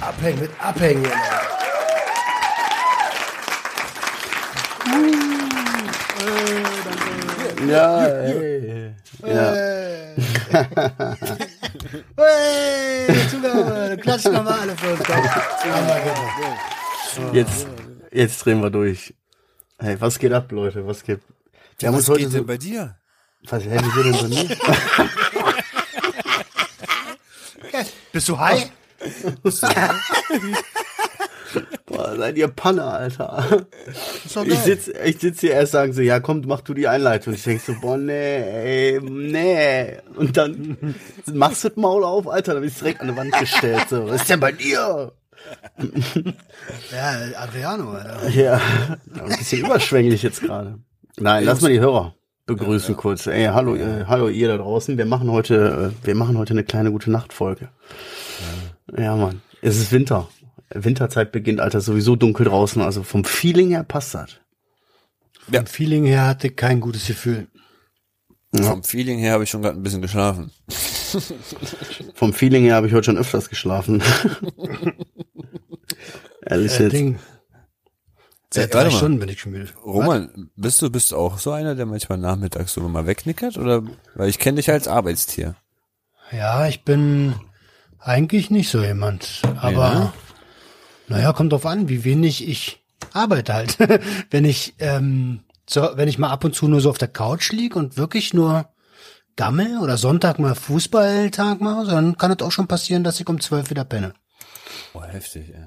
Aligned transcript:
Abhängen 0.00 0.40
mit 0.40 0.50
Abhängen. 0.58 1.04
Ja, 7.68 8.06
ey. 8.06 8.94
Ja. 9.26 9.54
Hey, 12.16 13.26
Zugabe, 13.30 13.96
klatschen 14.00 14.32
wir 14.32 14.42
mal 14.42 14.60
alle 14.60 14.76
für 14.76 14.92
uns. 14.92 15.02
Jetzt 18.12 18.44
drehen 18.44 18.60
wir 18.60 18.70
durch. 18.70 19.14
Hey, 19.78 19.96
was 20.00 20.18
geht 20.18 20.32
ab, 20.32 20.50
Leute? 20.52 20.86
Was 20.86 21.02
geht? 21.02 21.20
Haben 21.82 21.96
Was 21.96 22.06
geht 22.06 22.32
denn 22.32 22.46
bei 22.46 22.58
dir? 22.58 22.96
was, 23.46 23.64
wie 23.64 23.68
geht 23.68 24.04
denn 24.04 24.12
bei 24.12 24.28
mir? 24.28 24.48
Bist 28.12 28.28
du 28.28 28.38
high? 28.38 28.70
Boah, 31.86 32.16
seid 32.16 32.36
ihr 32.36 32.48
Panne, 32.48 32.84
Alter. 32.84 33.66
Ich 34.24 34.34
geil. 34.34 34.56
sitz, 34.64 34.88
ich 34.88 35.20
sitz 35.20 35.40
hier 35.40 35.52
erst 35.52 35.72
sagen 35.72 35.92
so, 35.92 36.00
ja 36.00 36.20
komm, 36.20 36.42
mach 36.46 36.62
du 36.62 36.74
die 36.74 36.88
Einleitung. 36.88 37.34
Ich 37.34 37.44
denk 37.44 37.60
so, 37.60 37.74
boah, 37.80 37.96
nee, 37.96 38.92
ey, 38.92 39.00
nee. 39.00 39.98
Und 40.16 40.36
dann 40.36 40.96
machst 41.32 41.64
du 41.64 41.68
das 41.68 41.76
Maul 41.76 42.04
auf, 42.04 42.26
Alter, 42.26 42.54
dann 42.54 42.62
bist 42.62 42.76
du 42.76 42.80
direkt 42.84 43.00
an 43.00 43.08
die 43.08 43.16
Wand 43.16 43.32
gestellt. 43.38 43.86
So, 43.88 44.08
was 44.08 44.22
ist 44.22 44.30
denn 44.30 44.40
bei 44.40 44.52
dir? 44.52 45.12
Ja, 46.90 47.18
Adriano, 47.36 47.92
Alter. 47.92 48.28
Ja, 48.30 48.60
ein 49.14 49.36
bisschen 49.36 49.64
überschwänglich 49.64 50.22
jetzt 50.22 50.40
gerade. 50.40 50.78
Nein, 51.18 51.44
lass 51.44 51.60
mal 51.60 51.72
die 51.72 51.80
Hörer 51.80 52.14
begrüßen 52.46 52.96
kurz. 52.96 53.26
Ey, 53.26 53.46
hallo, 53.46 53.74
äh, 53.74 54.04
hallo 54.06 54.28
ihr 54.28 54.48
da 54.48 54.58
draußen. 54.58 54.98
Wir 54.98 55.06
machen 55.06 55.30
heute, 55.30 55.94
äh, 56.02 56.06
wir 56.06 56.14
machen 56.14 56.36
heute 56.36 56.52
eine 56.52 56.64
kleine 56.64 56.92
gute 56.92 57.10
Nachtfolge. 57.10 57.70
Ja, 58.96 59.16
Mann. 59.16 59.40
Es 59.62 59.78
ist 59.78 59.92
Winter. 59.92 60.28
Winterzeit 60.70 61.32
beginnt, 61.32 61.60
Alter, 61.60 61.80
sowieso 61.80 62.16
dunkel 62.16 62.46
draußen. 62.46 62.82
Also 62.82 63.02
vom 63.02 63.24
Feeling 63.24 63.70
her 63.70 63.84
passt 63.84 64.14
das. 64.14 64.40
Vom 65.50 65.66
Feeling 65.66 66.04
her 66.04 66.26
hatte 66.26 66.48
ich 66.48 66.56
kein 66.56 66.80
gutes 66.80 67.06
Gefühl. 67.06 67.48
Vom 68.54 68.84
Feeling 68.84 69.18
her 69.18 69.32
habe 69.32 69.44
ich 69.44 69.50
schon 69.50 69.62
gerade 69.62 69.78
ein 69.78 69.82
bisschen 69.82 70.02
geschlafen. 70.02 70.50
Vom 72.14 72.32
Feeling 72.32 72.64
her 72.64 72.76
habe 72.76 72.86
ich 72.86 72.92
heute 72.92 73.04
schon 73.04 73.18
öfters 73.18 73.48
geschlafen. 73.48 74.02
Ehrlich 76.46 76.78
Äh, 76.78 76.82
jetzt. 76.84 76.92
Ding. 76.92 77.18
Seit 78.54 78.74
warte 78.74 78.90
drei. 78.90 78.96
Stunden 78.96 79.18
bin 79.18 79.28
ich 79.28 79.40
schon 79.40 79.52
müde. 79.52 79.68
Roman, 79.84 80.50
bist 80.56 80.80
du 80.80 80.90
bist 80.90 81.12
auch 81.12 81.38
so 81.38 81.52
einer, 81.52 81.74
der 81.74 81.86
manchmal 81.86 82.18
nachmittags 82.18 82.72
so 82.72 82.80
mal 82.88 83.06
wegnickert? 83.06 83.58
Oder 83.58 83.82
weil 84.14 84.28
ich 84.28 84.38
kenne 84.38 84.56
dich 84.56 84.70
als 84.70 84.86
Arbeitstier. 84.88 85.56
Ja, 86.30 86.66
ich 86.66 86.84
bin 86.84 87.34
eigentlich 87.98 88.50
nicht 88.50 88.70
so 88.70 88.82
jemand. 88.82 89.42
Aber 89.60 89.82
Ja. 89.82 90.12
naja, 91.08 91.32
kommt 91.32 91.52
drauf 91.52 91.66
an, 91.66 91.88
wie 91.88 92.04
wenig 92.04 92.46
ich 92.48 92.84
arbeite 93.12 93.54
halt. 93.54 93.78
wenn 94.30 94.44
ich, 94.44 94.74
ähm, 94.78 95.40
so, 95.68 95.88
wenn 95.94 96.08
ich 96.08 96.18
mal 96.18 96.30
ab 96.30 96.44
und 96.44 96.54
zu 96.54 96.68
nur 96.68 96.80
so 96.80 96.90
auf 96.90 96.98
der 96.98 97.08
Couch 97.08 97.50
lieg 97.52 97.74
und 97.74 97.96
wirklich 97.96 98.34
nur 98.34 98.68
gammel 99.36 99.78
oder 99.78 99.96
Sonntag 99.96 100.38
mal 100.38 100.54
Fußballtag 100.54 101.60
mache, 101.60 101.86
dann 101.86 102.16
kann 102.18 102.30
es 102.30 102.40
auch 102.40 102.52
schon 102.52 102.68
passieren, 102.68 103.02
dass 103.02 103.18
ich 103.18 103.28
um 103.28 103.40
zwölf 103.40 103.70
wieder 103.70 103.84
penne. 103.84 104.14
Boah, 104.92 105.06
heftig, 105.06 105.52
ey. 105.52 105.66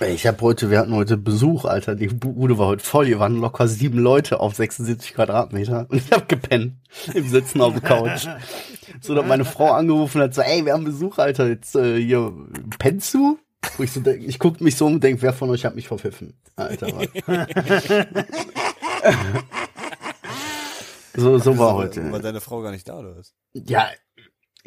Ich 0.00 0.26
habe 0.26 0.40
heute, 0.40 0.70
wir 0.70 0.78
hatten 0.78 0.94
heute 0.94 1.16
Besuch, 1.16 1.64
Alter. 1.64 1.94
Die 1.94 2.08
Bude 2.08 2.58
war 2.58 2.66
heute 2.66 2.84
voll. 2.84 3.06
Hier 3.06 3.18
waren 3.18 3.36
locker 3.36 3.68
sieben 3.68 3.98
Leute 3.98 4.40
auf 4.40 4.54
76 4.54 5.14
Quadratmeter. 5.14 5.86
Und 5.88 5.98
ich 5.98 6.10
habe 6.10 6.24
gepennt 6.26 6.74
im 7.14 7.28
Sitzen 7.28 7.60
auf 7.60 7.74
der 7.74 7.82
Couch. 7.82 8.26
So, 9.00 9.14
dass 9.14 9.26
meine 9.26 9.44
Frau 9.44 9.72
angerufen 9.72 10.20
hat, 10.20 10.34
so, 10.34 10.42
ey, 10.42 10.64
wir 10.64 10.72
haben 10.72 10.84
Besuch, 10.84 11.18
Alter. 11.18 11.46
Jetzt 11.48 11.76
äh, 11.76 12.00
hier, 12.00 12.32
pennst 12.78 13.14
du? 13.14 13.38
Wo 13.76 13.84
ich 13.84 13.92
so 13.92 14.00
denk, 14.00 14.24
ich 14.26 14.38
guck 14.38 14.60
mich 14.60 14.76
so 14.76 14.86
um 14.86 14.94
und 14.94 15.04
denk, 15.04 15.22
wer 15.22 15.32
von 15.32 15.50
euch 15.50 15.64
hat 15.64 15.76
mich 15.76 15.86
verpfiffen? 15.88 16.34
Alter? 16.56 16.88
So, 21.14 21.38
so 21.38 21.58
war 21.58 21.74
heute. 21.74 22.10
War 22.10 22.20
deine 22.20 22.40
Frau 22.40 22.62
gar 22.62 22.70
nicht 22.70 22.88
da, 22.88 22.98
oder 22.98 23.16
was? 23.16 23.34
Ja, 23.52 23.86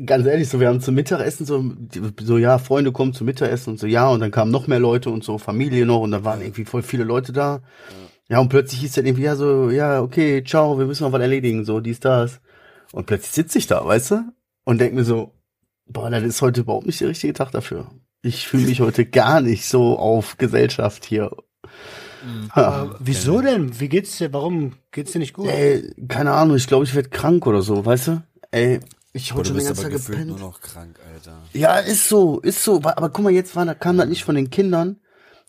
ganz 0.03 0.25
ehrlich, 0.25 0.50
so 0.50 0.59
wir 0.59 0.67
haben 0.67 0.81
zum 0.81 0.95
Mittagessen 0.95 1.45
so, 1.45 1.63
so 2.22 2.38
ja, 2.38 2.57
Freunde 2.57 2.91
kommen 2.91 3.13
zum 3.13 3.25
Mittagessen 3.25 3.72
und 3.72 3.79
so, 3.79 3.88
ja, 3.88 4.09
und 4.09 4.19
dann 4.19 4.31
kamen 4.31 4.51
noch 4.51 4.67
mehr 4.67 4.79
Leute 4.79 5.09
und 5.09 5.23
so, 5.23 5.38
Familie 5.38 5.85
noch 5.85 6.01
und 6.01 6.11
da 6.11 6.23
waren 6.23 6.41
irgendwie 6.41 6.66
voll 6.66 6.83
viele 6.83 7.03
Leute 7.03 7.31
da. 7.31 7.61
Ja, 8.28 8.39
und 8.39 8.50
plötzlich 8.50 8.81
hieß 8.81 8.94
dann 8.94 9.06
irgendwie, 9.06 9.23
ja, 9.23 9.35
so, 9.35 9.69
ja, 9.69 10.01
okay, 10.01 10.44
ciao, 10.44 10.79
wir 10.79 10.85
müssen 10.85 11.03
noch 11.03 11.11
was 11.11 11.22
erledigen, 11.22 11.63
so, 11.63 11.79
dies, 11.79 12.00
das. 12.00 12.41
Und 12.91 13.06
plötzlich 13.06 13.31
sitze 13.31 13.57
ich 13.57 13.67
da, 13.67 13.85
weißt 13.85 14.11
du? 14.11 14.23
Und 14.63 14.79
denk 14.79 14.95
mir 14.95 15.03
so, 15.03 15.33
boah, 15.85 16.09
das 16.09 16.23
ist 16.23 16.41
heute 16.41 16.62
überhaupt 16.62 16.88
nicht 16.88 17.00
der 17.00 17.09
richtige 17.09 17.33
Tag 17.33 17.51
dafür. 17.51 17.91
Ich 18.23 18.47
fühle 18.47 18.66
mich 18.66 18.81
heute 18.81 19.06
gar 19.06 19.41
nicht 19.41 19.67
so 19.67 20.00
auf 20.00 20.38
Gesellschaft 20.38 21.06
hier. 21.06 21.31
Aber 22.50 22.95
wieso 23.00 23.41
denn? 23.41 23.79
Wie 23.79 23.89
geht's 23.89 24.17
dir? 24.17 24.33
Warum 24.33 24.73
geht's 24.91 25.12
dir 25.12 25.19
nicht 25.19 25.33
gut? 25.33 25.47
Ey, 25.47 25.94
keine 26.07 26.31
Ahnung, 26.31 26.56
ich 26.56 26.66
glaube, 26.66 26.85
ich 26.85 26.95
werde 26.95 27.09
krank 27.09 27.45
oder 27.45 27.62
so, 27.62 27.85
weißt 27.85 28.07
du? 28.07 28.23
Ey, 28.50 28.79
ich 29.15 29.29
du 29.29 29.35
schon 29.35 29.55
den 29.55 29.65
ganzen 29.65 29.85
aber 29.85 29.89
Tag 29.95 30.05
gepennt. 30.05 30.27
nur 30.27 30.39
noch 30.39 30.59
krank, 30.59 30.99
Alter. 31.13 31.41
Ja, 31.53 31.79
ist 31.79 32.09
so, 32.09 32.39
ist 32.41 32.61
so. 32.61 32.81
Aber 32.83 33.09
guck 33.09 33.23
mal, 33.23 33.31
jetzt 33.31 33.55
war, 33.55 33.65
da 33.65 33.73
kam 33.73 33.97
das 33.97 34.09
nicht 34.09 34.25
von 34.25 34.35
den 34.35 34.49
Kindern, 34.49 34.97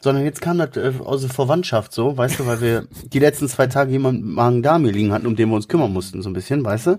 sondern 0.01 0.25
jetzt 0.25 0.41
kam 0.41 0.59
das 0.59 0.77
äh, 0.77 0.93
aus 1.05 1.23
der 1.23 1.31
Verwandtschaft 1.31 1.93
so, 1.93 2.17
weißt 2.17 2.39
du, 2.39 2.47
weil 2.47 2.61
wir 2.61 2.87
die 3.13 3.19
letzten 3.19 3.49
zwei 3.49 3.67
Tage 3.67 3.91
jemanden 3.91 4.31
Magen-Darm 4.33 4.85
hier 4.85 4.93
liegen 4.93 5.13
hatten, 5.13 5.27
um 5.27 5.35
den 5.35 5.49
wir 5.49 5.57
uns 5.57 5.67
kümmern 5.67 5.93
mussten, 5.93 6.23
so 6.23 6.31
ein 6.31 6.33
bisschen, 6.33 6.65
weißt 6.65 6.87
du? 6.87 6.99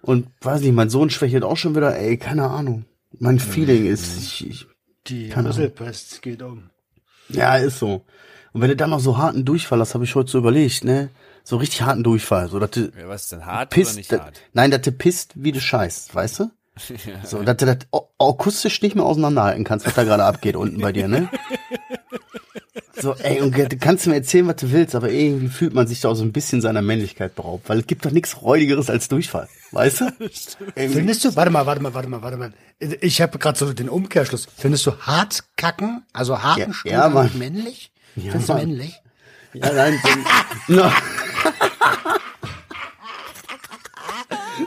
Und 0.00 0.26
weiß 0.40 0.62
nicht, 0.62 0.74
mein 0.74 0.90
Sohn 0.90 1.10
schwächelt 1.10 1.44
auch 1.44 1.56
schon 1.56 1.76
wieder, 1.76 1.96
ey, 1.96 2.16
keine 2.16 2.50
Ahnung. 2.50 2.84
Mein 3.20 3.38
Feeling 3.38 3.86
ist, 3.86 4.18
ich, 4.18 4.50
ich, 4.50 4.66
Die 5.06 5.28
keine 5.28 5.50
Ahnung. 5.50 5.60
Rüsselpest 5.60 6.22
geht 6.22 6.42
um. 6.42 6.70
ja, 7.28 7.54
ist 7.56 7.78
so. 7.78 8.04
Und 8.52 8.60
wenn 8.60 8.68
du 8.68 8.76
dann 8.76 8.90
noch 8.90 8.98
so 8.98 9.16
harten 9.16 9.44
Durchfall 9.44 9.78
hast, 9.78 9.94
habe 9.94 10.02
ich 10.02 10.16
heute 10.16 10.30
so 10.30 10.38
überlegt, 10.38 10.82
ne? 10.82 11.10
So 11.44 11.56
richtig 11.56 11.82
harten 11.82 12.04
Durchfall, 12.04 12.48
so 12.48 12.58
dass 12.58 12.70
du 12.70 12.92
Ja, 12.98 13.08
was 13.08 13.22
ist 13.24 13.32
denn 13.32 13.44
hart 13.46 13.56
oder 13.56 13.66
pisst, 13.66 13.96
nicht 13.96 14.12
dat- 14.12 14.20
hart? 14.22 14.40
nein, 14.52 14.70
dass 14.70 14.82
du 14.82 14.92
pisst, 14.92 15.32
wie 15.34 15.52
du 15.52 15.60
scheißt, 15.60 16.14
weißt 16.14 16.40
du? 16.40 16.50
So, 17.24 17.42
dass 17.42 17.56
du 17.58 17.66
das 17.66 17.78
akustisch 18.18 18.80
nicht 18.80 18.94
mehr 18.96 19.04
auseinanderhalten 19.04 19.64
kannst, 19.64 19.86
was 19.86 19.94
da 19.94 20.04
gerade 20.04 20.24
abgeht 20.24 20.56
unten 20.56 20.80
bei 20.80 20.92
dir, 20.92 21.08
ne? 21.08 21.28
So, 22.94 23.14
ey, 23.16 23.40
und 23.40 23.56
du 23.56 23.76
kannst 23.78 24.06
mir 24.06 24.14
erzählen, 24.14 24.46
was 24.46 24.56
du 24.56 24.70
willst, 24.70 24.94
aber 24.94 25.10
irgendwie 25.10 25.48
fühlt 25.48 25.74
man 25.74 25.86
sich 25.88 26.00
da 26.00 26.10
auch 26.10 26.14
so 26.14 26.22
ein 26.22 26.30
bisschen 26.32 26.60
seiner 26.60 26.82
Männlichkeit 26.82 27.34
beraubt, 27.34 27.68
weil 27.68 27.80
es 27.80 27.86
gibt 27.86 28.04
doch 28.04 28.10
nichts 28.12 28.40
Räudigeres 28.42 28.90
als 28.90 29.08
Durchfall, 29.08 29.48
weißt 29.72 30.02
du? 30.02 30.12
Findest 30.76 31.24
du, 31.24 31.34
warte 31.34 31.50
mal, 31.50 31.66
warte 31.66 31.82
mal, 31.82 31.94
warte 31.94 32.08
mal, 32.08 32.22
warte 32.22 32.36
mal. 32.36 32.52
Ich 33.00 33.20
habe 33.20 33.38
gerade 33.38 33.58
so 33.58 33.72
den 33.72 33.88
Umkehrschluss. 33.88 34.46
Findest 34.56 34.86
du 34.86 34.96
hart 34.98 35.42
kacken, 35.56 36.04
also 36.12 36.42
harten 36.42 36.60
Ja, 36.70 36.72
Stuhl 36.74 36.92
ja, 36.92 37.08
Mann. 37.08 37.30
männlich? 37.38 37.90
Ja, 38.14 38.30
Findest 38.32 38.50
du 38.50 38.54
männlich? 38.54 39.01
Ja, 39.54 39.72
nein, 39.72 40.00
so, 40.02 40.72
no. 40.74 40.90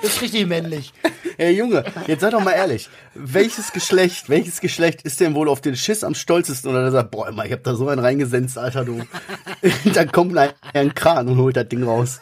Das 0.02 0.12
ist 0.16 0.22
richtig 0.22 0.46
männlich. 0.48 0.94
Ey, 1.38 1.52
Junge, 1.58 1.84
jetzt 2.08 2.22
sei 2.22 2.30
doch 2.30 2.44
mal 2.44 2.52
ehrlich. 2.52 2.90
Welches 3.14 3.72
Geschlecht, 3.72 4.30
welches 4.30 4.60
Geschlecht 4.62 5.02
ist 5.02 5.20
denn 5.20 5.36
wohl 5.36 5.50
auf 5.50 5.62
den 5.62 5.76
Schiss 5.76 6.04
am 6.04 6.16
stolzesten 6.16 6.70
oder 6.70 6.82
der 6.82 6.92
sagt, 6.92 7.12
boah, 7.12 7.28
immer, 7.28 7.46
ich 7.46 7.52
hab 7.52 7.64
da 7.64 7.76
so 7.76 7.88
einen 7.90 8.00
reingesenzt, 8.00 8.58
Alter, 8.58 8.86
du. 8.86 9.02
dann 9.94 10.12
kommt 10.12 10.38
ein, 10.38 10.96
Kran 10.96 11.28
und 11.28 11.38
holt 11.38 11.58
das 11.58 11.68
Ding 11.68 11.84
raus. 11.84 12.20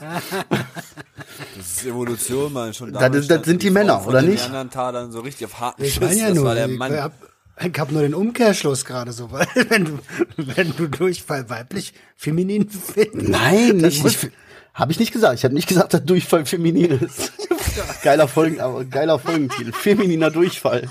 Das 1.57 1.67
ist 1.77 1.85
Evolution, 1.85 2.53
man. 2.53 2.73
Schon 2.73 2.93
Das 2.93 3.27
das 3.27 3.45
sind 3.45 3.61
die 3.61 3.69
Männer, 3.69 4.05
oder 4.07 4.21
nicht? 4.21 4.49
Neandertalern 4.49 5.11
so 5.11 5.19
richtig 5.21 5.47
auf 5.47 5.59
harten 5.59 5.83
Ich 5.83 5.95
Schiss. 5.95 6.17
ja 6.19 6.27
das 6.29 6.35
nur, 6.35 6.45
war 6.45 6.55
der 6.55 6.67
ich, 6.69 6.77
Mann. 6.77 7.11
Ich 7.59 7.79
hab 7.79 7.91
nur 7.91 8.01
den 8.01 8.13
Umkehrschluss 8.13 8.85
gerade 8.85 9.11
so, 9.11 9.31
weil 9.31 9.47
wenn 9.69 9.85
du, 9.85 9.99
wenn 10.37 10.75
du 10.75 10.87
Durchfall 10.87 11.49
weiblich, 11.49 11.93
feminin 12.15 12.69
findest. 12.69 13.29
Nein, 13.29 13.77
nicht, 13.77 14.03
nicht 14.03 14.31
habe 14.73 14.91
ich 14.91 14.99
nicht 14.99 15.11
gesagt. 15.11 15.35
Ich 15.35 15.43
habe 15.43 15.53
nicht 15.53 15.67
gesagt, 15.67 15.93
dass 15.93 16.03
Durchfall 16.03 16.45
feminin 16.45 16.99
ist. 16.99 17.31
geiler 18.03 18.27
Folgen, 18.27 18.59
aber 18.59 18.83
geiler 18.85 19.19
Folgentitel. 19.19 19.71
Femininer 19.71 20.31
Durchfall. 20.31 20.89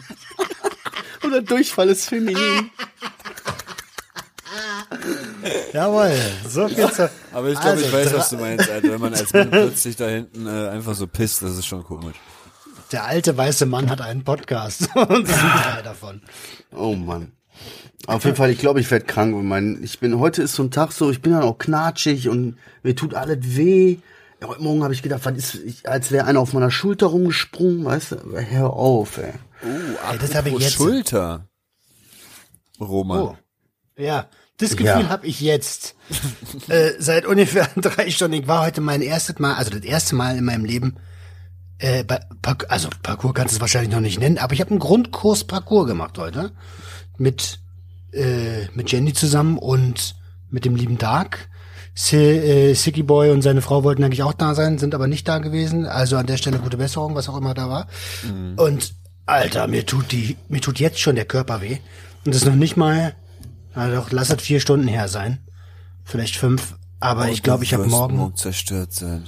Oder 1.24 1.42
Durchfall 1.42 1.88
ist 1.88 2.08
feminin. 2.08 2.70
Jawohl, 5.72 6.12
so 6.48 6.68
viel 6.68 6.90
zu. 6.92 7.10
Aber 7.32 7.48
ich 7.48 7.54
glaube, 7.54 7.70
Also, 7.70 7.84
ich 7.86 7.92
weiß, 7.92 8.14
was 8.14 8.30
du 8.30 8.36
meinst, 8.36 8.70
Alter. 8.70 8.90
Wenn 8.90 9.00
man 9.00 9.14
als 9.14 9.32
Mann 9.32 9.50
plötzlich 9.50 9.96
da 9.96 10.08
hinten 10.08 10.46
äh, 10.46 10.68
einfach 10.68 10.94
so 10.94 11.06
pisst, 11.06 11.42
das 11.42 11.56
ist 11.56 11.66
schon 11.66 11.82
komisch. 11.82 12.16
Der 12.92 13.04
alte 13.04 13.36
weiße 13.36 13.66
Mann 13.66 13.88
hat 13.90 14.00
einen 14.00 14.22
Podcast 14.24 14.88
und 14.94 15.28
das 15.28 15.40
sind 15.40 15.50
drei 15.50 15.82
davon. 15.82 16.20
Oh 16.74 16.94
Mann. 16.94 17.32
Auf 18.06 18.24
jeden 18.24 18.36
Fall, 18.36 18.50
ich 18.50 18.58
glaube, 18.58 18.80
ich 18.80 18.90
werde 18.90 19.04
krank. 19.06 19.34
Mein, 19.44 19.80
ich 19.82 20.00
bin, 20.00 20.18
heute 20.18 20.42
ist 20.42 20.54
so 20.54 20.62
ein 20.64 20.70
Tag 20.70 20.92
so, 20.92 21.10
ich 21.10 21.22
bin 21.22 21.32
dann 21.32 21.42
auch 21.42 21.58
knatschig 21.58 22.28
und 22.28 22.56
mir 22.82 22.96
tut 22.96 23.14
alles 23.14 23.38
weh. 23.56 23.98
Heute 24.44 24.62
Morgen 24.62 24.82
habe 24.82 24.92
ich 24.92 25.02
gedacht, 25.02 25.24
was 25.24 25.36
ist, 25.36 25.54
ich, 25.54 25.88
als 25.88 26.10
wäre 26.10 26.24
einer 26.26 26.40
auf 26.40 26.52
meiner 26.52 26.70
Schulter 26.72 27.06
rumgesprungen, 27.06 27.84
weißt 27.84 28.12
du? 28.12 28.16
Hör 28.50 28.70
auf, 28.72 29.18
ey. 29.18 29.32
Oh, 29.64 29.68
Ey, 30.12 30.18
das 30.18 30.34
habe 30.34 30.48
ich 30.48 30.58
jetzt- 30.58 30.72
Schulter. 30.74 31.46
Roman. 32.80 33.20
Oh. 33.22 33.36
Ja, 33.96 34.26
das 34.58 34.70
Gefühl 34.70 34.86
Ja. 35.02 35.08
habe 35.08 35.26
ich 35.28 35.40
jetzt. 35.40 35.94
äh, 36.68 36.90
seit 36.98 37.24
ungefähr 37.26 37.68
drei 37.76 38.10
Stunden. 38.10 38.36
Ich 38.42 38.48
war 38.48 38.66
heute 38.66 38.80
mein 38.80 39.00
erstes 39.02 39.38
Mal, 39.38 39.54
also 39.54 39.70
das 39.70 39.82
erste 39.84 40.16
Mal 40.16 40.36
in 40.36 40.44
meinem 40.44 40.64
Leben, 40.64 40.96
äh, 41.82 42.04
also 42.68 42.88
Parcours 43.02 43.34
kannst 43.34 43.52
du 43.52 43.56
es 43.56 43.60
wahrscheinlich 43.60 43.92
noch 43.92 44.00
nicht 44.00 44.20
nennen, 44.20 44.38
aber 44.38 44.54
ich 44.54 44.60
habe 44.60 44.70
einen 44.70 44.78
Grundkurs 44.78 45.44
Parcours 45.44 45.88
gemacht 45.88 46.16
heute. 46.16 46.52
Mit, 47.18 47.58
äh, 48.12 48.66
mit 48.74 48.90
Jenny 48.90 49.12
zusammen 49.12 49.58
und 49.58 50.14
mit 50.48 50.64
dem 50.64 50.76
lieben 50.76 50.98
Dark. 50.98 51.48
Si 51.94 52.16
äh, 52.16 52.74
Sicky 52.74 53.02
Boy 53.02 53.30
und 53.30 53.42
seine 53.42 53.60
Frau 53.60 53.84
wollten 53.84 54.02
eigentlich 54.02 54.22
auch 54.22 54.32
da 54.32 54.54
sein, 54.54 54.78
sind 54.78 54.94
aber 54.94 55.08
nicht 55.08 55.28
da 55.28 55.38
gewesen. 55.38 55.86
Also 55.86 56.16
an 56.16 56.26
der 56.26 56.36
Stelle 56.36 56.58
gute 56.58 56.76
Besserung, 56.76 57.14
was 57.14 57.28
auch 57.28 57.36
immer 57.36 57.52
da 57.52 57.68
war. 57.68 57.86
Und 58.56 58.94
Alter, 59.26 59.66
mir 59.66 59.84
tut 59.84 60.12
die, 60.12 60.36
mir 60.48 60.60
tut 60.60 60.78
jetzt 60.78 61.00
schon 61.00 61.16
der 61.16 61.24
Körper 61.24 61.60
weh. 61.60 61.78
Und 62.24 62.34
das 62.34 62.42
ist 62.42 62.48
noch 62.48 62.54
nicht 62.54 62.76
mal, 62.76 63.14
na 63.74 63.90
doch, 63.90 64.10
lass 64.12 64.30
es 64.30 64.40
vier 64.40 64.60
Stunden 64.60 64.88
her 64.88 65.08
sein. 65.08 65.40
Vielleicht 66.04 66.36
fünf. 66.36 66.76
Aber 67.00 67.28
ich 67.28 67.42
glaube, 67.42 67.64
ich 67.64 67.74
habe 67.74 67.86
morgen. 67.86 68.36
zerstört 68.36 68.92
sein. 68.92 69.24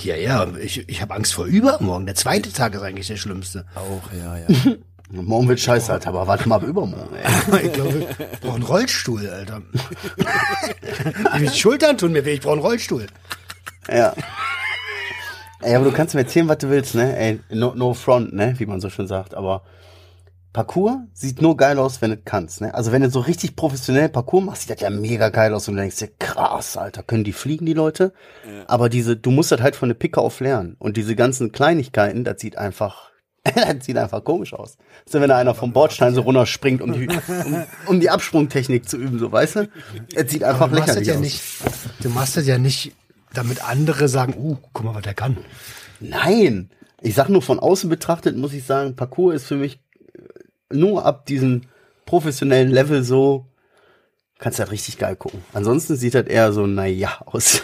Ja, 0.00 0.16
ja, 0.16 0.46
ich, 0.56 0.88
ich 0.88 1.02
habe 1.02 1.14
Angst 1.14 1.34
vor 1.34 1.44
übermorgen. 1.44 2.06
Der 2.06 2.14
zweite 2.14 2.52
Tag 2.52 2.74
ist 2.74 2.82
eigentlich 2.82 3.08
der 3.08 3.16
schlimmste. 3.16 3.66
Auch, 3.74 4.02
ja, 4.12 4.38
ja. 4.38 4.76
Morgen 5.10 5.46
wird 5.46 5.60
scheiße, 5.60 5.92
Alter, 5.92 6.08
aber 6.08 6.26
warte 6.26 6.48
mal 6.48 6.56
ab 6.56 6.62
übermorgen, 6.62 7.14
ey. 7.14 7.66
Ich 7.66 7.72
glaube, 7.74 8.06
ich 8.32 8.40
brauche 8.40 8.54
einen 8.54 8.64
Rollstuhl, 8.64 9.28
Alter. 9.28 9.60
Die 11.38 11.48
Schultern 11.48 11.98
tun 11.98 12.12
mir 12.12 12.24
weh, 12.24 12.32
ich 12.32 12.40
brauche 12.40 12.54
einen 12.54 12.62
Rollstuhl. 12.62 13.06
Ja. 13.88 14.14
Ey, 15.60 15.74
aber 15.74 15.84
du 15.84 15.92
kannst 15.92 16.14
mir 16.14 16.22
erzählen, 16.22 16.48
was 16.48 16.58
du 16.58 16.70
willst, 16.70 16.94
ne? 16.94 17.14
Ey, 17.16 17.40
no, 17.50 17.74
no 17.74 17.92
front, 17.92 18.32
ne? 18.32 18.54
Wie 18.56 18.64
man 18.64 18.80
so 18.80 18.88
schön 18.88 19.06
sagt. 19.06 19.34
Aber 19.34 19.62
Parcours 20.52 20.98
sieht 21.14 21.40
nur 21.40 21.56
geil 21.56 21.78
aus, 21.78 22.02
wenn 22.02 22.10
du 22.10 22.18
kannst, 22.18 22.60
ne? 22.60 22.74
Also 22.74 22.92
wenn 22.92 23.00
du 23.00 23.08
so 23.08 23.20
richtig 23.20 23.56
professionell 23.56 24.10
Parcours 24.10 24.44
machst, 24.44 24.62
sieht 24.62 24.70
das 24.70 24.80
ja 24.80 24.90
mega 24.90 25.30
geil 25.30 25.54
aus 25.54 25.66
und 25.66 25.76
du 25.76 25.80
denkst 25.80 25.96
dir, 25.96 26.10
krass, 26.18 26.76
Alter, 26.76 27.02
können 27.02 27.24
die 27.24 27.32
fliegen, 27.32 27.64
die 27.64 27.72
Leute? 27.72 28.12
Aber 28.66 28.90
diese, 28.90 29.16
du 29.16 29.30
musst 29.30 29.50
das 29.50 29.62
halt 29.62 29.76
von 29.76 29.88
der 29.88 29.94
Picke 29.94 30.20
auf 30.20 30.40
lernen. 30.40 30.76
Und 30.78 30.98
diese 30.98 31.16
ganzen 31.16 31.52
Kleinigkeiten, 31.52 32.24
das 32.24 32.40
sieht 32.40 32.58
einfach, 32.58 33.10
das 33.44 33.86
sieht 33.86 33.96
einfach 33.96 34.22
komisch 34.24 34.52
aus. 34.52 34.76
So, 35.06 35.22
wenn 35.22 35.30
da 35.30 35.38
einer 35.38 35.54
vom 35.54 35.72
Bordstein 35.72 36.14
so 36.14 36.20
runterspringt, 36.20 36.82
um 36.82 36.92
die, 36.92 37.08
um, 37.08 37.64
um 37.86 38.00
die 38.00 38.10
Absprungtechnik 38.10 38.86
zu 38.86 38.98
üben, 38.98 39.18
so, 39.18 39.32
weißt 39.32 39.56
du? 39.56 39.68
Es 40.14 40.30
sieht 40.30 40.44
einfach 40.44 40.68
Du 40.68 40.76
machst 40.76 40.90
das 40.90 40.96
lächerlich 40.96 41.08
ja 41.08 41.14
aus. 41.14 41.20
nicht, 41.20 41.42
du 42.02 42.08
machst 42.10 42.36
das 42.36 42.46
ja 42.46 42.58
nicht, 42.58 42.92
damit 43.32 43.66
andere 43.66 44.06
sagen, 44.08 44.34
uh, 44.36 44.58
guck 44.74 44.84
mal, 44.84 44.94
was 44.94 45.02
der 45.02 45.14
kann. 45.14 45.38
Nein, 46.00 46.68
ich 47.00 47.14
sag 47.14 47.30
nur 47.30 47.40
von 47.40 47.58
außen 47.58 47.88
betrachtet, 47.88 48.36
muss 48.36 48.52
ich 48.52 48.64
sagen, 48.64 48.96
Parcours 48.96 49.36
ist 49.36 49.46
für 49.46 49.56
mich 49.56 49.80
nur 50.74 51.04
ab 51.06 51.26
diesem 51.26 51.62
professionellen 52.06 52.70
Level 52.70 53.02
so, 53.02 53.46
kannst 54.38 54.58
du 54.58 54.62
halt 54.62 54.72
richtig 54.72 54.98
geil 54.98 55.16
gucken. 55.16 55.42
Ansonsten 55.52 55.96
sieht 55.96 56.14
das 56.14 56.26
eher 56.26 56.52
so, 56.52 56.66
naja, 56.66 57.18
aus. 57.26 57.62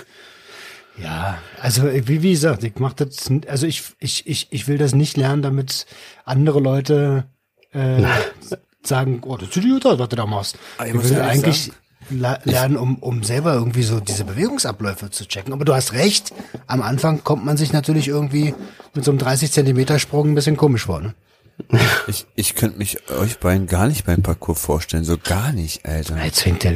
Ja, 1.01 1.39
also 1.61 1.85
wie, 1.93 2.23
wie 2.23 2.33
gesagt, 2.33 2.65
ich 2.65 2.75
mach 2.79 2.93
das, 2.93 3.31
also 3.47 3.67
ich, 3.67 3.85
ich, 4.01 4.27
ich, 4.27 4.49
ich 4.51 4.67
will 4.67 4.79
das 4.79 4.95
nicht 4.95 5.17
lernen, 5.17 5.43
damit 5.43 5.87
andere 6.25 6.59
Leute 6.59 7.27
äh, 7.73 8.03
sagen, 8.83 9.21
oh, 9.25 9.37
das 9.37 9.53
sieht 9.55 9.63
gut 9.65 9.87
aus, 9.87 9.99
was 9.99 10.09
du 10.09 10.17
da 10.17 10.27
machst. 10.27 10.59
Aber 10.77 10.89
ich 10.89 10.95
will 10.95 11.21
eigentlich 11.21 11.71
la- 12.11 12.41
lernen, 12.43 12.77
um, 12.77 12.97
um 12.97 13.23
selber 13.23 13.55
irgendwie 13.55 13.85
so 13.85 14.01
diese 14.01 14.25
Bewegungsabläufe 14.25 15.11
zu 15.11 15.29
checken. 15.29 15.53
Aber 15.53 15.65
du 15.65 15.73
hast 15.73 15.93
recht, 15.93 16.33
am 16.67 16.83
Anfang 16.83 17.23
kommt 17.23 17.45
man 17.45 17.57
sich 17.57 17.73
natürlich 17.73 18.09
irgendwie 18.09 18.55
mit 18.95 19.05
so 19.05 19.13
einem 19.13 19.19
30 19.19 19.53
Zentimeter 19.53 20.01
Sprung 20.01 20.31
ein 20.31 20.35
bisschen 20.35 20.57
komisch 20.57 20.87
vor. 20.87 21.01
Ne? 21.01 21.15
Ich, 22.07 22.27
ich 22.37 22.55
könnte 22.55 22.79
mich 22.79 23.11
euch 23.11 23.39
beiden 23.39 23.67
gar 23.67 23.87
nicht 23.87 24.07
beim 24.07 24.23
Parcours 24.23 24.59
vorstellen. 24.59 25.05
So 25.05 25.19
gar 25.19 25.53
nicht, 25.53 25.85
Alter. 25.85 26.25
Jetzt 26.25 26.41
fängt 26.41 26.65
der, 26.65 26.73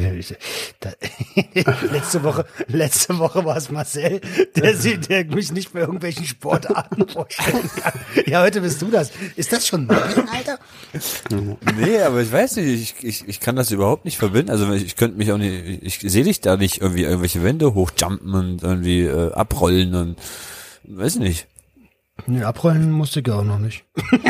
letzte 1.91 2.23
Woche, 2.23 2.45
letzte 2.67 3.17
Woche 3.17 3.43
war 3.43 3.57
es 3.57 3.71
Marcel, 3.71 4.21
der, 4.55 4.73
der 4.73 5.25
mich 5.25 5.51
nicht 5.51 5.73
bei 5.73 5.79
irgendwelchen 5.79 6.25
Sportarten 6.25 7.07
vorstellen 7.07 7.69
kann. 7.81 7.93
Ja, 8.27 8.43
heute 8.43 8.61
bist 8.61 8.81
du 8.81 8.91
das. 8.91 9.11
Ist 9.35 9.51
das 9.51 9.67
schon 9.67 9.87
Mobbing, 9.87 10.29
Alter? 10.29 10.59
Nee, 11.77 11.99
aber 12.01 12.21
ich 12.21 12.31
weiß 12.31 12.57
nicht, 12.57 12.67
ich, 12.67 13.03
ich, 13.03 13.27
ich 13.27 13.39
kann 13.39 13.55
das 13.55 13.71
überhaupt 13.71 14.05
nicht 14.05 14.17
verbinden. 14.17 14.51
Also 14.51 14.71
ich, 14.71 14.85
ich 14.85 14.95
könnte 14.95 15.17
mich 15.17 15.31
auch 15.31 15.39
nicht, 15.39 15.81
ich 15.81 15.99
sehe 15.99 16.23
dich 16.23 16.41
da 16.41 16.57
nicht 16.57 16.81
irgendwie 16.81 17.03
irgendwelche 17.03 17.43
Wände 17.43 17.73
hochjumpen 17.73 18.33
und 18.33 18.61
irgendwie 18.61 19.01
äh, 19.01 19.33
abrollen 19.33 19.95
und 19.95 20.17
weiß 20.83 21.15
nicht. 21.15 21.47
Nee, 22.27 22.43
abrollen 22.43 22.91
musste 22.91 23.19
ich 23.21 23.29
auch 23.31 23.43
noch 23.43 23.59
nicht. 23.59 23.83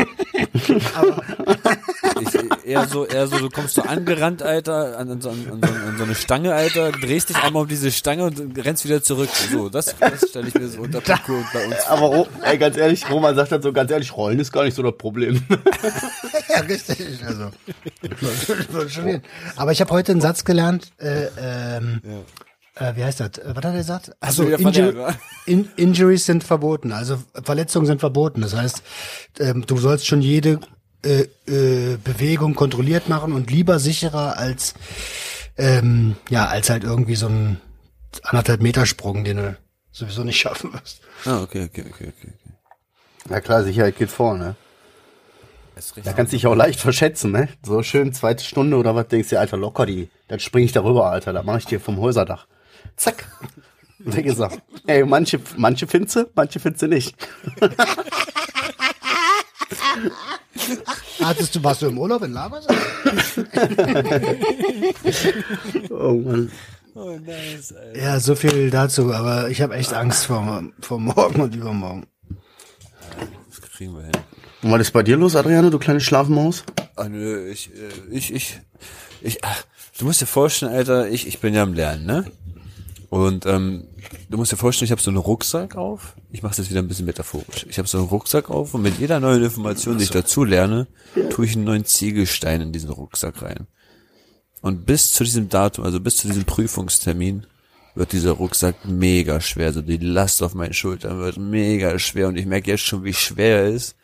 Ich, 2.20 2.64
eher 2.64 2.86
so, 2.86 3.04
eher 3.06 3.26
so, 3.26 3.38
du 3.38 3.48
kommst 3.50 3.74
so 3.74 3.82
angerannt, 3.82 4.40
Alter, 4.42 4.98
an, 4.98 5.10
an, 5.10 5.20
so, 5.20 5.30
an, 5.30 5.44
so, 5.62 5.72
an 5.72 5.96
so 5.98 6.04
eine 6.04 6.14
Stange, 6.14 6.54
Alter, 6.54 6.92
drehst 6.92 7.28
dich 7.28 7.36
einmal 7.36 7.62
um 7.62 7.68
diese 7.68 7.90
Stange 7.90 8.24
und 8.24 8.56
rennst 8.64 8.84
wieder 8.84 9.02
zurück. 9.02 9.28
So, 9.50 9.68
das, 9.68 9.96
das 9.98 10.28
stelle 10.30 10.46
ich 10.48 10.54
mir 10.54 10.68
so 10.68 10.82
unter 10.82 11.00
Parcours 11.00 11.44
bei 11.52 11.66
uns. 11.66 11.76
Aber 11.88 12.06
Ro- 12.06 12.28
ey, 12.42 12.56
ganz 12.56 12.76
ehrlich, 12.76 13.08
Roman 13.10 13.34
sagt 13.34 13.50
dann 13.52 13.62
so, 13.62 13.72
ganz 13.72 13.90
ehrlich, 13.90 14.16
Rollen 14.16 14.38
ist 14.38 14.52
gar 14.52 14.62
nicht 14.64 14.74
so 14.74 14.82
das 14.82 14.96
Problem. 14.96 15.42
Ja, 16.48 16.60
richtig. 16.60 17.18
Also. 17.26 17.50
Aber 19.56 19.72
ich 19.72 19.80
habe 19.80 19.90
heute 19.90 20.12
einen 20.12 20.20
Satz 20.20 20.44
gelernt, 20.44 20.92
äh, 20.98 21.26
ähm, 21.36 22.00
äh, 22.76 22.96
wie 22.96 23.04
heißt 23.04 23.20
das? 23.20 23.30
Was 23.44 23.56
hat 23.56 23.64
er 23.64 23.72
gesagt? 23.72 24.12
Also 24.20 24.46
wieder 24.46 24.58
Inju 24.58 24.72
verlernt, 24.72 24.98
wa? 24.98 25.14
in 25.46 25.68
Injuries 25.76 26.26
sind 26.26 26.44
verboten, 26.44 26.92
also 26.92 27.18
Verletzungen 27.42 27.86
sind 27.86 28.00
verboten. 28.00 28.40
Das 28.40 28.54
heißt, 28.54 28.82
ähm, 29.40 29.64
du 29.66 29.76
sollst 29.76 30.06
schon 30.06 30.22
jede 30.22 30.60
äh, 31.04 31.26
äh, 31.46 31.96
Bewegung 32.02 32.54
kontrolliert 32.54 33.08
machen 33.08 33.32
und 33.32 33.50
lieber 33.50 33.78
sicherer 33.78 34.38
als 34.38 34.74
ähm, 35.56 36.16
ja 36.30 36.46
als 36.48 36.70
halt 36.70 36.82
irgendwie 36.82 37.14
so 37.14 37.26
ein 37.28 37.60
anderthalb 38.22 38.60
Meter 38.60 38.86
Sprung, 38.86 39.24
den 39.24 39.36
du 39.36 39.56
sowieso 39.92 40.24
nicht 40.24 40.38
schaffen 40.40 40.72
wirst. 40.72 41.00
Ah, 41.24 41.42
okay, 41.42 41.64
okay, 41.64 41.84
okay, 41.88 42.08
okay. 42.08 42.12
okay. 42.18 42.32
Na 43.28 43.40
klar, 43.40 43.62
Sicherheit 43.64 43.96
geht 43.96 44.10
vor, 44.10 44.36
ne? 44.36 44.56
Da 46.04 46.12
kannst 46.12 46.32
du 46.32 46.36
dich 46.36 46.46
auch 46.46 46.54
leicht 46.54 46.78
verschätzen, 46.78 47.32
ne? 47.32 47.48
So 47.64 47.82
schön 47.82 48.12
zweite 48.12 48.44
Stunde 48.44 48.76
oder 48.76 48.94
was 48.94 49.08
denkst 49.08 49.30
du, 49.30 49.40
Alter, 49.40 49.56
locker 49.56 49.86
die. 49.86 50.08
Dann 50.28 50.38
spring 50.38 50.64
ich 50.64 50.72
darüber, 50.72 51.10
Alter, 51.10 51.32
da 51.32 51.42
mache 51.42 51.58
ich 51.58 51.66
dir 51.66 51.80
vom 51.80 51.98
Häuserdach. 51.98 52.46
Zack. 52.96 53.24
Wie 53.98 54.22
gesagt. 54.22 54.62
Ey, 54.86 55.04
manche, 55.04 55.40
manche 55.56 55.86
findest 55.86 56.16
du, 56.16 56.30
manche 56.34 56.60
findest 56.60 56.82
du 56.82 56.88
nicht. 56.88 57.16
Hattest 61.20 61.54
du, 61.54 61.64
warst 61.64 61.82
du 61.82 61.86
im 61.86 61.98
Urlaub 61.98 62.22
in 62.22 62.32
Lagos? 62.32 62.66
Oh 65.90 66.12
Mann. 66.14 66.50
Oh, 66.94 67.18
nice, 67.18 67.72
Alter. 67.72 67.98
Ja, 68.00 68.20
so 68.20 68.34
viel 68.36 68.70
dazu, 68.70 69.12
aber 69.12 69.48
ich 69.50 69.60
habe 69.60 69.74
echt 69.74 69.92
Angst 69.92 70.26
vor, 70.26 70.62
vor 70.80 71.00
morgen 71.00 71.40
und 71.40 71.54
übermorgen. 71.54 72.06
Das 73.48 73.60
kriegen 73.62 73.94
wir 73.96 74.04
hin. 74.04 74.12
Und 74.62 74.70
was 74.70 74.80
ist 74.80 74.92
bei 74.92 75.02
dir 75.02 75.16
los, 75.16 75.34
Adriano, 75.34 75.70
du 75.70 75.78
kleine 75.78 76.00
Schlafmaus? 76.00 76.62
Ah, 76.96 77.08
nö, 77.08 77.48
ich, 77.50 77.70
äh, 77.74 77.88
ich, 78.10 78.32
ich, 78.32 78.60
ich, 79.20 79.44
ach, 79.44 79.64
du 79.98 80.04
musst 80.04 80.20
dir 80.20 80.26
vorstellen, 80.26 80.72
Alter, 80.72 81.08
ich, 81.08 81.26
ich 81.26 81.40
bin 81.40 81.52
ja 81.52 81.64
am 81.64 81.74
Lernen, 81.74 82.06
ne? 82.06 82.24
Und 83.14 83.46
ähm, 83.46 83.84
du 84.28 84.38
musst 84.38 84.50
dir 84.50 84.56
vorstellen, 84.56 84.86
ich 84.86 84.90
habe 84.90 85.00
so 85.00 85.08
einen 85.08 85.18
Rucksack 85.18 85.76
auf. 85.76 86.16
Ich 86.32 86.42
mache 86.42 86.56
das 86.56 86.68
wieder 86.68 86.80
ein 86.80 86.88
bisschen 86.88 87.06
metaphorisch. 87.06 87.64
Ich 87.68 87.78
habe 87.78 87.86
so 87.86 87.98
einen 87.98 88.08
Rucksack 88.08 88.50
auf 88.50 88.74
und 88.74 88.82
mit 88.82 88.98
jeder 88.98 89.20
neuen 89.20 89.44
Information, 89.44 89.98
die 89.98 90.02
ich 90.02 90.10
dazu 90.10 90.42
lerne, 90.42 90.88
tue 91.30 91.46
ich 91.46 91.54
einen 91.54 91.62
neuen 91.62 91.84
Ziegelstein 91.84 92.60
in 92.60 92.72
diesen 92.72 92.90
Rucksack 92.90 93.40
rein. 93.42 93.68
Und 94.62 94.84
bis 94.84 95.12
zu 95.12 95.22
diesem 95.22 95.48
Datum, 95.48 95.84
also 95.84 96.00
bis 96.00 96.16
zu 96.16 96.26
diesem 96.26 96.44
Prüfungstermin, 96.44 97.46
wird 97.94 98.10
dieser 98.10 98.32
Rucksack 98.32 98.84
mega 98.84 99.40
schwer. 99.40 99.66
Also 99.66 99.80
die 99.80 99.98
Last 99.98 100.42
auf 100.42 100.54
meinen 100.54 100.74
Schultern 100.74 101.20
wird 101.20 101.36
mega 101.36 101.96
schwer 102.00 102.26
und 102.26 102.36
ich 102.36 102.46
merke 102.46 102.72
jetzt 102.72 102.82
schon, 102.82 103.04
wie 103.04 103.14
schwer 103.14 103.60
er 103.60 103.68
ist. 103.68 103.94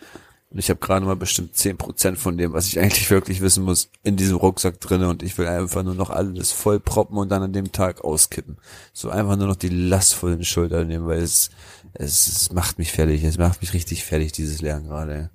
Und 0.50 0.58
ich 0.58 0.68
habe 0.68 0.80
gerade 0.80 1.06
mal 1.06 1.14
bestimmt 1.14 1.54
10% 1.54 2.16
von 2.16 2.36
dem, 2.36 2.52
was 2.52 2.66
ich 2.66 2.80
eigentlich 2.80 3.08
wirklich 3.08 3.40
wissen 3.40 3.62
muss, 3.62 3.88
in 4.02 4.16
diesem 4.16 4.36
Rucksack 4.36 4.80
drinne 4.80 5.08
und 5.08 5.22
ich 5.22 5.38
will 5.38 5.46
einfach 5.46 5.84
nur 5.84 5.94
noch 5.94 6.10
alles 6.10 6.50
voll 6.50 6.80
proppen 6.80 7.18
und 7.18 7.28
dann 7.28 7.44
an 7.44 7.52
dem 7.52 7.70
Tag 7.70 8.02
auskippen. 8.02 8.58
So 8.92 9.10
einfach 9.10 9.36
nur 9.36 9.46
noch 9.46 9.54
die 9.54 9.68
Last 9.68 10.14
vor 10.14 10.30
den 10.30 10.44
Schultern 10.44 10.88
nehmen, 10.88 11.06
weil 11.06 11.22
es, 11.22 11.50
es, 11.92 12.26
es 12.26 12.52
macht 12.52 12.78
mich 12.78 12.90
fertig. 12.90 13.22
Es 13.22 13.38
macht 13.38 13.60
mich 13.60 13.74
richtig 13.74 14.04
fertig, 14.04 14.32
dieses 14.32 14.60
Lernen 14.60 14.88
gerade. 14.88 15.30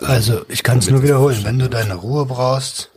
Also, 0.00 0.44
ich 0.48 0.62
kann 0.62 0.78
es 0.78 0.90
nur 0.90 1.02
wiederholen. 1.02 1.44
Wenn 1.44 1.58
du 1.58 1.70
deine 1.70 1.94
Ruhe 1.94 2.26
brauchst, 2.26 2.90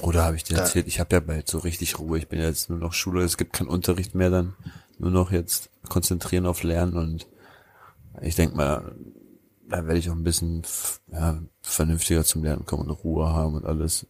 Oder 0.00 0.24
habe 0.24 0.36
ich 0.36 0.44
dir 0.44 0.56
erzählt, 0.56 0.86
ich 0.86 1.00
habe 1.00 1.16
ja 1.16 1.20
bald 1.20 1.48
so 1.48 1.58
richtig 1.58 1.98
Ruhe. 1.98 2.18
Ich 2.18 2.28
bin 2.28 2.38
ja 2.38 2.46
jetzt 2.46 2.70
nur 2.70 2.78
noch 2.78 2.94
Schule, 2.94 3.24
es 3.24 3.36
gibt 3.36 3.52
keinen 3.52 3.68
Unterricht 3.68 4.14
mehr 4.14 4.30
dann. 4.30 4.54
Nur 4.98 5.10
noch 5.10 5.32
jetzt 5.32 5.68
konzentrieren 5.88 6.46
auf 6.46 6.62
Lernen 6.62 6.96
und 6.96 7.26
ich 8.22 8.36
denk 8.36 8.54
mal, 8.54 8.94
da 9.68 9.86
werde 9.86 9.98
ich 9.98 10.08
auch 10.10 10.14
ein 10.14 10.24
bisschen 10.24 10.62
ja, 11.08 11.40
vernünftiger 11.60 12.24
zum 12.24 12.44
Lernen 12.44 12.66
kommen 12.66 12.88
und 12.88 12.90
Ruhe 12.90 13.28
haben 13.28 13.54
und 13.54 13.64
alles. 13.64 14.06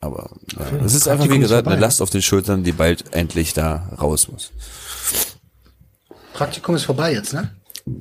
Aber 0.00 0.34
ja, 0.58 0.84
es 0.84 0.94
ist 0.94 1.06
einfach, 1.06 1.28
wie 1.28 1.38
gesagt, 1.38 1.66
eine 1.66 1.76
vorbei. 1.76 1.86
Last 1.86 2.02
auf 2.02 2.10
den 2.10 2.22
Schultern, 2.22 2.64
die 2.64 2.72
bald 2.72 3.14
endlich 3.14 3.54
da 3.54 3.88
raus 4.00 4.28
muss. 4.28 4.52
Praktikum 6.32 6.74
ist 6.74 6.84
vorbei 6.84 7.12
jetzt, 7.12 7.32
ne? 7.32 7.54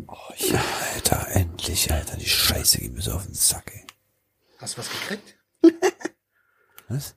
Oh 0.07 0.15
ja, 0.38 0.63
Alter, 0.93 1.27
endlich, 1.31 1.91
Alter, 1.91 2.17
die 2.17 2.29
Scheiße 2.29 2.79
geht 2.79 2.93
mir 2.93 3.01
so 3.01 3.11
auf 3.11 3.25
den 3.25 3.35
Sack, 3.35 3.71
ey. 3.73 3.85
Hast 4.57 4.75
du 4.75 4.79
was 4.79 4.89
gekriegt? 4.89 5.38
Was? 6.88 7.15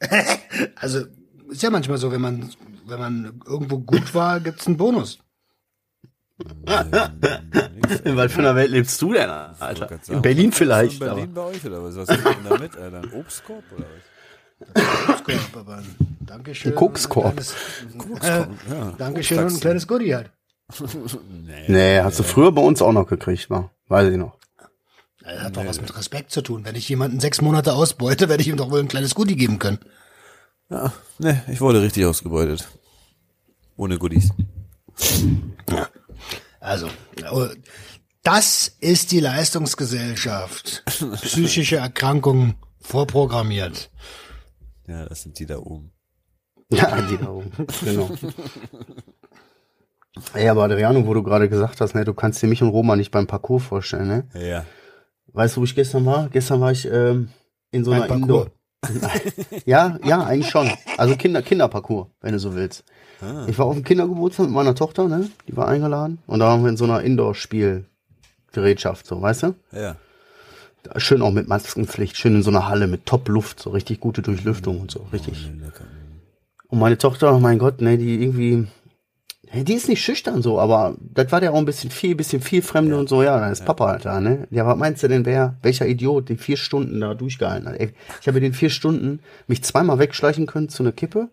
Also, 0.76 1.06
ist 1.50 1.62
ja 1.62 1.70
manchmal 1.70 1.98
so, 1.98 2.12
wenn 2.12 2.20
man, 2.20 2.52
wenn 2.86 2.98
man 2.98 3.40
irgendwo 3.46 3.78
gut 3.78 4.14
war, 4.14 4.40
gibt's 4.40 4.66
einen 4.66 4.76
Bonus. 4.76 5.18
In 8.04 8.16
was 8.16 8.32
für 8.32 8.40
einer 8.40 8.56
Welt 8.56 8.70
lebst 8.70 9.00
du 9.00 9.12
denn, 9.12 9.30
Alter? 9.30 9.88
sagen, 9.88 10.00
In 10.08 10.22
Berlin 10.22 10.52
vielleicht. 10.52 10.94
In 10.94 10.98
Berlin 11.06 11.24
aber- 11.32 11.42
bei 11.50 11.56
euch 11.56 11.64
oder 11.64 11.82
was? 11.84 11.96
Was 11.96 12.08
ist 12.08 12.24
denn 12.24 12.34
da 12.48 12.58
mit, 12.58 12.76
Alter? 12.76 12.98
Ein 13.02 13.12
Obstkorb 13.12 13.62
oder 13.76 13.84
was? 13.84 14.02
Kokskorb, 15.06 15.56
aber 15.56 15.76
ein 15.76 15.96
Dankeschön. 16.20 16.72
Ein 16.72 16.76
Kokskorb. 16.76 17.38
Äh, 17.38 17.44
Ja. 18.70 18.92
Dankeschön 18.98 19.38
und 19.38 19.52
ein 19.52 19.60
kleines 19.60 19.86
Goodie 19.86 20.14
halt. 20.14 20.30
Nee. 21.30 21.64
Nee, 21.68 22.00
hast 22.00 22.18
du 22.18 22.22
früher 22.22 22.50
bei 22.52 22.62
uns 22.62 22.80
auch 22.82 22.92
noch 22.92 23.06
gekriegt, 23.06 23.50
war. 23.50 23.70
Weiß 23.88 24.10
ich 24.10 24.16
noch. 24.16 24.38
Das 25.22 25.40
hat 25.40 25.56
doch 25.56 25.66
was 25.66 25.80
mit 25.80 25.96
Respekt 25.96 26.30
zu 26.30 26.40
tun. 26.42 26.64
Wenn 26.64 26.74
ich 26.74 26.88
jemanden 26.88 27.20
sechs 27.20 27.40
Monate 27.42 27.74
ausbeute, 27.74 28.28
werde 28.28 28.42
ich 28.42 28.48
ihm 28.48 28.56
doch 28.56 28.70
wohl 28.70 28.80
ein 28.80 28.88
kleines 28.88 29.14
Goodie 29.14 29.36
geben 29.36 29.58
können. 29.58 29.78
Ja, 30.70 30.92
nee, 31.18 31.38
ich 31.48 31.60
wurde 31.60 31.82
richtig 31.82 32.06
ausgebeutet. 32.06 32.66
Ohne 33.76 33.98
Goodies. 33.98 34.30
Also, 36.64 36.88
oh, 37.30 37.46
das 38.22 38.68
ist 38.80 39.12
die 39.12 39.20
Leistungsgesellschaft. 39.20 40.82
Psychische 41.20 41.76
Erkrankungen 41.76 42.54
vorprogrammiert. 42.80 43.90
Ja, 44.86 45.04
das 45.04 45.22
sind 45.22 45.38
die 45.38 45.44
da 45.44 45.58
oben. 45.58 45.92
Ja, 46.70 47.02
die 47.02 47.18
da 47.18 47.28
oben. 47.28 47.52
Genau. 47.84 48.10
Ey, 50.32 50.48
aber 50.48 50.64
Adriano, 50.64 51.06
wo 51.06 51.12
du 51.12 51.22
gerade 51.22 51.50
gesagt 51.50 51.82
hast, 51.82 51.94
ne, 51.94 52.06
du 52.06 52.14
kannst 52.14 52.40
dir 52.40 52.46
mich 52.46 52.62
und 52.62 52.70
Roma 52.70 52.96
nicht 52.96 53.10
beim 53.10 53.26
Parcours 53.26 53.64
vorstellen, 53.64 54.08
ne? 54.08 54.28
Ja. 54.32 54.64
Weißt 55.34 55.56
du, 55.56 55.60
wo 55.60 55.64
ich 55.64 55.74
gestern 55.74 56.06
war? 56.06 56.30
Gestern 56.30 56.62
war 56.62 56.72
ich 56.72 56.86
ähm, 56.86 57.28
in 57.72 57.84
so 57.84 57.90
einer. 57.90 58.08
Indoor. 58.08 58.50
ja, 59.66 59.98
ja, 60.04 60.22
eigentlich 60.22 60.50
schon. 60.50 60.70
Also 60.96 61.16
Kinder, 61.16 61.42
Kinderparcours, 61.42 62.08
wenn 62.20 62.32
du 62.32 62.38
so 62.38 62.54
willst. 62.54 62.84
Ich 63.46 63.58
war 63.58 63.66
auf 63.66 63.74
dem 63.74 63.84
Kindergeburtstag 63.84 64.46
mit 64.46 64.54
meiner 64.54 64.74
Tochter, 64.74 65.08
ne? 65.08 65.30
Die 65.48 65.56
war 65.56 65.68
eingeladen. 65.68 66.18
Und 66.26 66.40
da 66.40 66.46
waren 66.46 66.62
wir 66.62 66.68
in 66.68 66.76
so 66.76 66.84
einer 66.84 67.00
Indoor-Spielgerätschaft, 67.02 69.06
so, 69.06 69.22
weißt 69.22 69.44
du? 69.44 69.54
Ja. 69.72 69.96
Schön 70.96 71.22
auch 71.22 71.32
mit 71.32 71.48
Maskenpflicht, 71.48 72.18
schön 72.18 72.34
in 72.34 72.42
so 72.42 72.50
einer 72.50 72.68
Halle 72.68 72.86
mit 72.86 73.06
Top-Luft, 73.06 73.60
so 73.60 73.70
richtig 73.70 74.00
gute 74.00 74.20
Durchlüftung 74.20 74.78
und 74.80 74.90
so, 74.90 75.06
richtig. 75.12 75.50
Und 76.68 76.78
meine 76.78 76.98
Tochter, 76.98 77.38
mein 77.38 77.58
Gott, 77.58 77.80
ne, 77.80 77.96
die 77.96 78.22
irgendwie, 78.22 78.66
die 79.62 79.74
ist 79.74 79.88
nicht 79.88 80.02
schüchtern 80.02 80.42
so, 80.42 80.58
aber 80.58 80.96
das 81.00 81.30
war 81.30 81.40
der 81.40 81.52
auch 81.52 81.58
ein 81.58 81.64
bisschen 81.64 81.90
viel, 81.90 82.14
bisschen 82.14 82.42
viel 82.42 82.62
Fremde 82.62 82.98
und 82.98 83.08
so, 83.08 83.22
ja, 83.22 83.38
dann 83.38 83.52
ist 83.52 83.64
Papa 83.64 83.86
halt 83.86 84.04
da, 84.04 84.20
ne? 84.20 84.48
Ja, 84.50 84.66
was 84.66 84.76
meinst 84.76 85.02
du 85.02 85.08
denn, 85.08 85.24
wer, 85.24 85.56
welcher 85.62 85.86
Idiot 85.86 86.28
die 86.28 86.36
vier 86.36 86.56
Stunden 86.56 87.00
da 87.00 87.14
durchgehalten 87.14 87.68
hat? 87.68 87.78
Ey, 87.78 87.92
ich 88.20 88.26
habe 88.26 88.38
in 88.38 88.44
den 88.44 88.54
vier 88.54 88.70
Stunden 88.70 89.20
mich 89.46 89.62
zweimal 89.62 89.98
wegschleichen 89.98 90.46
können 90.46 90.68
zu 90.68 90.82
einer 90.82 90.92
Kippe. 90.92 91.28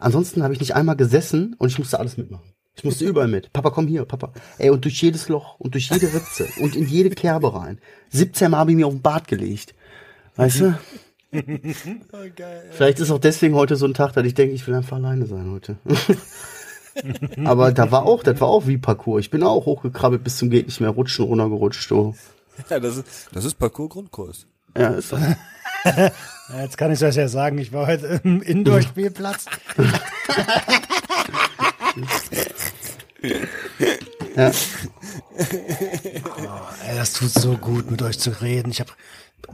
Ansonsten 0.00 0.42
habe 0.42 0.54
ich 0.54 0.60
nicht 0.60 0.74
einmal 0.74 0.96
gesessen 0.96 1.54
und 1.58 1.70
ich 1.70 1.78
musste 1.78 1.98
alles 1.98 2.16
mitmachen. 2.16 2.52
Ich 2.74 2.84
musste 2.84 3.04
überall 3.04 3.28
mit. 3.28 3.52
Papa, 3.52 3.70
komm 3.70 3.86
hier, 3.86 4.04
Papa. 4.04 4.32
Ey, 4.58 4.70
und 4.70 4.84
durch 4.84 5.00
jedes 5.02 5.28
Loch 5.28 5.60
und 5.60 5.74
durch 5.74 5.90
jede 5.90 6.12
Ritze 6.12 6.48
und 6.60 6.74
in 6.74 6.86
jede 6.86 7.10
Kerbe 7.10 7.54
rein. 7.54 7.78
17 8.10 8.50
Mal 8.50 8.58
habe 8.58 8.70
ich 8.70 8.76
mir 8.76 8.86
auf 8.86 8.94
den 8.94 9.02
Bart 9.02 9.28
gelegt. 9.28 9.74
Weißt 10.36 10.60
du? 10.60 10.78
Vielleicht 12.70 13.00
ist 13.00 13.10
auch 13.10 13.18
deswegen 13.18 13.54
heute 13.54 13.76
so 13.76 13.86
ein 13.86 13.94
Tag, 13.94 14.12
dass 14.12 14.24
ich 14.24 14.34
denke, 14.34 14.54
ich 14.54 14.66
will 14.66 14.74
einfach 14.74 14.96
alleine 14.96 15.26
sein 15.26 15.50
heute. 15.50 15.76
Aber 17.44 17.72
da 17.72 17.90
war 17.90 18.04
auch, 18.04 18.22
das 18.22 18.40
war 18.40 18.48
auch 18.48 18.66
wie 18.66 18.78
Parcours. 18.78 19.20
Ich 19.20 19.30
bin 19.30 19.42
auch 19.42 19.66
hochgekrabbelt 19.66 20.22
bis 20.24 20.36
zum 20.36 20.50
geht 20.50 20.66
nicht 20.66 20.80
mehr, 20.80 20.90
rutschen, 20.90 21.24
runtergerutscht. 21.24 21.88
So. 21.88 22.14
Ja, 22.68 22.80
das 22.80 22.98
ist, 22.98 23.28
das 23.32 23.44
ist 23.44 23.54
Parcours-Grundkurs. 23.54 24.46
Ja, 24.76 24.88
ist 24.88 25.14
Jetzt 26.56 26.78
kann 26.78 26.92
ich 26.92 26.98
das 26.98 27.16
ja 27.16 27.28
sagen, 27.28 27.58
ich 27.58 27.72
war 27.72 27.86
heute 27.86 28.20
im 28.24 28.42
Indoor-Spielplatz. 28.42 29.46
Ja. 34.36 34.50
Oh, 36.26 36.50
ey, 36.88 36.96
das 36.96 37.12
tut 37.12 37.30
so 37.30 37.56
gut, 37.56 37.90
mit 37.90 38.02
euch 38.02 38.18
zu 38.18 38.30
reden. 38.40 38.70
Ich 38.70 38.80
habe 38.80 38.92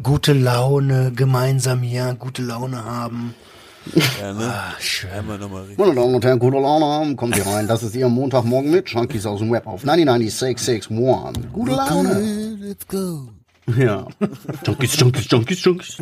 gute 0.02 0.32
Laune, 0.32 1.12
gemeinsam 1.14 1.82
hier, 1.82 2.14
gute 2.18 2.42
Laune 2.42 2.84
haben. 2.84 3.34
Ja, 4.20 4.32
ne? 4.32 4.44
Ah, 4.44 4.74
schön. 4.80 5.10
Einmal 5.10 5.38
nochmal 5.38 5.62
richtig. 5.62 5.78
Meine 5.78 5.94
Damen 5.94 6.14
und 6.14 6.24
Herren, 6.24 6.38
gute 6.38 6.58
Laune 6.58 6.84
haben, 6.84 7.16
kommt 7.16 7.34
hier 7.34 7.46
rein. 7.46 7.66
Das 7.66 7.82
ist 7.82 7.94
Ihr 7.94 8.08
Montagmorgen 8.08 8.70
mit 8.70 8.88
Junkies 8.90 9.24
aus 9.26 9.40
dem 9.40 9.50
Web 9.50 9.66
auf 9.66 9.84
99661. 9.84 10.88
Gute 11.52 11.72
Laune. 11.72 12.56
Let's 12.60 12.86
go. 12.86 13.28
Ja. 13.76 14.06
Junkies, 14.66 14.98
Junkies, 14.98 15.30
Junkies, 15.30 15.64
Junkies. 15.64 15.96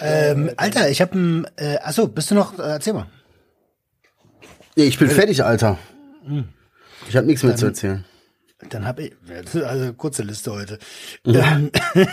Ähm, 0.00 0.50
Alter, 0.56 0.88
ich 0.90 1.00
habe 1.00 1.18
ein, 1.18 1.46
äh, 1.56 1.76
achso, 1.78 2.08
bist 2.08 2.30
du 2.30 2.34
noch, 2.34 2.58
äh, 2.58 2.62
erzähl 2.62 2.94
mal. 2.94 3.06
Nee, 4.76 4.84
ich 4.84 4.98
bin 4.98 5.10
fertig, 5.10 5.44
Alter. 5.44 5.78
Ich 7.08 7.16
habe 7.16 7.26
nichts 7.26 7.42
mehr 7.42 7.56
zu 7.56 7.66
erzählen. 7.66 8.04
Dann 8.68 8.86
habe 8.86 9.02
ich, 9.04 9.12
also 9.64 9.92
kurze 9.94 10.22
Liste 10.22 10.52
heute. 10.52 10.78
Ähm, 11.24 11.70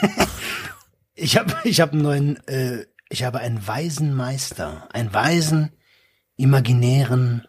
ich 1.17 1.38
habe 1.38 1.53
ich 1.65 1.81
hab 1.81 1.91
einen 1.91 2.01
neuen, 2.01 2.47
äh, 2.47 2.86
ich 3.09 3.24
habe 3.24 3.39
einen 3.39 3.65
weisen 3.65 4.13
Meister, 4.13 4.88
einen 4.93 5.13
weisen, 5.13 5.71
imaginären 6.38 7.47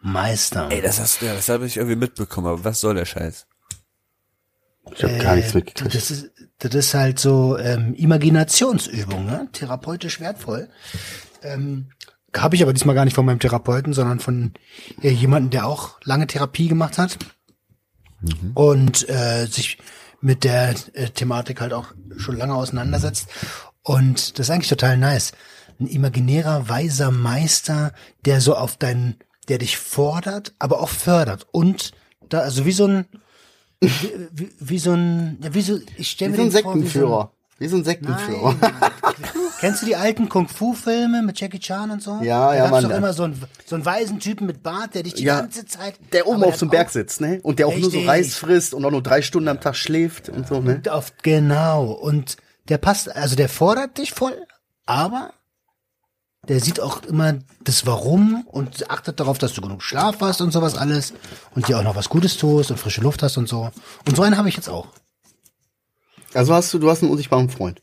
Meister. 0.00 0.68
Ey, 0.70 0.82
das 0.82 1.00
hast 1.00 1.22
du, 1.22 1.26
ja, 1.26 1.34
das 1.34 1.48
habe 1.48 1.66
ich 1.66 1.76
irgendwie 1.76 1.96
mitbekommen, 1.96 2.46
aber 2.46 2.64
was 2.64 2.80
soll 2.80 2.94
der 2.94 3.06
Scheiß? 3.06 3.46
Ich 4.94 5.02
habe 5.02 5.16
gar 5.18 5.36
nichts 5.36 5.52
Äh, 5.52 5.58
mitgekriegt. 5.58 5.94
Das 5.94 6.10
ist, 6.10 6.30
das 6.58 6.74
ist 6.74 6.92
halt 6.94 7.18
so 7.18 7.56
ähm, 7.56 7.94
Imaginationsübung, 7.94 9.24
ne? 9.24 9.48
therapeutisch 9.52 10.20
wertvoll. 10.20 10.68
Ähm, 11.42 11.90
habe 12.36 12.56
ich 12.56 12.62
aber 12.62 12.72
diesmal 12.72 12.94
gar 12.94 13.04
nicht 13.04 13.14
von 13.14 13.24
meinem 13.24 13.38
Therapeuten, 13.38 13.92
sondern 13.94 14.20
von 14.20 14.52
äh, 15.02 15.10
jemandem, 15.10 15.50
der 15.50 15.66
auch 15.66 15.98
lange 16.04 16.26
Therapie 16.26 16.68
gemacht 16.68 16.98
hat 16.98 17.16
und 18.54 19.08
äh, 19.08 19.46
sich 19.46 19.78
mit 20.24 20.42
der 20.42 20.74
äh, 20.94 21.10
Thematik 21.10 21.60
halt 21.60 21.72
auch 21.74 21.88
schon 22.16 22.36
lange 22.36 22.54
auseinandersetzt. 22.54 23.28
Und 23.82 24.38
das 24.38 24.46
ist 24.46 24.50
eigentlich 24.50 24.70
total 24.70 24.96
nice. 24.96 25.32
Ein 25.78 25.86
imaginärer, 25.86 26.68
weiser 26.68 27.10
Meister, 27.10 27.92
der 28.24 28.40
so 28.40 28.56
auf 28.56 28.76
deinen, 28.76 29.16
der 29.48 29.58
dich 29.58 29.76
fordert, 29.76 30.54
aber 30.58 30.80
auch 30.80 30.88
fördert. 30.88 31.46
Und 31.52 31.92
da, 32.30 32.38
also 32.40 32.64
wie 32.64 32.72
so 32.72 32.86
ein, 32.86 33.04
wie, 33.80 33.90
wie, 34.32 34.50
wie 34.58 34.78
so 34.78 34.92
ein, 34.92 35.38
ja, 35.42 35.52
wie 35.52 35.60
so, 35.62 35.78
ich 35.98 36.10
stelle 36.10 36.32
Wie 36.38 36.42
mir 36.44 36.50
so 36.50 36.58
ein 36.58 36.80
den 36.80 36.86
vor, 36.88 36.88
wie 36.88 36.88
so 36.88 36.96
ein- 36.96 37.04
Sektenführer. 37.04 37.32
Wie 37.58 37.68
so 37.68 37.76
ein 37.76 37.84
Sektenführer. 37.84 38.56
Nein. 38.60 38.72
Kennst 39.64 39.80
du 39.80 39.86
die 39.86 39.96
alten 39.96 40.28
Kung-Fu-Filme 40.28 41.22
mit 41.22 41.40
Jackie 41.40 41.58
Chan 41.58 41.90
und 41.90 42.02
so? 42.02 42.20
Ja, 42.22 42.48
da 42.48 42.54
ja, 42.54 42.68
Mann. 42.68 42.84
doch 42.84 42.90
immer 42.90 43.14
so 43.14 43.22
einen, 43.22 43.42
so 43.64 43.76
einen 43.76 43.86
weisen 43.86 44.20
Typen 44.20 44.46
mit 44.46 44.62
Bart, 44.62 44.94
der 44.94 45.04
dich 45.04 45.14
die 45.14 45.24
Ja, 45.24 45.40
ganze 45.40 45.64
Zeit... 45.64 45.94
Der 46.12 46.26
oben 46.26 46.44
auf 46.44 46.56
so 46.56 46.66
einem 46.66 46.70
Berg 46.72 46.90
sitzt, 46.90 47.22
ne? 47.22 47.40
Und 47.42 47.58
der 47.58 47.68
auch 47.68 47.72
nur 47.72 47.90
so 47.90 47.96
Richtig. 47.96 48.06
Reis 48.06 48.34
frisst 48.34 48.74
und 48.74 48.84
auch 48.84 48.90
nur 48.90 49.02
drei 49.02 49.22
Stunden 49.22 49.48
am 49.48 49.62
Tag 49.62 49.74
schläft 49.74 50.28
und 50.28 50.46
so, 50.46 50.60
ne? 50.60 50.82
Auf, 50.90 51.14
genau. 51.22 51.92
Und 51.92 52.36
der 52.68 52.76
passt, 52.76 53.16
also 53.16 53.36
der 53.36 53.48
fordert 53.48 53.96
dich 53.96 54.12
voll, 54.12 54.36
aber 54.84 55.32
der 56.46 56.60
sieht 56.60 56.78
auch 56.78 57.02
immer 57.04 57.38
das 57.62 57.86
Warum 57.86 58.46
und 58.46 58.90
achtet 58.90 59.18
darauf, 59.18 59.38
dass 59.38 59.54
du 59.54 59.62
genug 59.62 59.82
Schlaf 59.82 60.16
hast 60.20 60.42
und 60.42 60.52
sowas 60.52 60.76
alles 60.76 61.14
und 61.54 61.68
dir 61.68 61.78
auch 61.78 61.84
noch 61.84 61.96
was 61.96 62.10
Gutes 62.10 62.36
tust 62.36 62.70
und 62.70 62.76
frische 62.76 63.00
Luft 63.00 63.22
hast 63.22 63.38
und 63.38 63.48
so. 63.48 63.70
Und 64.06 64.14
so 64.14 64.24
einen 64.24 64.36
habe 64.36 64.50
ich 64.50 64.56
jetzt 64.56 64.68
auch. 64.68 64.88
Also 66.34 66.52
hast 66.52 66.74
du, 66.74 66.78
du 66.78 66.90
hast 66.90 67.00
einen 67.00 67.12
unsichtbaren 67.12 67.48
Freund. 67.48 67.80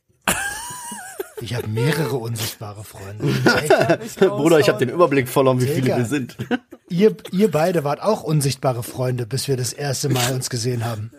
Ich 1.42 1.56
habe 1.56 1.68
mehrere 1.68 2.16
unsichtbare 2.18 2.84
Freunde. 2.84 3.26
Bruder, 4.20 4.60
ich 4.60 4.70
habe 4.70 4.80
den 4.80 4.90
Überblick 4.90 5.28
verloren, 5.28 5.60
wie 5.60 5.66
viele 5.66 5.98
wir 5.98 6.06
sind. 6.06 6.38
ihr, 6.90 7.16
ihr 7.32 7.50
beide 7.50 7.84
wart 7.84 8.02
auch 8.02 8.24
unsichtbare 8.24 8.84
Freunde, 8.84 9.26
bis 9.26 9.48
wir 9.48 9.58
das 9.58 9.74
erste 9.74 10.10
Mal 10.10 10.34
uns 10.34 10.50
gesehen 10.50 10.86
haben. 10.86 11.12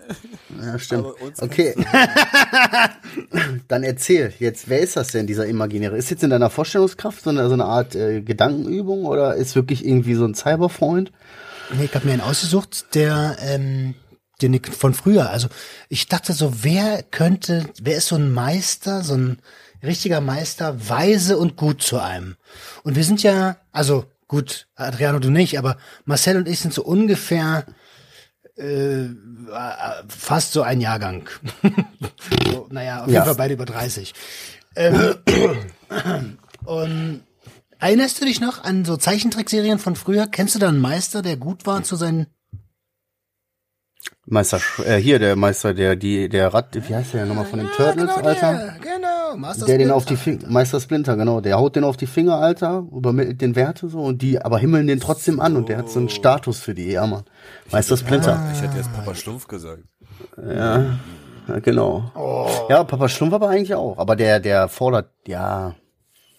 Ja, 0.61 0.79
stimmt. 0.79 1.07
Okay. 1.41 1.75
Dann 3.69 3.83
erzähl 3.83 4.33
jetzt, 4.39 4.69
wer 4.69 4.81
ist 4.81 4.97
das 4.97 5.09
denn, 5.09 5.27
dieser 5.27 5.47
Imaginäre? 5.47 5.97
Ist 5.97 6.11
jetzt 6.11 6.23
in 6.23 6.31
deiner 6.31 6.51
Vorstellungskraft 6.51 7.25
so 7.25 7.31
eine, 7.31 7.49
so 7.49 7.55
eine 7.55 7.65
Art 7.65 7.95
äh, 7.95 8.23
Gedankenübung 8.23 9.05
oder 9.05 9.35
ist 9.35 9.57
wirklich 9.57 9.85
irgendwie 9.85 10.15
so 10.15 10.25
ein 10.25 10.35
Cyberfreund? 10.35 11.13
Nee, 11.75 11.87
ich 11.87 11.95
habe 11.95 12.07
mir 12.07 12.13
einen 12.13 12.23
ausgesucht, 12.23 12.95
der, 12.95 13.37
ähm, 13.41 13.95
den 14.41 14.55
ich 14.55 14.67
von 14.67 14.95
früher. 14.95 15.31
Also 15.31 15.49
ich 15.89 16.07
dachte 16.07 16.33
so, 16.33 16.63
wer 16.63 17.03
könnte, 17.03 17.67
wer 17.81 17.97
ist 17.97 18.09
so 18.09 18.17
ein 18.17 18.33
Meister, 18.33 19.03
so 19.03 19.15
ein 19.15 19.39
richtiger 19.83 20.21
Meister, 20.21 20.89
weise 20.89 21.39
und 21.39 21.57
gut 21.57 21.83
zu 21.83 21.99
einem. 21.99 22.37
Und 22.85 22.97
wir 22.97 23.05
sind 23.05 23.23
ja, 23.23 23.57
also 23.73 24.05
gut, 24.29 24.69
Adriano 24.75 25.19
du 25.19 25.31
nicht, 25.31 25.59
aber 25.59 25.77
Marcel 26.05 26.37
und 26.37 26.49
ich 26.49 26.61
sind 26.61 26.73
so 26.73 26.83
ungefähr 26.85 27.67
äh, 28.57 29.07
fast 30.09 30.53
so 30.53 30.63
ein 30.63 30.81
Jahrgang. 30.81 31.29
so, 32.51 32.67
naja, 32.71 33.03
auf 33.03 33.09
Ja. 33.09 33.13
jeden 33.15 33.25
Fall 33.27 33.35
beide 33.35 33.55
über 33.55 33.65
30. 33.65 34.15
Ähm, 34.77 35.17
und 36.65 37.23
erinnerst 37.79 38.21
du 38.21 38.25
dich 38.25 38.41
noch 38.41 38.63
an 38.65 38.85
so 38.85 38.97
Zeichentrickserien 38.97 39.79
von 39.79 39.97
früher? 39.97 40.27
Kennst 40.27 40.55
du 40.55 40.59
da 40.59 40.69
einen 40.69 40.81
Meister, 40.81 41.23
der 41.23 41.37
gut 41.37 41.67
war 41.67 41.83
zu 41.83 41.97
seinen 41.97 42.27
Meister, 44.25 44.61
äh, 44.85 44.97
hier 44.99 45.19
der 45.19 45.35
Meister, 45.37 45.75
der 45.75 45.97
die, 45.97 46.29
der 46.29 46.55
Rad, 46.55 46.75
wie 46.89 46.95
heißt 46.95 47.15
der 47.15 47.27
nochmal 47.27 47.45
von 47.45 47.59
den 47.59 47.69
Turtles, 47.69 48.15
genau 48.15 48.29
Alter? 48.29 48.53
Der, 48.53 48.79
genau, 48.81 49.22
Master 49.37 49.67
der 49.67 49.79
den 49.79 49.91
auf 49.91 50.05
die 50.05 50.17
Splinter, 50.17 50.41
Finger, 50.41 50.53
Meister 50.53 50.81
Splinter, 50.81 51.17
genau, 51.17 51.41
der 51.41 51.59
haut 51.59 51.77
den 51.77 51.85
auf 51.85 51.97
die 51.97 52.07
Finger, 52.07 52.37
Alter, 52.37 52.87
übermittelt 52.93 53.41
den 53.41 53.57
Werte 53.57 53.89
so 53.89 54.01
und 54.01 54.23
die 54.23 54.41
aber 54.41 54.59
himmeln 54.59 54.87
den 54.87 55.01
trotzdem 55.01 55.41
an 55.41 55.57
und 55.57 55.69
der 55.69 55.79
hat 55.79 55.91
so 55.91 55.99
einen 55.99 56.09
Status 56.09 56.61
für 56.61 56.75
die, 56.75 56.91
ja, 56.93 57.07
Mann. 57.07 57.25
Meister 57.71 57.97
Splinter. 57.97 58.51
Ich 58.55 58.63
hätte 58.63 58.77
jetzt 58.77 58.93
Papa 58.93 59.15
Schlumpf 59.15 59.47
gesagt. 59.49 59.83
Ja, 60.37 60.99
ja, 61.49 61.59
genau. 61.61 62.67
Ja, 62.69 62.85
Papa 62.85 63.09
Schlumpf 63.09 63.35
aber 63.35 63.49
eigentlich 63.49 63.75
auch, 63.75 63.99
aber 63.99 64.17
der, 64.17 64.41
der 64.41 64.69
fordert, 64.69 65.11
ja, 65.27 65.75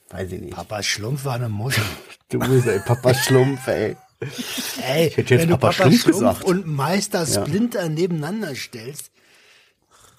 weiß 0.09 0.31
ich 0.31 0.41
nicht. 0.41 0.55
Papa 0.55 0.81
Schlumpf 0.83 1.25
war 1.25 1.35
eine 1.35 1.50
Muschel. 1.50 1.83
Du 2.29 2.39
bist, 2.39 2.65
ey, 2.65 2.79
Papa 2.79 3.13
Schlumpf, 3.13 3.67
ey. 3.67 3.95
Ey, 4.88 5.07
Ich 5.07 5.17
hätte 5.17 5.35
jetzt 5.35 5.43
wenn 5.43 5.50
du 5.50 5.57
Papa 5.57 5.73
Papa, 5.73 5.91
Schlumpf 5.91 6.17
Schlumpf, 6.17 6.43
und 6.45 6.65
Meister 6.65 7.27
Splinter 7.27 7.89
nebeneinander 7.89 8.55
stellst, 8.55 9.12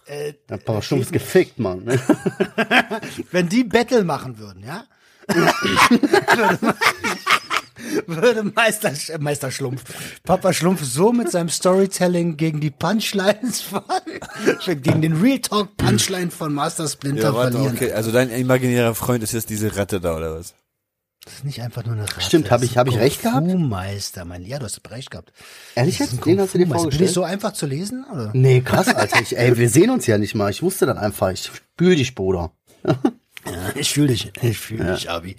Ja, 0.07 0.57
Papa 0.59 0.83
Schlumpf 0.83 1.07
ist 1.07 1.13
gefickt, 1.13 1.59
Mann. 1.59 1.85
ne? 1.85 1.99
wenn 3.31 3.49
die 3.49 3.65
Battle 3.65 4.05
machen 4.05 4.39
würden, 4.39 4.63
ja? 4.65 4.85
würde, 5.35 6.59
würde 8.07 8.43
Meister, 8.55 8.93
äh, 9.09 9.19
Meister 9.19 9.51
Schlumpf, 9.51 9.85
Papa 10.23 10.53
Schlumpf 10.53 10.85
so 10.85 11.13
mit 11.13 11.31
seinem 11.31 11.49
Storytelling 11.49 12.37
gegen 12.37 12.61
die 12.61 12.71
Punchlines 12.71 13.63
von, 13.63 13.83
gegen 14.67 15.01
den 15.03 15.21
Real 15.21 15.39
Talk 15.39 15.77
Punchline 15.77 16.31
von 16.31 16.53
Master 16.53 16.87
Splinter 16.89 17.23
Ja, 17.23 17.35
warte, 17.35 17.53
verlieren. 17.53 17.75
okay. 17.77 17.93
Also 17.93 18.13
dein 18.13 18.31
imaginärer 18.31 18.95
Freund 18.95 19.23
ist 19.23 19.33
jetzt 19.33 19.49
diese 19.51 19.77
Ratte 19.77 20.01
da, 20.01 20.17
oder 20.17 20.39
was? 20.39 20.55
Das 21.25 21.35
ist 21.37 21.45
nicht 21.45 21.63
einfach 21.63 21.85
nur 21.85 21.95
eine 21.95 22.03
Ratte. 22.03 22.21
Stimmt, 22.21 22.51
hab 22.51 22.61
das 22.61 22.71
ich- 22.71 22.77
hab 22.77 22.87
ich 22.87 22.99
recht 22.99 23.23
gehabt? 23.23 23.47
Kung-Fu-Meister, 23.47 24.25
mein, 24.27 24.45
ja, 24.45 24.59
du 24.59 24.67
hast 24.67 24.81
recht 24.91 25.11
gehabt. 25.11 25.33
Ehrlich 25.75 25.99
jetzt? 25.99 26.25
Den 26.27 26.39
hast 26.41 26.53
du 26.55 26.59
dir 26.59 26.65
Kung-Fu-Meister. 26.67 26.69
Bin 26.69 26.69
ich 26.77 26.83
vorgestellt? 26.83 27.11
so 27.15 27.23
einfach 27.25 27.53
zu 27.55 27.67
lesen, 27.67 28.05
oder? 28.13 28.31
Nee, 28.35 28.61
krass, 28.61 28.89
Alter. 28.95 29.21
Ich, 29.23 29.37
ey, 29.37 29.57
wir 29.57 29.71
sehen 29.71 29.89
uns 29.91 30.07
ja 30.07 30.19
nicht 30.19 30.35
mal. 30.35 30.51
Ich 30.51 30.63
wusste 30.63 30.85
dann 30.87 30.99
einfach, 30.99 31.31
ich 31.31 31.45
spür 31.47 31.95
dich, 31.97 32.15
Bruder. 32.15 32.53
Ja, 32.85 32.95
ich 33.75 33.91
fühle 33.93 34.09
dich, 34.09 34.33
ich 34.43 34.59
fühle 34.59 34.93
dich, 34.95 35.09
Abi. 35.11 35.37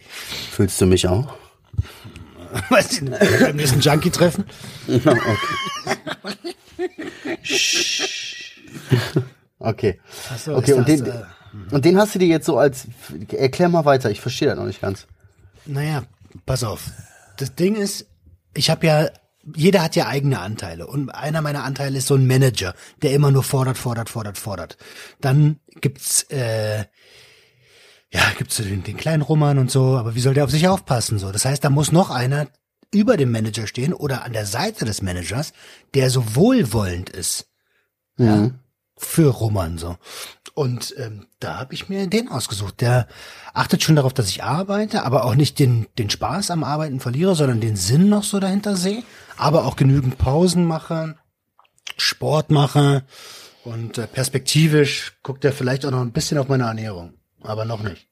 Fühlst 0.52 0.82
du 0.82 0.88
mich 0.88 1.08
auch? 1.08 1.34
Weißt 2.70 3.02
du, 3.02 3.06
beim 3.42 3.56
nächsten 3.58 3.80
Junkie-Treffen? 3.82 4.46
Okay. 9.60 10.00
Ach 10.32 10.38
so, 10.38 10.56
okay, 10.56 10.74
und 10.74 10.88
den, 10.88 11.06
äh, 11.06 11.12
und 11.72 11.86
den 11.86 11.98
hast 11.98 12.14
du 12.16 12.20
dir 12.20 12.28
jetzt 12.28 12.46
so 12.46 12.58
als, 12.58 12.88
erklär 13.32 13.70
mal 13.70 13.86
weiter, 13.86 14.10
ich 14.12 14.22
verstehe 14.22 14.48
das 14.50 14.58
noch 14.58 14.66
nicht 14.66 14.82
ganz. 14.82 15.08
Naja, 15.66 16.04
pass 16.46 16.64
auf. 16.64 16.92
Das 17.38 17.56
Ding 17.56 17.76
ist, 17.76 18.08
ich 18.54 18.70
habe 18.70 18.88
ja, 18.88 19.10
jeder 19.56 19.84
hat 19.84 19.96
ja 19.96 20.08
eigene 20.08 20.40
Anteile. 20.40 20.88
Und 20.88 21.10
einer 21.10 21.42
meiner 21.42 21.64
Anteile 21.64 21.98
ist 21.98 22.08
so 22.08 22.16
ein 22.16 22.28
Manager, 22.28 22.74
der 23.02 23.14
immer 23.14 23.32
nur 23.32 23.44
fordert, 23.44 23.78
fordert, 23.78 24.10
fordert, 24.10 24.38
fordert. 24.38 24.78
Dann 25.22 25.60
gibt's, 25.82 26.24
äh, 26.30 26.86
ja, 28.12 28.22
gibt's 28.38 28.58
den, 28.58 28.84
den 28.84 28.98
kleinen 28.98 29.22
Roman 29.22 29.58
und 29.58 29.70
so, 29.70 29.98
aber 29.98 30.16
wie 30.16 30.22
soll 30.22 30.34
der 30.34 30.46
auf 30.46 30.52
sich 30.52 30.68
aufpassen? 30.68 31.20
So, 31.20 31.32
das 31.32 31.46
heißt, 31.46 31.64
da 31.64 31.70
muss 31.70 31.92
noch 31.92 32.10
einer 32.10 32.48
über 32.94 33.18
dem 33.18 33.32
Manager 33.32 33.68
stehen 33.68 33.94
oder 33.94 34.24
an 34.24 34.34
der 34.34 34.46
Seite 34.46 34.86
des 34.86 35.02
Managers, 35.02 35.52
der 35.94 36.10
so 36.10 36.36
wohlwollend 36.36 37.10
ist. 37.10 37.48
Ja. 38.18 38.52
Für 38.98 39.30
Roman 39.30 39.78
so. 39.78 39.98
Und 40.54 40.96
ähm, 40.98 41.28
da 41.40 41.58
habe 41.60 41.74
ich 41.74 41.90
mir 41.90 42.08
den 42.08 42.30
ausgesucht. 42.30 42.80
Der 42.80 43.08
achtet 43.54 43.84
schon 43.84 43.98
darauf, 43.98 44.14
dass 44.14 44.30
ich 44.30 44.44
arbeite, 44.44 45.04
aber 45.04 45.26
auch 45.26 45.36
nicht 45.36 45.60
den, 45.60 45.88
den 45.98 46.10
Spaß 46.10 46.50
am 46.52 46.64
Arbeiten 46.64 47.02
verliere, 47.02 47.36
sondern 47.36 47.60
den 47.60 47.76
Sinn 47.76 48.08
noch 48.08 48.24
so 48.24 48.40
dahinter 48.40 48.78
sehe. 48.78 49.04
Aber 49.36 49.66
auch 49.66 49.76
genügend 49.76 50.18
Pausen 50.18 50.66
mache, 50.66 51.18
Sport 51.98 52.52
mache 52.52 53.04
und 53.66 53.98
äh, 53.98 54.08
perspektivisch 54.08 55.18
guckt 55.24 55.44
er 55.44 55.52
vielleicht 55.52 55.86
auch 55.86 55.92
noch 55.92 56.02
ein 56.02 56.14
bisschen 56.14 56.38
auf 56.38 56.48
meine 56.48 56.64
Ernährung. 56.64 57.16
Aber 57.42 57.66
noch 57.66 57.84
nicht. 57.84 58.08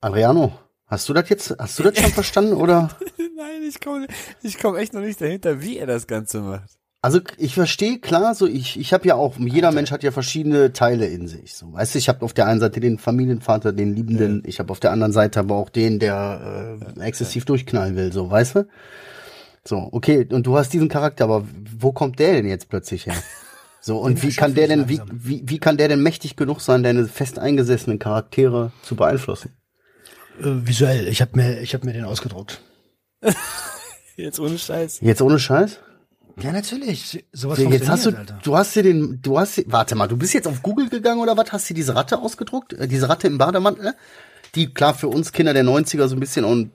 Adriano, 0.00 0.58
hast 0.86 1.08
du 1.08 1.12
das 1.12 1.28
jetzt, 1.28 1.54
hast 1.56 1.78
du 1.78 1.84
das 1.84 1.98
schon 1.98 2.10
verstanden 2.12 2.54
oder? 2.54 2.90
Nein, 3.36 3.62
ich 3.68 3.80
komme 3.80 4.08
ich 4.42 4.58
komm 4.58 4.74
echt 4.76 4.92
noch 4.92 5.02
nicht 5.02 5.20
dahinter, 5.20 5.60
wie 5.60 5.78
er 5.78 5.86
das 5.86 6.08
Ganze 6.08 6.40
macht. 6.40 6.79
Also 7.02 7.20
ich 7.38 7.54
verstehe 7.54 7.98
klar, 7.98 8.34
so 8.34 8.46
ich 8.46 8.78
ich 8.78 8.92
habe 8.92 9.08
ja 9.08 9.14
auch 9.14 9.38
jeder 9.38 9.72
Mensch 9.72 9.90
hat 9.90 10.02
ja 10.02 10.10
verschiedene 10.10 10.74
Teile 10.74 11.06
in 11.06 11.28
sich. 11.28 11.54
So, 11.54 11.72
weißt 11.72 11.94
du, 11.94 11.98
ich 11.98 12.10
habe 12.10 12.22
auf 12.22 12.34
der 12.34 12.46
einen 12.46 12.60
Seite 12.60 12.78
den 12.80 12.98
Familienvater, 12.98 13.72
den 13.72 13.94
Liebenden, 13.94 14.42
ich 14.44 14.58
habe 14.58 14.70
auf 14.70 14.80
der 14.80 14.92
anderen 14.92 15.12
Seite 15.12 15.40
aber 15.40 15.56
auch 15.56 15.70
den, 15.70 15.98
der 15.98 16.78
äh, 16.98 17.00
exzessiv 17.00 17.46
durchknallen 17.46 17.96
will, 17.96 18.12
so, 18.12 18.30
weißt 18.30 18.56
du? 18.56 18.68
So, 19.64 19.88
okay, 19.92 20.26
und 20.30 20.46
du 20.46 20.58
hast 20.58 20.74
diesen 20.74 20.88
Charakter, 20.88 21.24
aber 21.24 21.46
wo 21.78 21.92
kommt 21.92 22.18
der 22.18 22.34
denn 22.34 22.46
jetzt 22.46 22.68
plötzlich 22.68 23.06
her? 23.06 23.14
So, 23.82 23.96
und 23.96 24.22
wie 24.22 24.30
kann 24.30 24.52
der 24.52 24.68
denn, 24.68 24.90
wie, 24.90 25.00
wie, 25.10 25.42
wie 25.46 25.58
kann 25.58 25.78
der 25.78 25.88
denn 25.88 26.02
mächtig 26.02 26.36
genug 26.36 26.60
sein, 26.60 26.82
deine 26.82 27.06
fest 27.06 27.38
eingesessenen 27.38 27.98
Charaktere 27.98 28.72
zu 28.82 28.94
beeinflussen? 28.94 29.56
Äh, 30.38 30.66
visuell, 30.66 31.08
ich 31.08 31.22
habe 31.22 31.34
mir, 31.34 31.62
ich 31.62 31.72
habe 31.72 31.86
mir 31.86 31.94
den 31.94 32.04
ausgedruckt. 32.04 32.60
Jetzt 34.16 34.38
ohne 34.38 34.58
Scheiß. 34.58 35.00
Jetzt 35.00 35.22
ohne 35.22 35.38
Scheiß? 35.38 35.80
Ja, 36.40 36.52
natürlich. 36.52 37.24
Sowas 37.32 37.58
Jetzt 37.58 37.88
hast 37.88 38.06
du, 38.06 38.10
Alter. 38.16 38.38
du 38.42 38.56
hast 38.56 38.74
dir 38.76 38.82
den, 38.82 39.20
du 39.22 39.38
hast, 39.38 39.62
warte 39.66 39.94
mal, 39.94 40.06
du 40.08 40.16
bist 40.16 40.34
jetzt 40.34 40.46
auf 40.48 40.62
Google 40.62 40.88
gegangen 40.88 41.20
oder 41.20 41.36
was? 41.36 41.52
Hast 41.52 41.68
du 41.70 41.74
diese 41.74 41.94
Ratte 41.94 42.18
ausgedruckt? 42.18 42.72
Äh, 42.74 42.88
Diese 42.88 43.08
Ratte 43.08 43.26
im 43.26 43.38
Bademantel? 43.38 43.94
Die 44.54 44.72
klar 44.72 44.94
für 44.94 45.08
uns 45.08 45.32
Kinder 45.32 45.52
der 45.54 45.64
90er 45.64 46.08
so 46.08 46.16
ein 46.16 46.20
bisschen 46.20 46.44
auch 46.44 46.52
ein, 46.52 46.72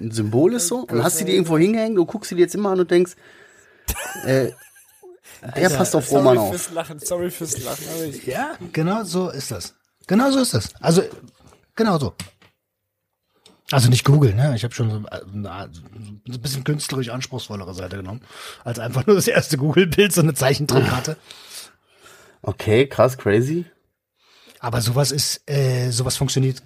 ein 0.00 0.10
Symbol 0.10 0.54
ist 0.54 0.68
so. 0.68 0.86
Und 0.90 1.02
hast 1.02 1.20
du 1.20 1.24
die 1.24 1.32
irgendwo 1.32 1.58
hingehängt, 1.58 1.96
du 1.96 2.06
guckst 2.06 2.28
sie 2.30 2.34
dir 2.36 2.42
jetzt 2.42 2.54
immer 2.54 2.70
an 2.70 2.80
und 2.80 2.90
denkst, 2.90 3.12
äh, 4.24 4.50
der 5.56 5.70
passt 5.70 5.94
auf 5.94 6.10
Roman 6.10 6.36
sorry 6.36 6.38
auf. 6.38 6.50
fürs 6.50 6.70
Lachen, 6.72 6.98
sorry 6.98 7.30
fürs 7.30 7.62
Lachen, 7.64 7.84
aber 7.94 8.04
ich, 8.04 8.26
Ja, 8.26 8.56
genau 8.72 9.04
so 9.04 9.28
ist 9.30 9.50
das. 9.50 9.74
Genau 10.06 10.30
so 10.30 10.40
ist 10.40 10.54
das. 10.54 10.70
Also, 10.80 11.02
genau 11.76 11.98
so. 11.98 12.14
Also 13.70 13.90
nicht 13.90 14.04
Google, 14.04 14.34
ne? 14.34 14.54
Ich 14.56 14.64
habe 14.64 14.74
schon 14.74 14.90
so 14.90 14.96
äh, 15.10 15.20
eine, 15.32 15.70
so 15.72 15.82
ein 15.82 16.40
bisschen 16.40 16.64
künstlerisch 16.64 17.10
anspruchsvollere 17.10 17.74
Seite 17.74 17.96
genommen, 17.96 18.22
als 18.64 18.78
einfach 18.78 19.06
nur 19.06 19.16
das 19.16 19.28
erste 19.28 19.58
Google-Bild, 19.58 20.12
so 20.12 20.22
eine 20.22 20.34
Zeichentrickkarte. 20.34 21.16
Okay, 22.40 22.86
krass, 22.86 23.18
crazy. 23.18 23.66
Aber 24.60 24.80
sowas 24.80 25.12
ist, 25.12 25.42
äh, 25.50 25.90
sowas 25.90 26.16
funktioniert. 26.16 26.62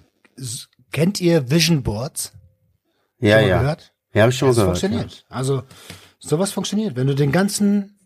Kennt 0.91 1.19
ihr 1.19 1.49
Vision 1.49 1.83
Boards? 1.83 2.31
Ja, 3.19 3.39
ja. 3.39 3.59
Gehört? 3.59 3.93
Ja, 4.13 4.21
habe 4.21 4.31
ich 4.31 4.37
schon 4.37 4.49
mal 4.49 4.55
gehört. 4.55 4.79
funktioniert. 4.79 5.25
Also 5.29 5.63
sowas 6.19 6.51
funktioniert. 6.51 6.95
Wenn 6.95 7.07
du 7.07 7.15
den 7.15 7.31
ganzen 7.31 7.99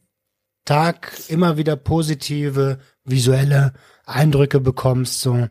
Tag 0.65 1.11
immer 1.27 1.57
wieder 1.57 1.75
positive 1.75 2.79
visuelle 3.03 3.73
Eindrücke 4.05 4.59
bekommst, 4.59 5.21
so, 5.21 5.47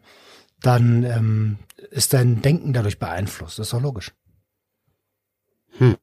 dann 0.61 1.05
ähm, 1.05 1.59
ist 1.97 2.13
dein 2.13 2.43
Denken 2.43 2.73
dadurch 2.73 2.99
beeinflusst. 2.99 3.59
Das 3.59 3.69
ist 3.69 3.73
doch 3.73 3.81
logisch. 3.81 4.13
Hm. 5.79 5.97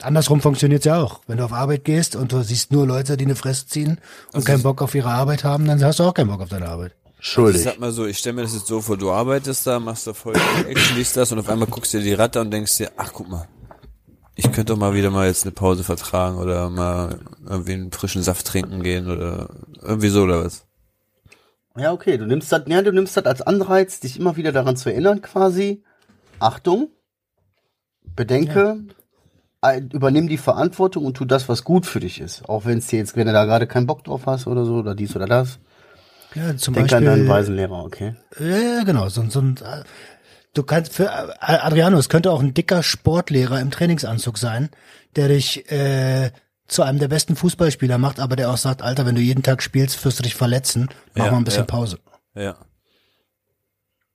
Andersrum 0.00 0.40
funktioniert's 0.40 0.84
ja 0.84 1.02
auch. 1.02 1.20
Wenn 1.26 1.38
du 1.38 1.44
auf 1.44 1.52
Arbeit 1.52 1.84
gehst 1.84 2.16
und 2.16 2.32
du 2.32 2.42
siehst 2.42 2.72
nur 2.72 2.86
Leute, 2.86 3.16
die 3.16 3.24
eine 3.24 3.36
Fresse 3.36 3.66
ziehen 3.66 3.98
und 4.32 4.44
keinen 4.44 4.62
Bock 4.62 4.80
auf 4.80 4.94
ihre 4.94 5.10
Arbeit 5.10 5.44
haben, 5.44 5.66
dann 5.66 5.82
hast 5.84 5.98
du 5.98 6.04
auch 6.04 6.14
keinen 6.14 6.28
Bock 6.28 6.40
auf 6.40 6.48
deine 6.48 6.68
Arbeit. 6.68 6.92
Ja. 7.04 7.10
ich 7.20 7.26
Schuldig. 7.26 7.62
sag 7.62 7.78
mal 7.78 7.92
so, 7.92 8.06
ich 8.06 8.18
stelle 8.18 8.34
mir 8.34 8.42
das 8.42 8.54
jetzt 8.54 8.66
so 8.66 8.80
vor, 8.80 8.96
du 8.96 9.12
arbeitest 9.12 9.66
da, 9.66 9.78
machst 9.78 10.06
da 10.06 10.14
voll 10.14 10.34
Action, 10.68 10.96
dies, 10.96 11.12
das 11.12 11.30
und 11.32 11.38
auf 11.38 11.48
einmal 11.48 11.68
guckst 11.68 11.92
du 11.94 11.98
dir 11.98 12.04
die 12.04 12.14
Ratte 12.14 12.40
und 12.40 12.50
denkst 12.50 12.78
dir, 12.78 12.90
ach 12.96 13.12
guck 13.12 13.28
mal, 13.28 13.46
ich 14.34 14.44
könnte 14.44 14.72
doch 14.72 14.78
mal 14.78 14.94
wieder 14.94 15.10
mal 15.10 15.26
jetzt 15.26 15.44
eine 15.44 15.52
Pause 15.52 15.84
vertragen 15.84 16.38
oder 16.38 16.70
mal 16.70 17.20
irgendwie 17.46 17.74
einen 17.74 17.92
frischen 17.92 18.22
Saft 18.22 18.46
trinken 18.46 18.82
gehen 18.82 19.10
oder 19.10 19.50
irgendwie 19.82 20.08
so 20.08 20.22
oder 20.22 20.44
was. 20.44 20.64
Ja, 21.76 21.92
okay, 21.92 22.18
du 22.18 22.26
nimmst 22.26 22.52
das, 22.52 22.62
ja, 22.66 22.82
du 22.82 22.92
nimmst 22.92 23.16
das 23.16 23.24
als 23.24 23.42
Anreiz, 23.42 24.00
dich 24.00 24.18
immer 24.18 24.36
wieder 24.36 24.52
daran 24.52 24.76
zu 24.76 24.90
erinnern, 24.90 25.22
quasi. 25.22 25.82
Achtung, 26.38 26.90
bedenke, 28.16 28.80
ein- 29.60 29.90
übernimm 29.90 30.28
die 30.28 30.38
Verantwortung 30.38 31.04
und 31.06 31.16
tu 31.16 31.24
das, 31.24 31.48
was 31.48 31.64
gut 31.64 31.86
für 31.86 32.00
dich 32.00 32.20
ist. 32.20 32.48
Auch 32.48 32.64
wenn 32.64 32.78
es 32.78 32.88
dir 32.88 32.98
jetzt, 32.98 33.16
wenn 33.16 33.26
du 33.26 33.32
da 33.32 33.44
gerade 33.44 33.66
keinen 33.66 33.86
Bock 33.86 34.04
drauf 34.04 34.26
hast 34.26 34.46
oder 34.46 34.64
so, 34.64 34.74
oder 34.76 34.94
dies 34.94 35.14
oder 35.16 35.26
das. 35.26 35.58
Ja, 36.34 36.56
zum 36.56 36.74
Denk 36.74 36.92
an 36.92 37.04
deinen 37.04 37.26
Beispiel. 37.26 37.28
weisen 37.28 37.56
Lehrer, 37.56 37.84
okay? 37.84 38.14
Ja, 38.38 38.46
ja, 38.58 38.84
genau. 38.84 39.08
So, 39.08 39.22
so 39.28 39.40
ein, 39.40 39.56
äh, 39.58 39.84
du 40.54 40.62
kannst 40.62 40.94
für 40.94 41.04
äh, 41.04 41.32
Adriano, 41.40 41.98
es 41.98 42.08
könnte 42.08 42.30
auch 42.32 42.40
ein 42.40 42.54
dicker 42.54 42.82
Sportlehrer 42.82 43.60
im 43.60 43.70
Trainingsanzug 43.70 44.38
sein, 44.38 44.70
der 45.14 45.28
dich 45.28 45.70
äh, 45.70 46.30
zu 46.68 46.82
einem 46.82 46.98
der 46.98 47.08
besten 47.08 47.36
Fußballspieler 47.36 47.98
macht, 47.98 48.18
aber 48.20 48.36
der 48.36 48.50
auch 48.50 48.56
sagt, 48.56 48.82
Alter, 48.82 49.04
wenn 49.06 49.14
du 49.14 49.20
jeden 49.20 49.42
Tag 49.42 49.62
spielst, 49.62 50.02
wirst 50.04 50.18
du 50.18 50.22
dich 50.22 50.34
verletzen. 50.34 50.88
Mach 51.14 51.26
Ja, 51.26 51.30
mal 51.32 51.38
ein 51.38 51.44
bisschen 51.44 51.60
ja. 51.60 51.66
Pause. 51.66 51.98
Ja. 52.34 52.56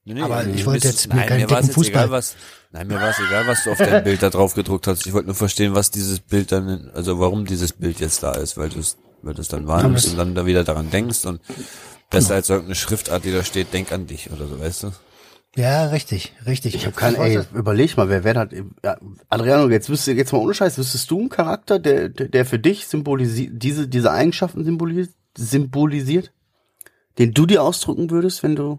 Nee, 0.06 0.14
nee, 0.14 0.22
Aber 0.22 0.44
mir 0.44 0.56
ich 0.56 0.66
wollte 0.66 0.88
jetzt 0.88 1.08
mir 1.10 1.16
nein, 1.16 1.28
keinen 1.28 1.42
mir 1.42 1.48
dicken 1.48 1.66
jetzt 1.68 1.78
egal, 1.88 2.06
Fußball- 2.06 2.12
was, 2.12 2.36
nein, 2.72 2.88
mir 2.88 2.96
war 2.96 3.10
es 3.10 3.20
egal, 3.20 3.46
was 3.48 3.64
du 3.66 3.72
auf 3.72 3.78
dein 3.78 4.04
Bild 4.06 4.24
da 4.24 4.30
drauf 4.30 4.54
gedruckt 4.54 4.88
hast. 4.88 5.06
Ich 5.06 5.12
wollte 5.14 5.28
nur 5.28 5.36
verstehen, 5.36 5.76
was 5.76 5.92
dieses 5.92 6.22
Bild 6.22 6.52
dann, 6.54 6.90
also 6.94 7.20
warum 7.20 7.46
dieses 7.46 7.74
Bild 7.74 8.00
jetzt 8.00 8.24
da 8.24 8.32
ist, 8.32 8.58
weil 8.58 8.70
du 8.70 8.80
es, 8.80 8.98
weil 9.22 9.34
du 9.34 9.42
es 9.42 9.50
dann 9.50 9.68
wahrnimmst 9.68 10.08
und 10.08 10.18
dann 10.18 10.34
da 10.34 10.46
wieder 10.46 10.64
daran 10.64 10.90
denkst 10.90 11.26
und 11.26 11.42
besser 12.10 12.36
als 12.36 12.50
irgendeine 12.50 12.76
Schriftart, 12.76 13.24
die 13.26 13.32
da 13.32 13.44
steht, 13.44 13.74
denk 13.74 13.92
an 13.92 14.08
dich 14.08 14.32
oder 14.32 14.48
so, 14.48 14.60
weißt 14.60 14.84
du? 14.84 14.92
Ja, 15.56 15.86
richtig, 15.88 16.34
richtig. 16.46 16.76
Ich 16.76 16.86
habe 16.86 16.96
keinen, 16.96 17.16
ey, 17.16 17.40
überleg 17.54 17.98
mal, 17.98 18.10
wer 18.10 18.24
wer 18.24 18.36
hat, 18.36 18.52
ja, 18.84 18.98
Adriano, 19.30 19.70
jetzt 19.70 19.90
wüsste, 19.90 20.12
jetzt 20.12 20.32
mal 20.32 20.38
ohne 20.40 20.54
Scheiß, 20.54 20.78
wüsstest 20.78 21.10
du 21.10 21.20
einen 21.20 21.30
Charakter, 21.30 21.80
der, 21.80 22.10
der, 22.10 22.46
für 22.46 22.60
dich 22.60 22.86
symbolisiert, 22.88 23.54
diese, 23.56 23.88
diese 23.88 24.12
Eigenschaften 24.12 24.64
symbolisiert, 24.64 25.10
symbolisiert? 25.38 26.32
Den 27.18 27.34
du 27.34 27.48
dir 27.48 27.64
ausdrücken 27.64 28.12
würdest, 28.12 28.44
wenn 28.44 28.56
du 28.56 28.78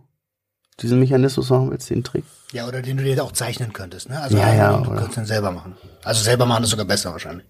diesen 0.80 1.00
Mechanismus 1.00 1.50
machen 1.50 1.72
willst, 1.72 1.90
den 1.90 2.04
Trick. 2.04 2.22
Ja, 2.52 2.68
oder 2.68 2.82
den 2.82 2.96
du 2.96 3.02
dir 3.02 3.24
auch 3.24 3.32
zeichnen 3.32 3.72
könntest, 3.72 4.08
ne? 4.08 4.20
Also 4.20 4.36
Ja, 4.36 4.54
ja, 4.54 4.76
du 4.76 4.82
oder- 4.90 4.98
könntest 5.00 5.16
den 5.16 5.26
selber 5.26 5.50
machen. 5.50 5.76
Also 6.04 6.22
selber 6.22 6.46
machen 6.46 6.62
ist 6.62 6.70
sogar 6.70 6.86
besser 6.86 7.10
wahrscheinlich. 7.10 7.46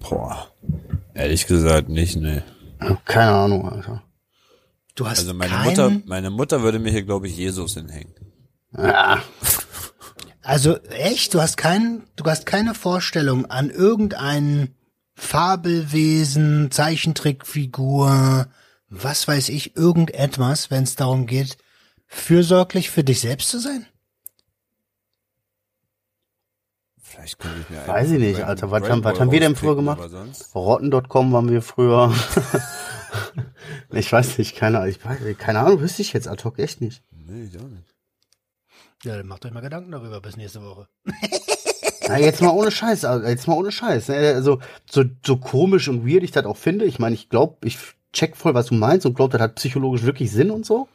Boah. 0.00 0.48
Ehrlich 1.14 1.46
gesagt 1.46 1.88
nicht, 1.88 2.16
ne. 2.16 2.42
Keine 3.04 3.32
Ahnung, 3.32 3.68
Alter. 3.68 4.02
Du 4.94 5.06
hast 5.08 5.20
Also 5.20 5.34
meine 5.34 5.50
keinen, 5.50 5.64
Mutter, 5.64 5.92
meine 6.06 6.30
Mutter 6.30 6.62
würde 6.62 6.78
mir 6.78 6.90
hier, 6.90 7.02
glaube 7.02 7.26
ich, 7.28 7.36
Jesus 7.36 7.74
hinhängen. 7.74 8.14
Ja, 8.76 9.22
also 10.44 10.76
echt, 10.90 11.32
du 11.32 11.40
hast 11.40 11.56
keinen, 11.56 12.04
du 12.16 12.24
hast 12.26 12.44
keine 12.44 12.74
Vorstellung 12.74 13.46
an 13.46 13.70
irgendein 13.70 14.74
Fabelwesen, 15.14 16.70
Zeichentrickfigur, 16.70 18.46
was 18.90 19.26
weiß 19.26 19.48
ich, 19.48 19.74
irgendetwas, 19.74 20.70
wenn 20.70 20.82
es 20.82 20.96
darum 20.96 21.26
geht, 21.26 21.56
fürsorglich 22.06 22.90
für 22.90 23.04
dich 23.04 23.20
selbst 23.20 23.48
zu 23.48 23.58
sein? 23.58 23.86
Vielleicht 27.14 27.38
könnte 27.38 27.56
ich 27.60 27.70
mir 27.70 27.86
Weiß 27.86 28.10
ich 28.10 28.18
nicht, 28.18 28.42
Alter. 28.42 28.70
Was 28.70 28.88
haben- 28.88 29.04
was 29.04 29.18
haben 29.20 29.30
wir 29.30 29.40
denn 29.40 29.56
früher 29.56 29.76
gemacht? 29.76 30.00
Rotten.com 30.54 31.32
waren 31.32 31.50
wir 31.50 31.62
früher. 31.62 32.12
ich 33.92 34.12
weiß 34.12 34.38
nicht, 34.38 34.56
keine 34.56 34.78
Ahnung. 34.78 34.90
Ich 34.90 35.04
weiß, 35.04 35.18
keine 35.38 35.60
Ahnung, 35.60 35.80
wüsste 35.80 36.02
ich 36.02 36.12
jetzt 36.12 36.28
ad 36.28 36.42
hoc 36.44 36.58
echt 36.58 36.80
nicht. 36.80 37.02
Nee, 37.12 37.44
ich 37.44 37.56
auch 37.58 37.62
nicht. 37.68 37.94
Ja, 39.04 39.16
dann 39.16 39.26
macht 39.26 39.44
euch 39.44 39.52
mal 39.52 39.60
Gedanken 39.60 39.90
darüber 39.92 40.20
bis 40.20 40.36
nächste 40.36 40.62
Woche. 40.62 40.88
Na, 42.08 42.18
jetzt 42.18 42.42
mal 42.42 42.50
ohne 42.50 42.70
Scheiß, 42.70 43.04
also 43.04 43.26
jetzt 43.26 43.46
mal 43.48 43.54
ohne 43.54 43.72
Scheiß. 43.72 44.08
ne? 44.08 44.16
Also, 44.34 44.60
so, 44.90 45.04
so 45.24 45.36
komisch 45.38 45.88
und 45.88 46.06
weird 46.06 46.22
ich 46.22 46.32
das 46.32 46.44
auch 46.46 46.56
finde. 46.56 46.84
Ich 46.84 46.98
meine, 46.98 47.14
ich 47.14 47.28
glaube, 47.30 47.66
ich 47.66 47.78
check 48.12 48.36
voll, 48.36 48.54
was 48.54 48.66
du 48.66 48.74
meinst 48.74 49.06
und 49.06 49.14
glaube, 49.14 49.32
das 49.32 49.40
hat 49.42 49.54
psychologisch 49.56 50.02
wirklich 50.04 50.30
Sinn 50.30 50.50
und 50.50 50.64
so. 50.66 50.88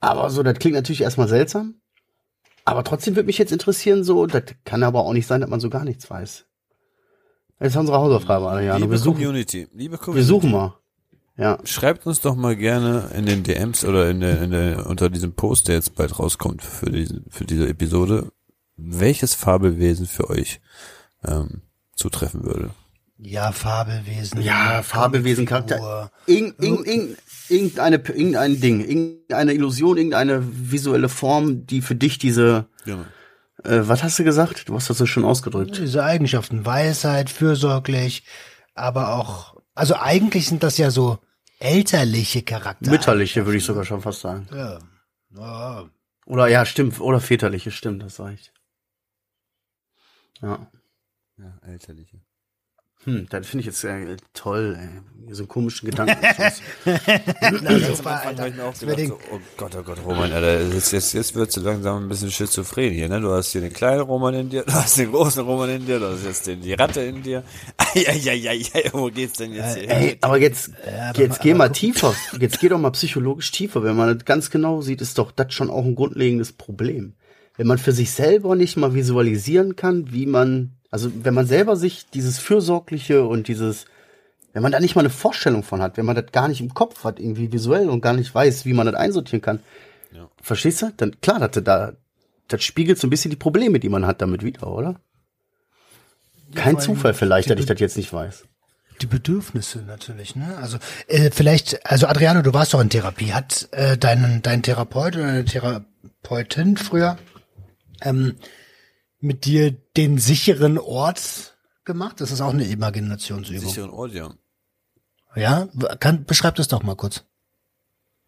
Aber 0.00 0.28
so, 0.30 0.42
das 0.42 0.58
klingt 0.58 0.74
natürlich 0.76 1.02
erstmal 1.02 1.28
seltsam. 1.28 1.74
Aber 2.66 2.82
trotzdem 2.82 3.14
würde 3.14 3.26
mich 3.26 3.38
jetzt 3.38 3.52
interessieren, 3.52 4.02
so, 4.02 4.26
das 4.26 4.42
kann 4.64 4.82
aber 4.82 5.04
auch 5.04 5.12
nicht 5.12 5.28
sein, 5.28 5.40
dass 5.40 5.48
man 5.48 5.60
so 5.60 5.70
gar 5.70 5.84
nichts 5.84 6.10
weiß. 6.10 6.44
Das 7.60 7.68
ist 7.68 7.76
unsere 7.76 7.96
Hausaufgabe, 7.96 8.50
Adriano. 8.50 8.80
Liebe 8.80 8.90
Wir 8.90 8.98
suchen, 8.98 9.22
Community, 9.22 9.68
liebe 9.72 9.96
Community. 9.96 10.16
wir 10.16 10.24
suchen 10.26 10.50
mal. 10.50 10.74
Ja. 11.38 11.58
Schreibt 11.64 12.06
uns 12.06 12.20
doch 12.20 12.34
mal 12.34 12.56
gerne 12.56 13.10
in 13.14 13.24
den 13.24 13.44
DMs 13.44 13.84
oder 13.84 14.10
in 14.10 14.20
der, 14.20 14.42
in 14.42 14.50
der, 14.50 14.86
unter 14.86 15.10
diesem 15.10 15.34
Post, 15.34 15.68
der 15.68 15.76
jetzt 15.76 15.94
bald 15.94 16.18
rauskommt 16.18 16.62
für 16.62 16.90
diese, 16.90 17.22
für 17.30 17.44
diese 17.44 17.68
Episode, 17.68 18.32
welches 18.76 19.34
Fabelwesen 19.34 20.06
für 20.06 20.28
euch 20.28 20.60
ähm, 21.24 21.62
zutreffen 21.94 22.42
würde. 22.44 22.70
Ja, 23.18 23.52
Fabelwesen. 23.52 24.42
Ja, 24.42 24.82
Fabelwesen. 24.82 25.46
Charakter. 25.46 26.10
Irgend, 26.26 26.60
irgend, 26.62 26.86
irgend, 26.86 27.18
irgendeine, 27.48 27.96
irgendein 27.96 28.60
Ding, 28.60 28.80
irgendeine 28.80 29.52
Illusion, 29.54 29.96
irgendeine 29.96 30.42
visuelle 30.70 31.08
Form, 31.08 31.66
die 31.66 31.82
für 31.82 31.94
dich 31.94 32.18
diese, 32.18 32.66
Ja. 32.84 33.04
äh, 33.64 33.88
was 33.88 34.02
hast 34.02 34.18
du 34.18 34.24
gesagt? 34.24 34.68
Du 34.68 34.74
hast 34.74 34.90
das 34.90 34.98
so 34.98 35.06
schon 35.06 35.24
ausgedrückt. 35.24 35.78
Diese 35.78 36.04
Eigenschaften, 36.04 36.64
Weisheit, 36.64 37.30
fürsorglich, 37.30 38.24
aber 38.74 39.14
auch, 39.14 39.56
also 39.74 39.96
eigentlich 39.96 40.46
sind 40.48 40.62
das 40.62 40.78
ja 40.78 40.90
so 40.90 41.18
elterliche 41.58 42.42
Charakter. 42.42 42.90
Mütterliche, 42.90 43.46
würde 43.46 43.58
ich 43.58 43.64
sogar 43.64 43.84
schon 43.84 44.02
fast 44.02 44.20
sagen. 44.20 44.46
Ja. 44.52 44.78
ja. 45.36 45.90
Oder 46.26 46.48
ja, 46.48 46.66
stimmt, 46.66 47.00
oder 47.00 47.20
väterliche, 47.20 47.70
stimmt, 47.70 48.02
das 48.02 48.18
reicht. 48.20 48.52
Ja. 50.42 50.70
Ja, 51.38 51.58
elterliche. 51.62 52.20
Hm, 53.06 53.26
das 53.30 53.46
finde 53.46 53.60
ich 53.60 53.66
jetzt 53.66 53.84
äh, 53.84 54.16
toll, 54.34 54.76
ey. 54.78 54.88
So 55.32 55.42
einen 55.42 55.48
komischen 55.48 55.90
Gedanken. 55.90 56.16
Na, 56.84 57.78
das 57.78 58.04
war, 58.04 58.22
Alter, 58.22 58.48
das 58.48 58.78
gedacht, 58.78 58.98
so, 59.08 59.18
oh 59.32 59.40
Gott, 59.56 59.76
oh 59.76 59.82
Gott, 59.82 59.98
Roman, 60.04 60.30
Alter, 60.30 60.62
jetzt, 60.72 60.92
jetzt, 60.92 61.14
jetzt 61.14 61.34
wird 61.34 61.50
so 61.50 61.60
langsam 61.62 62.04
ein 62.04 62.08
bisschen 62.08 62.30
schizophren 62.30 62.92
hier, 62.92 63.08
ne? 63.08 63.20
Du 63.20 63.32
hast 63.32 63.50
hier 63.50 63.60
den 63.60 63.72
kleinen 63.72 64.02
Roman 64.02 64.34
in 64.34 64.50
dir, 64.50 64.62
du 64.66 64.72
hast 64.72 64.98
den 64.98 65.10
großen 65.10 65.42
Roman 65.44 65.70
in 65.70 65.86
dir, 65.86 65.98
du 65.98 66.06
hast 66.12 66.24
jetzt 66.24 66.46
den, 66.46 66.60
die 66.60 66.74
Ratte 66.74 67.00
in 67.00 67.24
dir. 67.24 67.42
Eieieiei, 67.76 68.90
wo 68.92 69.06
geht's 69.10 69.38
denn 69.38 69.52
jetzt 69.52 69.78
hier? 69.78 69.90
Ey, 69.90 70.18
aber 70.20 70.38
jetzt, 70.38 70.70
aber 71.10 71.18
jetzt 71.18 71.38
mal- 71.38 71.42
geh 71.42 71.50
aber 71.50 71.58
mal 71.58 71.68
tiefer. 71.70 72.14
Jetzt 72.38 72.60
geh 72.60 72.68
doch 72.68 72.78
mal 72.78 72.90
psychologisch 72.90 73.50
tiefer. 73.50 73.82
Wenn 73.82 73.96
man 73.96 74.14
das 74.16 74.24
ganz 74.24 74.50
genau 74.50 74.80
sieht, 74.80 75.00
ist 75.00 75.18
doch 75.18 75.32
das 75.32 75.52
schon 75.52 75.70
auch 75.70 75.84
ein 75.84 75.96
grundlegendes 75.96 76.52
Problem. 76.52 77.14
Wenn 77.56 77.66
man 77.66 77.78
für 77.78 77.92
sich 77.92 78.12
selber 78.12 78.54
nicht 78.54 78.76
mal 78.76 78.94
visualisieren 78.94 79.74
kann, 79.74 80.12
wie 80.12 80.26
man, 80.26 80.75
also 80.90 81.10
wenn 81.24 81.34
man 81.34 81.46
selber 81.46 81.76
sich 81.76 82.06
dieses 82.10 82.38
Fürsorgliche 82.38 83.24
und 83.26 83.48
dieses, 83.48 83.86
wenn 84.52 84.62
man 84.62 84.72
da 84.72 84.80
nicht 84.80 84.94
mal 84.94 85.02
eine 85.02 85.10
Vorstellung 85.10 85.62
von 85.62 85.82
hat, 85.82 85.96
wenn 85.96 86.06
man 86.06 86.16
das 86.16 86.32
gar 86.32 86.48
nicht 86.48 86.60
im 86.60 86.74
Kopf 86.74 87.04
hat, 87.04 87.18
irgendwie 87.20 87.52
visuell 87.52 87.88
und 87.90 88.00
gar 88.00 88.12
nicht 88.14 88.34
weiß, 88.34 88.64
wie 88.64 88.72
man 88.72 88.86
das 88.86 88.94
einsortieren 88.94 89.42
kann, 89.42 89.60
Ja. 90.12 90.28
verstehst 90.40 90.82
du? 90.82 90.92
Dann 90.96 91.20
klar, 91.20 91.40
dass 91.46 91.62
da, 91.64 91.92
das 92.48 92.62
spiegelt 92.62 92.98
so 92.98 93.06
ein 93.06 93.10
bisschen 93.10 93.30
die 93.30 93.36
Probleme, 93.36 93.80
die 93.80 93.88
man 93.88 94.06
hat 94.06 94.22
damit 94.22 94.42
wieder, 94.42 94.68
oder? 94.68 95.00
Kein 96.54 96.78
Zufall 96.78 97.12
vielleicht, 97.12 97.50
dass 97.50 97.58
ich 97.58 97.66
das 97.66 97.80
jetzt 97.80 97.96
nicht 97.96 98.12
weiß. 98.12 98.44
die 99.02 99.06
Bedürfnisse 99.06 99.80
natürlich, 99.80 100.36
ne? 100.36 100.56
Also 100.62 100.78
äh, 101.08 101.30
vielleicht, 101.30 101.84
also 101.84 102.06
Adriano, 102.06 102.40
du 102.40 102.54
warst 102.54 102.72
doch 102.72 102.80
in 102.80 102.88
Therapie. 102.88 103.34
Hat 103.34 103.68
äh, 103.72 103.98
dein, 103.98 104.40
dein 104.42 104.62
Therapeut 104.62 105.16
oder 105.16 105.26
deine 105.26 105.44
Therapeutin 105.44 106.76
früher 106.78 107.18
ähm, 108.00 108.36
mit 109.26 109.44
dir 109.44 109.72
den 109.96 110.18
sicheren 110.18 110.78
Ort 110.78 111.56
gemacht? 111.84 112.20
Das 112.20 112.30
ist 112.30 112.40
auch 112.40 112.52
eine 112.52 112.64
Imaginationsübung. 112.64 113.68
Sicheren 113.68 113.90
Ort, 113.90 114.12
ja. 114.12 114.30
Ja, 115.34 115.68
kann, 116.00 116.24
beschreib 116.24 116.54
das 116.54 116.68
doch 116.68 116.82
mal 116.82 116.96
kurz. 116.96 117.24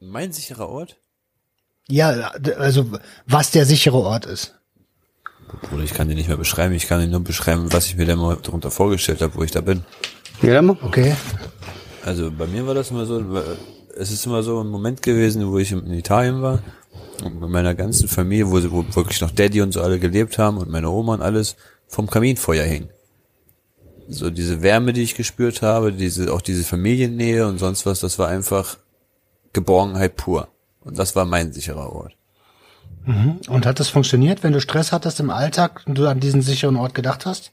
Mein 0.01 0.33
sicherer 0.33 0.69
Ort? 0.69 0.99
Ja, 1.89 2.33
also 2.59 2.91
was 3.27 3.51
der 3.51 3.65
sichere 3.65 3.97
Ort 3.97 4.27
ist. 4.27 4.55
Bruder, 5.63 5.83
ich 5.83 5.95
kann 5.95 6.09
den 6.09 6.19
nicht 6.19 6.29
mehr 6.29 6.37
beschreiben, 6.37 6.75
ich 6.75 6.87
kann 6.87 7.01
dir 7.01 7.07
nur 7.09 7.25
beschreiben, 7.25 7.73
was 7.73 7.87
ich 7.87 7.97
mir 7.97 8.05
da 8.05 8.15
mal 8.15 8.37
darunter 8.37 8.71
vorgestellt 8.71 9.23
habe, 9.23 9.35
wo 9.37 9.43
ich 9.43 9.51
da 9.51 9.63
bin. 9.63 9.85
Ja. 10.43 10.63
Okay. 10.63 11.17
Also 12.05 12.31
bei 12.31 12.47
mir 12.47 12.67
war 12.67 12.75
das 12.75 12.91
immer 12.91 13.07
so, 13.07 13.23
es 13.97 14.11
ist 14.11 14.27
immer 14.27 14.43
so 14.43 14.61
ein 14.63 14.69
Moment 14.69 15.01
gewesen, 15.01 15.51
wo 15.51 15.59
ich 15.59 15.73
in 15.73 15.91
Italien 15.93 16.43
war 16.43 16.63
und 17.23 17.41
mit 17.41 17.49
meiner 17.51 17.75
ganzen 17.75 18.09
Familie, 18.09 18.51
wo, 18.51 18.61
sie- 18.61 18.71
wo 18.71 18.85
wirklich 18.95 19.21
noch 19.21 19.31
Daddy 19.31 19.61
und 19.63 19.73
so 19.73 19.83
alle 19.83 19.99
gelebt 19.99 20.39
haben 20.39 20.59
und 20.59 20.71
meine 20.71 20.89
Oma 20.91 21.15
und 21.15 21.23
alles 21.23 21.57
vom 21.87 22.09
Kaminfeuer 22.09 22.65
hing. 22.65 22.89
So 24.09 24.31
diese 24.31 24.63
Wärme, 24.63 24.93
die 24.93 25.03
ich 25.03 25.15
gespürt 25.15 25.61
habe, 25.63 25.93
diese 25.93 26.33
auch 26.33 26.41
diese 26.41 26.65
Familiennähe 26.65 27.47
und 27.47 27.59
sonst 27.59 27.85
was, 27.87 28.01
das 28.01 28.19
war 28.19 28.29
einfach 28.29 28.79
Geborgenheit 29.53 30.17
pur. 30.17 30.49
Und 30.81 30.99
das 30.99 31.15
war 31.17 31.25
mein 31.25 31.53
sicherer 31.53 31.93
Ort. 31.93 32.15
Und 33.49 33.65
hat 33.67 33.81
das 33.81 33.89
funktioniert, 33.89 34.43
wenn 34.43 34.53
du 34.53 34.61
Stress 34.61 34.93
hattest 34.93 35.19
im 35.21 35.31
Alltag 35.31 35.83
und 35.87 35.97
du 35.97 36.07
an 36.07 36.21
diesen 36.21 36.43
sicheren 36.43 36.77
Ort 36.77 36.95
gedacht 36.95 37.25
hast? 37.27 37.53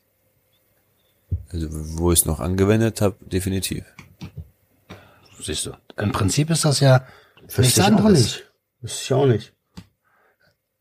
Also 1.49 1.67
wo 1.71 2.12
ich 2.12 2.19
es 2.19 2.25
noch 2.25 2.39
angewendet 2.41 2.99
habe, 3.01 3.15
definitiv. 3.21 3.86
Siehst 5.41 5.65
du. 5.65 5.71
Im 5.97 6.12
Prinzip 6.12 6.49
ist 6.49 6.65
das 6.65 6.80
ja 6.82 7.06
nichts 7.58 7.80
anderes. 7.80 8.12
nicht. 8.19 8.43
Wüsste 8.82 9.01
ich 9.04 9.13
auch 9.13 9.25
nicht. 9.28 9.54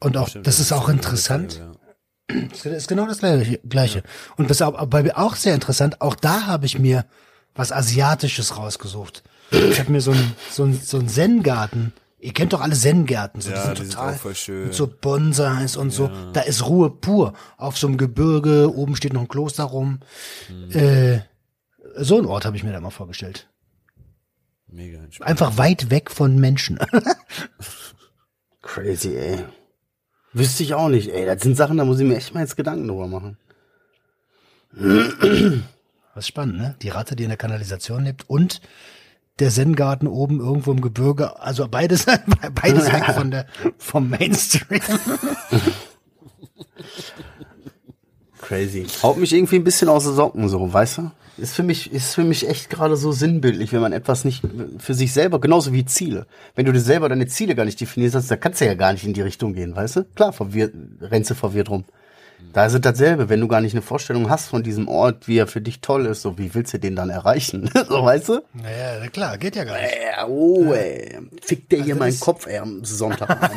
Und 0.04 0.16
auch, 0.16 0.28
das 0.42 0.60
ist 0.60 0.72
auch 0.72 0.88
interessant. 0.88 1.58
Ja. 1.58 1.72
Das 2.50 2.64
ist 2.64 2.88
genau 2.88 3.06
das 3.06 3.18
gleiche. 3.18 4.02
Und 4.36 4.48
das 4.50 4.58
ist 4.58 4.62
auch, 4.62 4.86
bei 4.86 5.02
mir 5.02 5.18
auch 5.18 5.34
sehr 5.36 5.54
interessant. 5.54 6.00
Auch 6.00 6.14
da 6.14 6.46
habe 6.46 6.66
ich 6.66 6.78
mir 6.78 7.04
was 7.54 7.70
Asiatisches 7.72 8.56
rausgesucht. 8.56 9.22
Ich 9.50 9.78
habe 9.78 9.92
mir 9.92 10.00
so 10.00 10.12
ein 10.12 10.32
so 10.50 10.64
ein 10.64 10.80
so 10.80 10.98
ein 10.98 11.08
Zen-Garten. 11.08 11.92
Ihr 12.18 12.32
kennt 12.32 12.54
doch 12.54 12.62
alle 12.62 12.74
Zen-Gärten. 12.74 13.40
So, 13.42 13.50
Ja, 13.50 13.56
die 13.56 13.62
sind 13.66 13.78
die 13.78 13.82
sind 13.82 13.92
total 13.92 14.14
auch 14.14 14.18
voll 14.18 14.34
schön. 14.34 14.64
mit 14.64 14.74
so 14.74 14.86
Bonsais 14.86 15.76
und 15.76 15.90
so. 15.90 16.10
Da 16.32 16.40
ist 16.40 16.66
Ruhe 16.66 16.90
pur. 16.90 17.34
Auf 17.58 17.76
so 17.76 17.86
einem 17.86 17.98
Gebirge. 17.98 18.74
Oben 18.74 18.96
steht 18.96 19.12
noch 19.12 19.20
ein 19.20 19.28
Kloster 19.28 19.64
rum. 19.64 20.00
Hm. 20.46 20.70
Äh, 20.70 21.20
so 21.96 22.16
einen 22.16 22.26
Ort 22.26 22.46
habe 22.46 22.56
ich 22.56 22.64
mir 22.64 22.72
da 22.72 22.80
mal 22.80 22.90
vorgestellt. 22.90 23.48
Mega 24.66 24.98
entspannt. 24.98 25.30
Einfach 25.30 25.58
weit 25.58 25.90
weg 25.90 26.10
von 26.10 26.36
Menschen. 26.40 26.78
Crazy, 28.62 29.14
ey. 29.16 29.44
Wüsste 30.34 30.64
ich 30.64 30.74
auch 30.74 30.88
nicht, 30.88 31.08
ey. 31.10 31.24
Das 31.24 31.42
sind 31.42 31.56
Sachen, 31.56 31.76
da 31.76 31.84
muss 31.84 32.00
ich 32.00 32.06
mir 32.06 32.16
echt 32.16 32.34
mal 32.34 32.40
jetzt 32.40 32.56
Gedanken 32.56 32.88
drüber 32.88 33.06
machen. 33.06 33.38
Was 36.14 36.26
spannend, 36.26 36.58
ne? 36.58 36.76
Die 36.82 36.88
Ratte, 36.88 37.14
die 37.14 37.22
in 37.22 37.28
der 37.28 37.38
Kanalisation 37.38 38.04
lebt 38.04 38.28
und 38.28 38.60
der 39.38 39.50
Zen-Garten 39.50 40.08
oben 40.08 40.40
irgendwo 40.40 40.72
im 40.72 40.80
Gebirge. 40.80 41.40
Also 41.40 41.68
beides, 41.68 42.06
beides 42.54 42.92
weg 42.92 43.04
von 43.14 43.30
der, 43.30 43.46
vom 43.78 44.10
Mainstream. 44.10 44.80
Crazy. 48.40 48.86
Haut 49.02 49.16
mich 49.16 49.32
irgendwie 49.32 49.56
ein 49.56 49.64
bisschen 49.64 49.88
aus 49.88 50.04
den 50.04 50.14
Socken, 50.14 50.48
so, 50.48 50.72
weißt 50.72 50.98
du? 50.98 51.10
Ist 51.36 51.54
für 51.54 51.64
mich, 51.64 51.92
ist 51.92 52.14
für 52.14 52.22
mich 52.22 52.48
echt 52.48 52.70
gerade 52.70 52.96
so 52.96 53.10
sinnbildlich, 53.10 53.72
wenn 53.72 53.80
man 53.80 53.92
etwas 53.92 54.24
nicht 54.24 54.42
für 54.78 54.94
sich 54.94 55.12
selber, 55.12 55.40
genauso 55.40 55.72
wie 55.72 55.84
Ziele. 55.84 56.26
Wenn 56.54 56.64
du 56.64 56.72
dir 56.72 56.80
selber 56.80 57.08
deine 57.08 57.26
Ziele 57.26 57.54
gar 57.56 57.64
nicht 57.64 57.80
definierst 57.80 58.14
hast, 58.14 58.30
dann 58.30 58.38
kannst 58.38 58.60
du 58.60 58.66
ja 58.66 58.74
gar 58.74 58.92
nicht 58.92 59.04
in 59.04 59.14
die 59.14 59.22
Richtung 59.22 59.52
gehen, 59.52 59.74
weißt 59.74 59.96
du? 59.96 60.04
Klar, 60.14 60.32
verwirrt, 60.32 60.74
rennst 61.00 61.30
du 61.30 61.34
verwirrt 61.34 61.70
rum. 61.70 61.84
Da 62.52 62.66
ist 62.66 62.74
es 62.74 62.80
dasselbe, 62.80 63.28
wenn 63.28 63.40
du 63.40 63.48
gar 63.48 63.60
nicht 63.60 63.72
eine 63.72 63.82
Vorstellung 63.82 64.30
hast 64.30 64.46
von 64.48 64.62
diesem 64.62 64.86
Ort, 64.86 65.26
wie 65.26 65.38
er 65.38 65.48
für 65.48 65.60
dich 65.60 65.80
toll 65.80 66.06
ist, 66.06 66.22
so 66.22 66.38
wie 66.38 66.54
willst 66.54 66.72
du 66.72 66.78
den 66.78 66.94
dann 66.94 67.10
erreichen? 67.10 67.68
so 67.88 68.04
weißt 68.04 68.28
du? 68.28 68.42
Naja, 68.52 68.98
na 69.00 69.08
klar, 69.08 69.38
geht 69.38 69.56
ja 69.56 69.64
gar 69.64 69.80
nicht. 69.80 69.92
Äh, 69.92 70.24
oh, 70.28 70.72
ey. 70.72 71.18
Fickt 71.42 71.72
der 71.72 71.82
hier 71.82 71.96
meinen 71.96 72.18
Kopf, 72.20 72.46
ey, 72.46 72.58
am 72.58 72.84
Sonntag. 72.84 73.50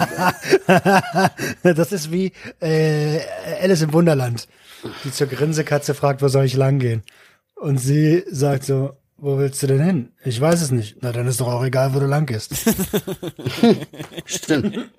Das 1.63 1.91
ist 1.91 2.11
wie 2.11 2.31
äh, 2.59 3.19
Alice 3.61 3.81
im 3.81 3.93
Wunderland, 3.93 4.47
die 5.03 5.11
zur 5.11 5.27
Grinsekatze 5.27 5.93
fragt, 5.93 6.21
wo 6.21 6.27
soll 6.27 6.45
ich 6.45 6.55
lang 6.55 6.79
gehen? 6.79 7.03
Und 7.59 7.77
sie 7.79 8.23
sagt 8.29 8.63
so, 8.65 8.93
wo 9.17 9.37
willst 9.37 9.63
du 9.63 9.67
denn 9.67 9.83
hin? 9.83 10.11
Ich 10.23 10.39
weiß 10.39 10.61
es 10.61 10.71
nicht. 10.71 10.97
Na, 11.01 11.11
dann 11.11 11.27
ist 11.27 11.41
doch 11.41 11.47
auch 11.47 11.63
egal, 11.63 11.93
wo 11.95 11.99
du 11.99 12.05
lang 12.05 12.25
gehst. 12.27 12.53
Stimmt. 14.25 14.89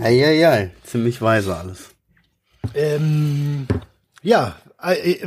Eieiei, 0.00 0.70
ziemlich 0.84 1.20
weise 1.20 1.56
alles. 1.56 1.90
ähm, 2.74 3.66
ja, 4.22 4.56
äh, 4.80 5.12
äh, 5.12 5.26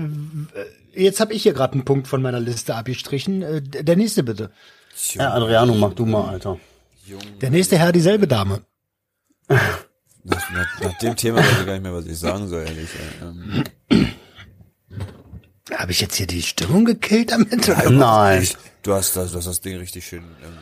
jetzt 0.94 1.20
habe 1.20 1.34
ich 1.34 1.44
hier 1.44 1.54
gerade 1.54 1.74
einen 1.74 1.86
Punkt 1.86 2.08
von 2.08 2.22
meiner 2.22 2.39
Liste 2.39 2.76
abgestrichen. 2.76 3.42
Äh, 3.42 3.62
der 3.62 3.98
nächste 3.98 4.24
bitte. 4.24 4.52
Ja, 5.13 5.34
Adriano, 5.34 5.74
mach 5.76 5.94
du 5.94 6.06
mal, 6.06 6.30
Alter. 6.30 6.58
Der 7.42 7.50
nächste 7.50 7.78
Herr, 7.78 7.92
dieselbe 7.92 8.28
Dame. 8.28 8.62
Nach, 9.50 10.52
nach, 10.52 10.82
nach 10.82 10.98
dem 11.00 11.16
Thema 11.18 11.39
weiß 11.39 11.60
ich 11.60 11.66
gar 11.66 11.74
nicht 11.74 11.84
mehr, 11.84 11.94
was 11.94 12.06
ich 12.06 12.18
sagen 12.18 12.48
soll, 12.48 12.62
ehrlich. 12.63 12.89
Ähm, 13.22 13.63
Habe 15.71 15.91
ich 15.91 16.02
jetzt 16.02 16.15
hier 16.15 16.28
die 16.28 16.41
Stimmung 16.41 16.86
gekillt 16.86 17.32
damit? 17.32 17.69
Oder? 17.69 17.89
Nein. 17.89 18.47
du, 18.82 18.93
hast 18.93 19.15
das, 19.15 19.32
du 19.32 19.38
hast 19.38 19.47
das 19.47 19.62
Ding 19.62 19.78
richtig 19.78 20.06
schön, 20.06 20.23
ähm, 20.43 20.58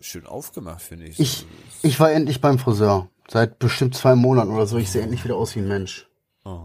schön 0.00 0.26
aufgemacht, 0.26 0.82
finde 0.82 1.06
ich. 1.06 1.18
Ich, 1.18 1.46
ich 1.82 1.98
war 1.98 2.12
endlich 2.12 2.40
beim 2.40 2.58
Friseur. 2.58 3.08
Seit 3.28 3.58
bestimmt 3.58 3.96
zwei 3.96 4.14
Monaten 4.14 4.50
oder 4.50 4.66
so. 4.66 4.78
Ich 4.78 4.90
sehe 4.90 5.02
endlich 5.02 5.24
wieder 5.24 5.36
aus 5.36 5.56
wie 5.56 5.60
ein 5.60 5.68
Mensch. 5.68 6.06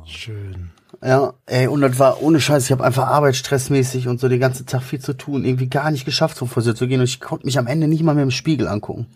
Schön. 0.06 0.71
Ja, 1.02 1.34
ey, 1.45 1.67
und 1.67 1.80
das 1.82 1.97
war 1.99 2.21
ohne 2.21 2.41
Scheiß. 2.41 2.65
Ich 2.65 2.71
habe 2.71 2.84
einfach 2.84 3.08
arbeitsstressmäßig 3.08 4.10
und 4.10 4.19
so 4.19 4.28
den 4.28 4.41
ganzen 4.41 4.65
Tag 4.65 4.84
viel 4.84 4.99
zu 4.99 5.13
tun. 5.13 5.45
Irgendwie 5.45 5.69
gar 5.69 5.89
nicht 5.91 6.04
geschafft, 6.04 6.36
zum 6.36 6.49
Friseur 6.49 6.75
zu 6.75 6.88
gehen. 6.88 6.99
Und 6.99 7.06
ich 7.06 7.21
konnte 7.21 7.45
mich 7.45 7.58
am 7.58 7.67
Ende 7.67 7.88
nicht 7.88 8.04
mal 8.04 8.13
mehr 8.13 8.23
im 8.23 8.32
Spiegel 8.32 8.67
angucken. 8.67 9.08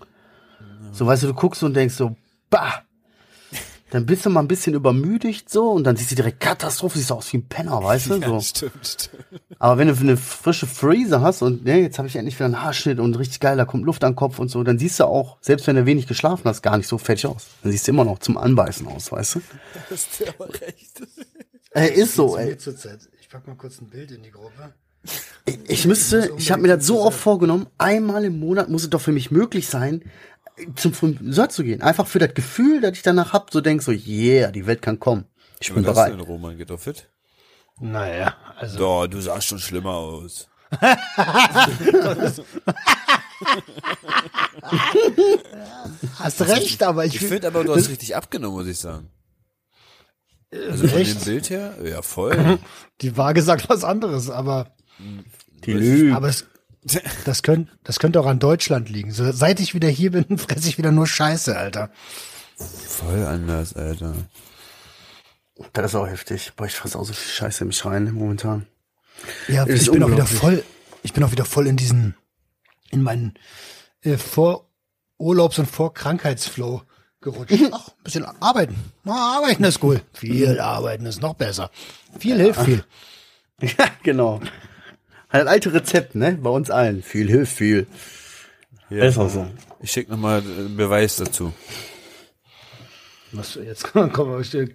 So, 0.93 1.05
weißt 1.05 1.23
du, 1.23 1.27
du 1.27 1.33
guckst 1.33 1.63
und 1.63 1.73
denkst 1.75 1.95
so, 1.95 2.15
bah. 2.49 2.83
Dann 3.93 4.08
bist 4.08 4.25
du 4.25 4.32
mal 4.32 4.39
ein 4.39 4.47
bisschen 4.47 4.73
übermüdigt 4.73 5.51
so 5.51 5.69
und 5.69 5.84
dann 5.84 5.95
siehst 5.95 6.10
du 6.10 6.15
direkt 6.15 6.39
Katastrophe, 6.39 6.97
siehst 6.97 7.12
du 7.12 7.13
aus 7.13 7.32
wie 7.32 7.38
ein 7.38 7.47
Penner, 7.47 7.84
weißt 7.84 8.10
du? 8.10 8.13
So. 8.23 8.39
stimmt, 8.39 8.88
stimmt. 8.88 9.25
Aber 9.60 9.77
wenn 9.77 9.88
du 9.88 9.95
eine 9.95 10.17
frische 10.17 10.65
Freezer 10.65 11.21
hast 11.21 11.43
und 11.43 11.63
ne, 11.63 11.79
jetzt 11.79 11.99
habe 11.99 12.08
ich 12.08 12.15
endlich 12.15 12.36
wieder 12.36 12.45
einen 12.45 12.63
Haarschnitt 12.63 12.99
und 12.99 13.19
richtig 13.19 13.39
geil, 13.39 13.56
da 13.56 13.65
kommt 13.65 13.86
Luft 13.86 14.03
an 14.03 14.13
den 14.13 14.15
Kopf 14.15 14.39
und 14.39 14.49
so, 14.49 14.63
dann 14.63 14.79
siehst 14.79 14.99
du 14.99 15.03
auch, 15.03 15.38
selbst 15.41 15.67
wenn 15.67 15.75
du 15.75 15.86
wenig 15.86 16.08
geschlafen 16.08 16.45
hast, 16.45 16.63
gar 16.63 16.77
nicht 16.77 16.88
so 16.88 16.97
fettig 16.97 17.27
aus. 17.27 17.49
Dann 17.62 17.71
siehst 17.71 17.88
du 17.88 17.91
immer 17.91 18.03
noch 18.03 18.17
zum 18.17 18.38
Anbeißen 18.38 18.88
aus, 18.88 19.12
weißt 19.12 19.36
du? 19.36 19.41
Hast 19.91 20.19
du 20.19 20.27
aber 20.27 20.49
recht. 20.49 21.03
Ey, 21.69 21.93
ist 21.93 22.15
so, 22.15 22.36
ey. 22.36 22.58
Ich 23.21 23.29
pack 23.29 23.45
mal 23.45 23.56
kurz 23.56 23.79
ein 23.79 23.89
Bild 23.89 24.10
in 24.10 24.23
die 24.23 24.32
Gruppe. 24.32 24.73
Ich, 25.45 25.60
ich 25.67 25.86
müsste, 25.86 26.32
ich 26.38 26.51
habe 26.51 26.62
mir 26.62 26.69
das 26.69 26.88
so 26.88 27.01
oft 27.01 27.19
vorgenommen, 27.19 27.67
einmal 27.77 28.23
im 28.25 28.39
Monat 28.39 28.69
muss 28.69 28.84
es 28.84 28.89
doch 28.89 29.01
für 29.01 29.12
mich 29.12 29.29
möglich 29.29 29.67
sein, 29.67 30.03
zum 30.75 30.93
Friseur 30.93 31.49
zu 31.49 31.63
gehen. 31.63 31.81
Einfach 31.81 32.07
für 32.07 32.19
das 32.19 32.33
Gefühl, 32.33 32.81
das 32.81 32.93
ich 32.93 33.01
danach 33.03 33.33
hab, 33.33 33.51
so 33.51 33.61
denk 33.61 33.81
so, 33.81 33.91
yeah, 33.91 34.51
die 34.51 34.65
Welt 34.65 34.81
kann 34.81 34.99
kommen. 34.99 35.25
Ich 35.59 35.73
bin 35.73 35.83
Was 35.85 35.89
hast 35.89 35.95
du 35.95 36.01
bereit. 36.11 36.13
denn, 36.13 36.19
Roman? 36.27 36.57
Geht 36.57 36.69
doch 36.69 36.79
fit? 36.79 37.09
Naja, 37.79 38.35
also. 38.57 38.77
Doch, 38.77 39.07
du 39.07 39.19
sahst 39.21 39.47
schon 39.47 39.59
schlimmer 39.59 39.91
aus. 39.95 40.47
Hast 46.19 46.41
recht, 46.41 46.83
aber 46.83 47.05
ich, 47.05 47.15
Ich 47.15 47.27
finde 47.27 47.47
aber, 47.47 47.63
du 47.63 47.75
hast 47.75 47.89
richtig 47.89 48.15
abgenommen, 48.15 48.57
muss 48.57 48.67
ich 48.67 48.77
sagen. 48.79 49.09
Also 50.51 50.87
von 50.87 50.99
echt? 50.99 51.21
dem 51.21 51.25
Bild 51.25 51.49
her, 51.49 51.75
ja 51.83 52.01
voll. 52.01 52.59
die 53.01 53.17
Waage 53.17 53.41
sagt 53.41 53.69
was 53.69 53.83
anderes, 53.83 54.29
aber, 54.29 54.75
Die 55.65 55.73
Lüge. 55.73 56.15
aber 56.15 56.27
es, 56.29 56.45
das 57.25 57.43
könnte, 57.43 57.71
das 57.83 57.99
könnte 57.99 58.19
auch 58.19 58.25
an 58.25 58.39
Deutschland 58.39 58.89
liegen. 58.89 59.11
So, 59.11 59.31
seit 59.31 59.59
ich 59.59 59.73
wieder 59.73 59.89
hier 59.89 60.11
bin, 60.11 60.37
fresse 60.37 60.67
ich 60.67 60.77
wieder 60.77 60.91
nur 60.91 61.07
Scheiße, 61.07 61.55
Alter. 61.57 61.89
voll 62.57 63.23
anders, 63.25 63.73
Alter. 63.75 64.15
Das 65.73 65.91
ist 65.91 65.95
auch 65.95 66.07
heftig. 66.07 66.53
Boah, 66.55 66.65
ich 66.65 66.73
fress 66.73 66.95
auch 66.95 67.05
so 67.05 67.13
viel 67.13 67.31
Scheiße 67.31 67.63
in 67.63 67.67
mich 67.67 67.85
rein 67.85 68.11
momentan. 68.11 68.67
Ja, 69.47 69.63
Ist 69.63 69.83
ich 69.83 69.91
bin 69.91 70.03
auch 70.03 70.11
wieder 70.11 70.25
voll, 70.25 70.63
ich 71.03 71.13
bin 71.13 71.23
auch 71.23 71.31
wieder 71.31 71.45
voll 71.45 71.67
in 71.67 71.77
diesen, 71.77 72.15
in 72.89 73.03
meinen 73.03 73.35
äh, 74.01 74.17
vor 74.17 74.67
Urlaubs- 75.17 75.59
und 75.59 75.69
vor 75.69 75.93
Krankheitsflow 75.93 76.81
gerutscht. 77.21 77.53
Ach, 77.71 77.87
ein 77.89 78.03
bisschen 78.03 78.25
arbeiten. 78.41 78.75
Na, 79.03 79.37
arbeiten 79.37 79.63
ist 79.63 79.81
cool. 79.83 80.01
Viel 80.11 80.59
arbeiten 80.59 81.05
ist 81.05 81.21
noch 81.21 81.35
besser. 81.35 81.71
Viel 82.19 82.37
hilft 82.37 82.61
viel. 82.61 82.83
Ja, 83.61 83.85
genau. 84.01 84.41
Halt 85.33 85.45
das 85.45 85.51
alte 85.51 85.73
Rezept, 85.73 86.15
ne? 86.15 86.37
Bei 86.39 86.51
uns 86.51 86.69
allen. 86.69 87.01
Viel 87.01 87.27
hilft 87.27 87.57
viel. 87.57 87.87
Ja. 88.89 89.05
Ist 89.05 89.17
auch 89.17 89.29
so. 89.29 89.47
Ich 89.81 89.91
schicke 89.91 90.11
nochmal 90.11 90.41
einen 90.41 90.77
Beweis 90.77 91.15
dazu. 91.15 91.53
Was, 93.31 93.55
jetzt 93.55 93.91
komm, 93.93 94.11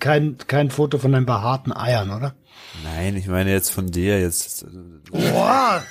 kein, 0.01 0.37
kein 0.49 0.71
Foto 0.71 0.99
von 0.99 1.13
deinen 1.13 1.27
behaarten 1.27 1.73
Eiern, 1.73 2.11
oder? 2.11 2.35
Nein, 2.83 3.17
ich 3.17 3.29
meine 3.29 3.53
jetzt 3.53 3.71
von 3.71 3.87
dir 3.87 4.21
jetzt. 4.21 4.67
Boah. 5.11 5.83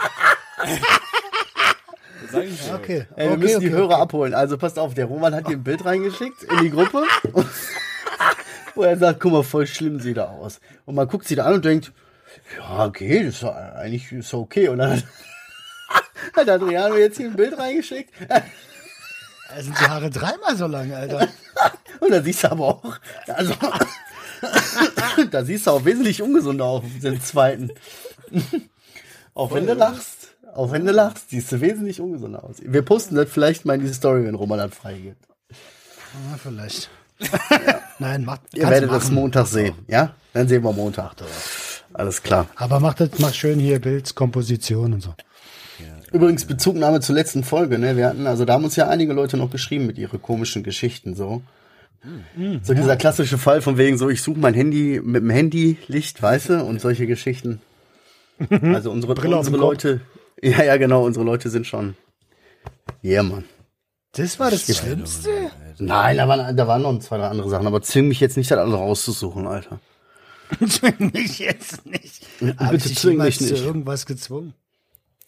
Okay. 2.73 3.05
Ey, 3.15 3.27
wir 3.27 3.31
okay, 3.31 3.37
müssen 3.37 3.55
okay, 3.57 3.65
die 3.67 3.71
Hörer 3.71 3.99
abholen. 3.99 4.33
Also 4.33 4.57
passt 4.57 4.77
auf, 4.77 4.93
der 4.93 5.05
Roman 5.05 5.33
hat 5.33 5.47
dir 5.47 5.53
ein 5.53 5.63
Bild 5.63 5.85
reingeschickt 5.85 6.43
in 6.43 6.59
die 6.61 6.71
Gruppe. 6.71 7.05
wo 8.75 8.83
er 8.83 8.97
sagt, 8.97 9.21
guck 9.21 9.31
mal, 9.31 9.43
voll 9.43 9.65
schlimm 9.65 9.99
sieht 9.99 10.17
er 10.17 10.29
aus. 10.29 10.59
Und 10.85 10.95
man 10.95 11.07
guckt 11.07 11.27
sie 11.27 11.35
da 11.35 11.45
an 11.45 11.53
und 11.53 11.65
denkt, 11.65 11.93
ja, 12.57 12.85
okay, 12.85 13.23
das 13.25 13.35
ist 13.35 13.43
eigentlich 13.43 14.11
ist 14.11 14.33
okay. 14.33 14.67
Und 14.69 14.79
dann 14.79 15.03
hat 16.35 16.49
Adriano 16.49 16.95
jetzt 16.95 17.17
hier 17.17 17.27
ein 17.27 17.35
Bild 17.35 17.57
reingeschickt. 17.57 18.13
Da 18.27 19.61
sind 19.61 19.79
die 19.79 19.85
Haare 19.85 20.09
dreimal 20.09 20.55
so 20.57 20.67
lang, 20.67 20.91
Alter. 20.93 21.27
Und 21.99 22.11
da 22.11 22.21
siehst 22.21 22.43
du 22.43 22.51
aber 22.51 22.65
auch, 22.65 22.99
also, 23.27 23.53
da 25.31 25.43
siehst 25.43 25.67
du 25.67 25.71
auch 25.71 25.85
wesentlich 25.85 26.21
ungesunder 26.21 26.65
aus, 26.65 26.83
den 27.01 27.19
zweiten. 27.21 27.71
auch 29.33 29.53
wenn 29.53 29.65
du 29.65 29.73
lachst, 29.73 30.35
auch 30.53 30.71
wenn 30.71 30.85
du 30.85 30.91
lachst, 30.91 31.31
siehst 31.31 31.51
du 31.51 31.61
wesentlich 31.61 32.01
ungesunder 32.01 32.43
aus. 32.43 32.57
Wir 32.61 32.83
posten 32.83 33.15
das 33.15 33.29
vielleicht 33.29 33.65
mal 33.65 33.75
in 33.75 33.81
diese 33.81 33.95
Story, 33.95 34.25
wenn 34.25 34.35
Roman 34.35 34.59
das 34.59 34.75
freigibt. 34.75 35.25
Ja, 35.49 36.37
vielleicht. 36.37 36.89
Nein, 37.99 38.25
macht. 38.25 38.41
Ihr 38.53 38.69
werdet 38.69 38.91
das. 38.91 39.09
Montag 39.09 39.47
sehen, 39.47 39.75
ja? 39.87 40.13
Dann 40.33 40.47
sehen 40.47 40.63
wir 40.63 40.71
Montag. 40.73 41.15
Alles 41.97 42.21
klar. 42.21 42.47
Aber 42.55 42.79
macht 42.79 42.99
das, 42.99 43.17
macht 43.17 43.35
schön 43.35 43.59
hier 43.59 43.79
Bildskomposition 43.79 44.93
und 44.93 45.01
so. 45.01 45.15
Übrigens 46.11 46.45
Bezugnahme 46.45 47.01
zur 47.01 47.15
letzten 47.15 47.43
Folge, 47.43 47.79
ne? 47.79 47.97
Wir 47.97 48.07
hatten, 48.07 48.27
also 48.27 48.45
da 48.45 48.53
haben 48.53 48.63
uns 48.63 48.75
ja 48.75 48.87
einige 48.87 49.13
Leute 49.13 49.35
noch 49.35 49.49
geschrieben 49.49 49.87
mit 49.87 49.97
ihren 49.97 50.21
komischen 50.21 50.61
Geschichten 50.63 51.15
so. 51.15 51.41
So 52.61 52.75
dieser 52.75 52.95
klassische 52.95 53.39
Fall 53.39 53.61
von 53.61 53.77
wegen 53.77 53.97
so, 53.97 54.09
ich 54.09 54.21
suche 54.21 54.39
mein 54.39 54.53
Handy 54.53 55.01
mit 55.03 55.23
dem 55.23 55.29
Handylicht, 55.31 56.21
weißt 56.21 56.49
du, 56.49 56.63
und 56.63 56.79
solche 56.79 57.07
Geschichten. 57.07 57.61
Also 58.61 58.91
unsere, 58.91 59.15
unsere. 59.15 59.57
Leute, 59.57 60.01
ja, 60.39 60.63
ja, 60.63 60.77
genau, 60.77 61.03
unsere 61.03 61.25
Leute 61.25 61.49
sind 61.49 61.65
schon. 61.65 61.95
Yeah, 63.03 63.23
Mann. 63.23 63.45
Das 64.11 64.39
war 64.39 64.51
das 64.51 64.65
Schlimmste. 64.65 65.31
Nein, 65.79 66.17
da 66.17 66.27
waren, 66.27 66.55
da 66.55 66.67
waren 66.67 66.83
noch 66.83 66.99
zwei, 66.99 67.17
drei 67.17 67.29
andere 67.29 67.49
Sachen, 67.49 67.65
aber 67.65 67.81
zwing 67.81 68.07
mich 68.07 68.19
jetzt 68.19 68.37
nicht, 68.37 68.51
das 68.51 68.59
andere 68.59 68.77
rauszusuchen, 68.77 69.47
Alter. 69.47 69.79
Zwing 70.69 71.11
mich 71.13 71.39
jetzt 71.39 71.85
nicht. 71.85 72.25
Hab 72.57 72.71
bitte 72.71 72.89
ich 72.89 72.97
zwing 72.97 73.17
mich 73.17 73.37
zu 73.37 73.45
nicht. 73.45 73.63
irgendwas 73.63 74.05
gezwungen? 74.05 74.53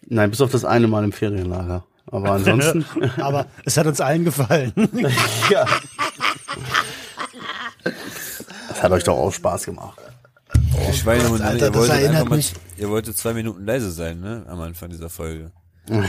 Nein, 0.08 0.30
bis 0.30 0.42
auf 0.42 0.52
das 0.52 0.66
eine 0.66 0.88
Mal 0.88 1.04
im 1.04 1.12
Ferienlager. 1.12 1.84
Aber 2.08 2.32
ansonsten, 2.34 2.86
Aber 3.22 3.46
es 3.66 3.78
hat 3.78 3.86
uns 3.88 4.02
allen 4.02 4.26
gefallen. 4.26 4.74
ja. 5.52 5.66
Das 8.70 8.84
hat 8.84 8.92
euch 8.92 9.04
doch 9.04 9.18
auch 9.18 9.32
Spaß 9.32 9.66
gemacht. 9.66 9.98
Die 10.92 10.98
Schweinehunde, 10.98 11.44
Alter, 11.44 11.66
ihr 11.68 11.72
das 11.72 11.90
wolltet 11.90 12.30
mal, 12.30 12.36
mich- 12.38 12.54
ihr 12.78 12.90
wolltet 12.90 13.18
zwei 13.18 13.34
Minuten 13.34 13.66
leise 13.66 13.92
sein, 13.92 14.20
ne? 14.20 14.46
Am 14.48 14.60
Anfang 14.62 14.90
dieser 14.90 15.10
Folge. 15.10 15.52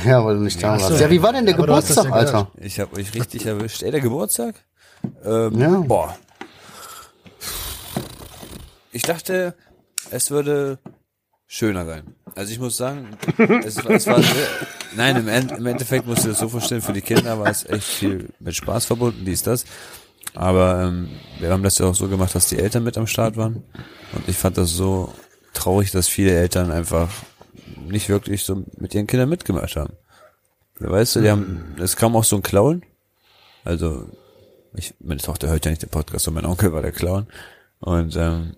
Ja, 0.05 0.25
weil 0.25 0.37
du 0.37 0.43
nicht 0.43 0.63
da 0.63 0.79
so. 0.79 0.91
warst. 0.91 1.01
Ja, 1.01 1.11
wie 1.11 1.23
war 1.23 1.33
denn 1.33 1.47
der 1.47 1.55
Aber 1.55 1.67
Geburtstag, 1.67 2.05
ja. 2.07 2.11
Alter? 2.13 2.51
Ich 2.59 2.79
habe 2.81 2.97
euch 2.97 3.15
richtig 3.15 3.47
erwischt. 3.47 3.83
Ey, 3.83 3.91
der 3.91 4.01
Geburtstag? 4.01 4.55
Ähm, 5.25 5.59
Ja. 5.59 5.69
Boah. 5.81 6.17
Ich 8.93 9.03
dachte, 9.03 9.55
es 10.11 10.31
würde 10.31 10.79
schöner 11.47 11.85
sein. 11.85 12.15
Also 12.35 12.53
ich 12.53 12.59
muss 12.59 12.77
sagen, 12.77 13.17
es, 13.65 13.77
es 13.77 14.07
war 14.07 14.23
sehr, 14.23 14.47
nein, 14.95 15.17
im, 15.17 15.29
End, 15.29 15.53
im 15.53 15.67
Endeffekt 15.67 16.07
musst 16.07 16.25
du 16.25 16.29
das 16.29 16.39
so 16.39 16.49
vorstellen, 16.49 16.83
für 16.83 16.93
die 16.93 17.01
Kinder 17.01 17.39
war 17.39 17.49
es 17.51 17.65
echt 17.65 17.85
viel 17.85 18.29
mit 18.39 18.55
Spaß 18.55 18.87
verbunden, 18.87 19.25
dies, 19.25 19.43
das. 19.43 19.65
Aber 20.35 20.83
ähm, 20.85 21.09
wir 21.41 21.51
haben 21.51 21.63
das 21.63 21.79
ja 21.79 21.87
auch 21.87 21.95
so 21.95 22.09
gemacht, 22.09 22.35
dass 22.35 22.49
die 22.49 22.59
Eltern 22.59 22.85
mit 22.85 22.97
am 22.97 23.07
Start 23.09 23.37
waren. 23.37 23.65
Und 24.13 24.29
ich 24.29 24.37
fand 24.37 24.59
das 24.59 24.71
so 24.71 25.13
traurig, 25.55 25.91
dass 25.91 26.07
viele 26.07 26.33
Eltern 26.33 26.71
einfach 26.71 27.09
nicht 27.77 28.09
wirklich 28.09 28.45
so 28.45 28.65
mit 28.77 28.95
ihren 28.95 29.09
Kindern 29.09 29.29
mitgemacht 29.29 29.75
haben. 29.75 29.95
Weißt 30.79 31.17
du, 31.17 31.21
die 31.21 31.31
haben, 31.31 31.75
es 31.81 31.97
kam 31.97 32.15
auch 32.15 32.25
so 32.25 32.37
ein 32.37 32.43
Clown. 32.43 32.83
Also 33.65 34.09
Ich, 34.75 34.95
meine 35.01 35.21
Tochter 35.21 35.49
hört 35.49 35.65
ja 35.65 35.71
nicht 35.71 35.83
den 35.83 35.91
Podcast, 35.91 36.29
und 36.29 36.35
mein 36.35 36.47
Onkel 36.47 36.73
war 36.73 36.83
der 36.83 36.93
Clown. 36.93 37.27
Und 37.81 38.15
ähm, 38.17 38.55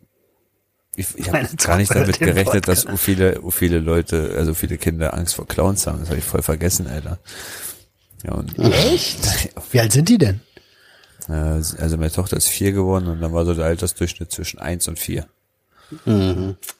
ich, 0.94 1.06
ich 1.16 1.32
habe 1.32 1.48
gar 1.56 1.78
nicht 1.78 1.94
damit 1.94 2.18
gerechnet, 2.18 2.68
dass 2.68 2.82
so 2.82 2.96
viele, 2.96 3.40
so 3.40 3.50
viele 3.50 3.78
Leute, 3.78 4.34
also 4.36 4.52
viele 4.54 4.76
Kinder 4.76 5.14
Angst 5.14 5.34
vor 5.34 5.46
Clowns 5.46 5.86
haben. 5.86 6.00
Das 6.00 6.08
habe 6.08 6.18
ich 6.18 6.24
voll 6.24 6.42
vergessen, 6.42 6.86
Alter. 6.86 7.18
Ja, 8.24 8.32
und 8.32 8.58
Echt? 8.58 9.18
Wie 9.72 9.80
alt 9.80 9.92
sind 9.92 10.08
die 10.08 10.18
denn? 10.18 10.40
äh, 11.28 11.32
also 11.32 11.96
meine 11.96 12.10
Tochter 12.10 12.36
ist 12.36 12.48
vier 12.48 12.72
geworden 12.72 13.06
und 13.06 13.20
dann 13.20 13.32
war 13.32 13.44
so 13.44 13.54
der 13.54 13.64
Altersdurchschnitt 13.66 14.30
zwischen 14.32 14.58
eins 14.58 14.86
und 14.88 14.98
vier. 14.98 15.26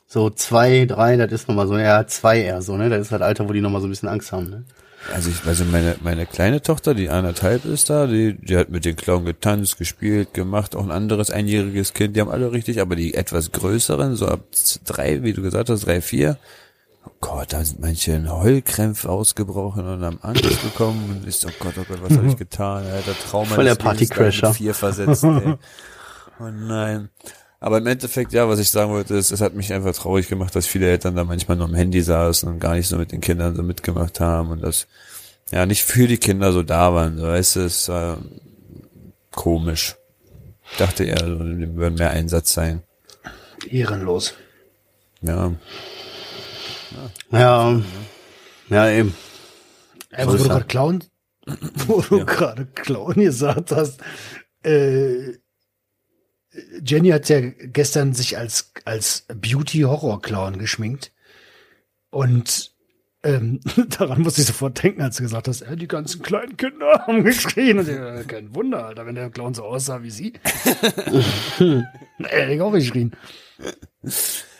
So 0.06 0.30
zwei, 0.30 0.86
drei, 0.86 1.16
das 1.16 1.32
ist 1.32 1.48
nochmal 1.48 1.68
so, 1.68 1.76
ja, 1.76 2.06
zwei 2.06 2.40
eher 2.40 2.62
so, 2.62 2.76
ne? 2.76 2.88
Das 2.88 3.00
ist 3.00 3.12
halt 3.12 3.22
Alter, 3.22 3.48
wo 3.48 3.52
die 3.52 3.60
nochmal 3.60 3.80
so 3.80 3.86
ein 3.86 3.90
bisschen 3.90 4.08
Angst 4.08 4.32
haben, 4.32 4.48
ne? 4.48 4.64
Also 5.12 5.30
ich, 5.30 5.44
also 5.46 5.64
meine, 5.64 5.96
meine 6.02 6.26
kleine 6.26 6.62
Tochter, 6.62 6.94
die 6.94 7.10
anderthalb 7.10 7.64
ist 7.64 7.90
da, 7.90 8.06
die, 8.06 8.34
die 8.34 8.56
hat 8.56 8.70
mit 8.70 8.84
den 8.84 8.96
Clown 8.96 9.24
getanzt, 9.24 9.78
gespielt, 9.78 10.32
gemacht, 10.32 10.76
auch 10.76 10.82
ein 10.84 10.90
anderes 10.90 11.30
einjähriges 11.30 11.92
Kind, 11.92 12.14
die 12.16 12.20
haben 12.20 12.30
alle 12.30 12.52
richtig, 12.52 12.80
aber 12.80 12.94
die 12.94 13.14
etwas 13.14 13.50
größeren, 13.52 14.14
so 14.14 14.28
ab 14.28 14.40
drei, 14.86 15.22
wie 15.22 15.32
du 15.32 15.42
gesagt 15.42 15.70
hast, 15.70 15.86
drei, 15.86 16.00
vier, 16.00 16.38
oh 17.04 17.10
Gott, 17.20 17.52
da 17.52 17.64
sind 17.64 17.80
manche 17.80 18.12
in 18.12 18.30
Heulkrämpfe 18.30 19.08
ausgebrochen 19.08 19.86
und 19.86 20.02
haben 20.02 20.18
Angst 20.22 20.62
bekommen 20.62 21.10
und 21.10 21.26
ist, 21.28 21.44
oh 21.46 21.50
Gott, 21.58 21.74
oh 21.78 21.84
Gott, 21.86 21.98
was 22.02 22.16
habe 22.16 22.28
ich 22.28 22.36
getan, 22.38 22.86
Alter, 22.86 23.14
Trauma 23.28 23.54
Voll 23.54 23.64
der 23.64 23.74
Partycrasher. 23.74 24.54
vier 24.54 24.74
versetzt, 24.74 25.24
ey. 25.24 25.54
Oh 26.40 26.48
nein. 26.48 27.10
Aber 27.62 27.78
im 27.78 27.86
Endeffekt, 27.86 28.32
ja, 28.32 28.48
was 28.48 28.58
ich 28.58 28.72
sagen 28.72 28.90
wollte, 28.90 29.14
ist, 29.14 29.30
es 29.30 29.40
hat 29.40 29.54
mich 29.54 29.72
einfach 29.72 29.94
traurig 29.94 30.28
gemacht, 30.28 30.52
dass 30.56 30.66
viele 30.66 30.90
Eltern 30.90 31.14
da 31.14 31.22
manchmal 31.22 31.56
nur 31.56 31.68
am 31.68 31.74
Handy 31.76 32.02
saßen 32.02 32.48
und 32.48 32.58
gar 32.58 32.74
nicht 32.74 32.88
so 32.88 32.98
mit 32.98 33.12
den 33.12 33.20
Kindern 33.20 33.54
so 33.54 33.62
mitgemacht 33.62 34.18
haben 34.18 34.50
und 34.50 34.64
das, 34.64 34.88
ja, 35.52 35.64
nicht 35.64 35.84
für 35.84 36.08
die 36.08 36.18
Kinder 36.18 36.50
so 36.52 36.64
da 36.64 36.92
waren, 36.92 37.18
so, 37.18 37.22
weißt 37.28 37.54
du, 37.54 37.60
es 37.60 37.88
war 37.88 38.18
komisch. 39.30 39.94
Ich 40.72 40.78
dachte 40.78 41.04
eher, 41.04 41.18
so, 41.18 41.38
dem 41.38 41.76
würden 41.76 41.94
mehr 41.94 42.10
Einsatz 42.10 42.52
sein. 42.52 42.82
Ehrenlos. 43.70 44.34
Ja, 45.20 45.52
Ja, 47.30 47.80
ja, 48.70 48.90
eben. 48.90 49.14
Äh, 50.10 50.24
So 50.24 50.32
wo 50.32 50.36
du 50.36 50.42
er. 50.42 50.48
gerade 50.48 50.64
Clown, 50.64 51.04
wo 51.86 52.00
du 52.00 52.26
gerade 52.26 52.66
Clown 52.66 53.14
gesagt 53.14 53.70
hast, 53.70 54.00
äh, 54.64 55.34
Jenny 56.84 57.10
hat 57.10 57.28
ja 57.28 57.40
gestern 57.40 58.14
sich 58.14 58.38
als, 58.38 58.72
als 58.84 59.26
Beauty-Horror-Clown 59.28 60.58
geschminkt. 60.58 61.12
Und 62.10 62.72
ähm, 63.24 63.60
daran 63.98 64.22
musste 64.22 64.40
ich 64.40 64.46
sofort 64.46 64.82
denken, 64.82 65.02
als 65.02 65.16
du 65.16 65.22
gesagt 65.22 65.48
hast, 65.48 65.62
äh, 65.62 65.76
die 65.76 65.88
ganzen 65.88 66.22
kleinen 66.22 66.56
Kinder 66.56 67.04
haben 67.06 67.24
geschrien. 67.24 67.78
Und 67.78 67.88
äh, 67.88 68.24
kein 68.26 68.54
Wunder, 68.54 68.86
Alter, 68.86 69.06
wenn 69.06 69.14
der 69.14 69.30
Clown 69.30 69.54
so 69.54 69.64
aussah 69.64 70.02
wie 70.02 70.10
sie. 70.10 70.32
hätte 71.54 72.52
ich 72.52 72.60
auch 72.60 72.72
geschrien. 72.72 73.12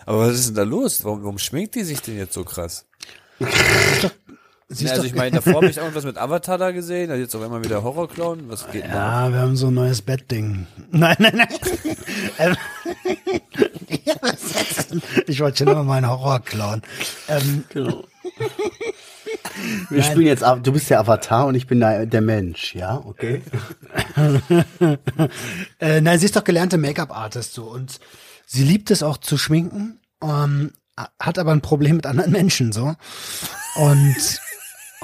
aber 0.07 0.19
was 0.19 0.35
ist 0.35 0.49
denn 0.49 0.55
da 0.57 0.63
los? 0.63 1.05
Warum, 1.05 1.23
warum 1.23 1.39
schminkt 1.39 1.75
die 1.75 1.85
sich 1.85 2.01
denn 2.01 2.17
jetzt 2.17 2.35
so 2.35 2.45
krass? 2.45 2.87
Sie 4.73 4.85
Ja, 4.85 4.93
ist 4.93 4.99
also 4.99 5.07
ich 5.07 5.15
meine, 5.15 5.37
davor 5.37 5.55
habe 5.55 5.69
ich 5.69 5.77
irgendwas 5.79 6.05
mit 6.05 6.17
Avatar 6.17 6.59
da 6.59 6.71
gesehen, 6.71 7.11
also 7.11 7.23
jetzt 7.23 7.35
auf 7.35 7.43
einmal 7.43 7.63
wieder 7.63 7.83
Horrorclown, 7.83 8.49
was 8.49 8.71
geht 8.71 8.85
denn 8.85 8.93
da? 8.93 9.27
Ja, 9.27 9.33
wir 9.33 9.41
haben 9.41 9.57
so 9.57 9.69
ein 9.69 9.75
neues 9.75 10.03
Bettding. 10.03 10.67
Nein, 10.91 11.17
nein, 11.19 11.37
nein. 11.37 11.49
ähm, 12.39 12.57
ja, 14.05 14.15
ich 15.27 15.41
wollte 15.41 15.59
schon 15.59 15.69
immer 15.69 15.85
mal 15.85 15.97
einen 15.99 16.09
Horror 16.11 16.41
klauen. 16.41 16.83
Ähm, 17.29 17.65
Genau. 17.71 18.05
Wir 19.91 20.03
spielen 20.03 20.27
jetzt, 20.27 20.43
du 20.43 20.73
bist 20.73 20.91
der 20.91 21.01
Avatar 21.01 21.47
und 21.47 21.55
ich 21.55 21.67
bin 21.67 21.81
der, 21.81 22.07
der 22.07 22.21
Mensch, 22.21 22.75
ja, 22.75 22.97
okay? 23.05 23.43
äh, 25.79 26.01
nein, 26.01 26.19
sie 26.19 26.25
ist 26.27 26.37
doch 26.37 26.45
gelernte 26.45 26.79
Make-up-Artist 26.79 27.55
so 27.55 27.65
und 27.65 27.99
sie 28.47 28.65
liebt 28.65 28.91
es 28.91 29.03
auch 29.03 29.19
zu 29.19 29.39
schminken, 29.39 30.01
ähm, 30.23 30.73
hat 31.19 31.39
aber 31.39 31.53
ein 31.53 31.61
Problem 31.61 31.97
mit 31.97 32.07
anderen 32.07 32.33
Menschen 32.33 32.73
so 32.73 32.95
und 33.77 34.41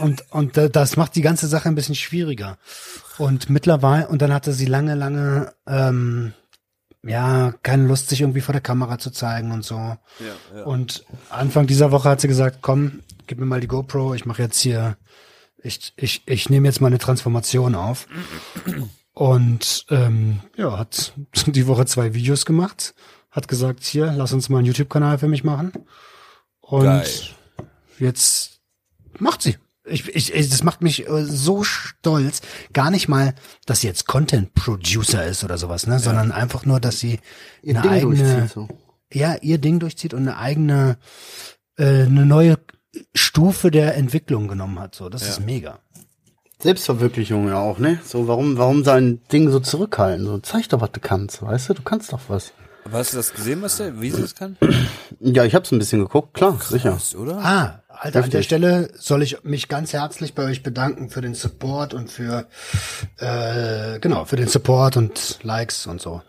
und 0.01 0.25
und 0.31 0.57
da- 0.57 0.69
das 0.69 0.97
macht 0.97 1.15
die 1.17 1.23
ganze 1.23 1.47
Sache 1.49 1.69
ein 1.69 1.75
bisschen 1.75 1.95
schwieriger. 1.95 2.59
Und 3.19 3.51
mittlerweile 3.51 4.09
und 4.09 4.23
dann 4.23 4.33
hatte 4.33 4.53
sie 4.53 4.67
lange, 4.67 4.95
lange 4.95 5.53
ähm, 5.67 6.33
ja 7.05 7.53
keine 7.63 7.87
Lust, 7.87 8.09
sich 8.09 8.21
irgendwie 8.21 8.41
vor 8.41 8.53
der 8.53 8.61
Kamera 8.63 8.99
zu 8.99 9.11
zeigen 9.11 9.53
und 9.53 9.65
so. 9.65 9.77
Ja, 9.77 9.99
ja. 10.57 10.65
Und 10.65 11.05
Anfang 11.31 11.67
dieser 11.67 11.91
Woche 11.93 12.09
hat 12.09 12.21
sie 12.21 12.29
gesagt, 12.29 12.59
komm, 12.63 13.01
gib 13.27 13.39
mir 13.39 13.47
mal 13.47 13.61
die 13.61 13.69
GoPro, 13.69 14.15
ich 14.15 14.25
mache 14.27 14.43
jetzt 14.43 14.61
hier, 14.61 14.97
ich, 15.63 15.93
ich, 15.97 16.23
ich 16.27 16.51
nehme 16.51 16.67
jetzt 16.69 16.81
mal 16.81 16.87
eine 16.89 16.99
Transformation 16.99 17.75
auf. 17.75 18.07
Und 19.13 19.87
ähm, 19.91 20.41
ja, 20.57 20.79
hat 20.79 21.13
die 21.47 21.67
Woche 21.67 21.87
zwei 21.87 22.15
Videos 22.15 22.47
gemacht, 22.47 22.95
hat 23.31 23.49
gesagt, 23.49 23.85
hier, 23.85 24.13
lass 24.17 24.33
uns 24.33 24.49
mal 24.49 24.59
einen 24.59 24.67
YouTube-Kanal 24.67 25.19
für 25.19 25.29
mich 25.29 25.45
machen. 25.45 25.73
Und 26.61 26.85
Geil. 26.85 27.07
jetzt 27.99 28.61
macht 29.19 29.43
sie. 29.43 29.57
Ich, 29.89 30.09
ich, 30.15 30.33
ich, 30.35 30.49
das 30.49 30.63
macht 30.63 30.83
mich 30.83 31.09
äh, 31.09 31.25
so 31.25 31.65
stolz. 31.65 32.41
Gar 32.73 32.91
nicht 32.91 33.09
mal, 33.09 33.35
dass 33.67 33.81
sie 33.81 33.87
jetzt 33.87 34.07
Content 34.07 34.55
Producer 34.55 35.25
ist 35.25 35.45
oder 35.45 35.59
sowas, 35.59 35.87
ne, 35.87 35.99
sondern 35.99 36.33
einfach 36.33 36.65
nur, 36.67 36.81
dass 36.81 36.99
sie 36.99 37.21
Ihr 37.63 37.75
eine 37.75 37.83
Ding 37.83 37.91
eigene, 37.91 38.17
durchzieht, 38.17 38.51
so. 38.55 38.69
ja, 39.13 39.37
ihr 39.41 39.59
Ding 39.59 39.79
durchzieht 39.81 40.15
und 40.15 40.21
eine 40.21 40.39
eigene, 40.39 40.99
äh, 41.77 42.03
eine 42.03 42.27
neue 42.27 42.59
Stufe 43.15 43.71
der 43.71 43.97
Entwicklung 43.97 44.49
genommen 44.49 44.79
hat. 44.79 44.95
So, 44.95 45.09
das 45.09 45.29
ist 45.29 45.41
mega. 45.41 45.81
Selbstverwirklichung 46.61 47.47
ja 47.49 47.61
auch, 47.61 47.79
ne? 47.79 48.01
So, 48.05 48.27
warum, 48.27 48.59
warum 48.59 48.83
sein 48.83 49.21
Ding 49.31 49.49
so 49.51 49.61
zurückhalten? 49.61 50.27
So, 50.27 50.39
zeig 50.39 50.69
doch, 50.71 50.81
was 50.81 50.91
du 50.91 50.99
kannst, 51.01 51.41
weißt 51.41 51.69
du? 51.69 51.75
Du 51.75 51.83
kannst 51.83 52.13
doch 52.13 52.21
was. 52.29 52.53
Aber 52.85 52.99
hast 52.99 53.13
du 53.13 53.17
das 53.19 53.33
gesehen, 53.33 53.63
was 53.63 53.77
der, 53.77 54.01
wie 54.01 54.11
sie 54.11 54.23
das 54.23 54.35
kann? 54.35 54.57
Ja, 55.21 55.45
ich 55.45 55.55
hab's 55.55 55.71
ein 55.71 55.79
bisschen 55.79 56.01
geguckt, 56.01 56.35
klar, 56.35 56.59
sicher. 56.61 56.93
Krass, 56.93 57.15
oder? 57.15 57.39
Ah, 57.39 57.83
Alter, 58.01 58.25
an 58.25 58.31
der. 58.31 58.43
Stelle 58.43 58.91
soll 58.97 59.23
ich 59.23 59.43
mich 59.45 59.69
ganz 59.69 59.93
herzlich 59.93 60.35
bei 60.35 60.45
euch 60.45 60.63
bedanken 60.63 61.11
für 61.11 61.21
den 61.21 61.35
Support 61.35 61.95
und 61.95 62.11
für, 62.11 62.47
äh, 63.19 63.99
genau, 64.01 64.25
für 64.25 64.37
den 64.37 64.49
Support 64.49 64.97
und 64.97 65.39
Likes 65.43 65.87
und 65.87 66.01
so. 66.01 66.23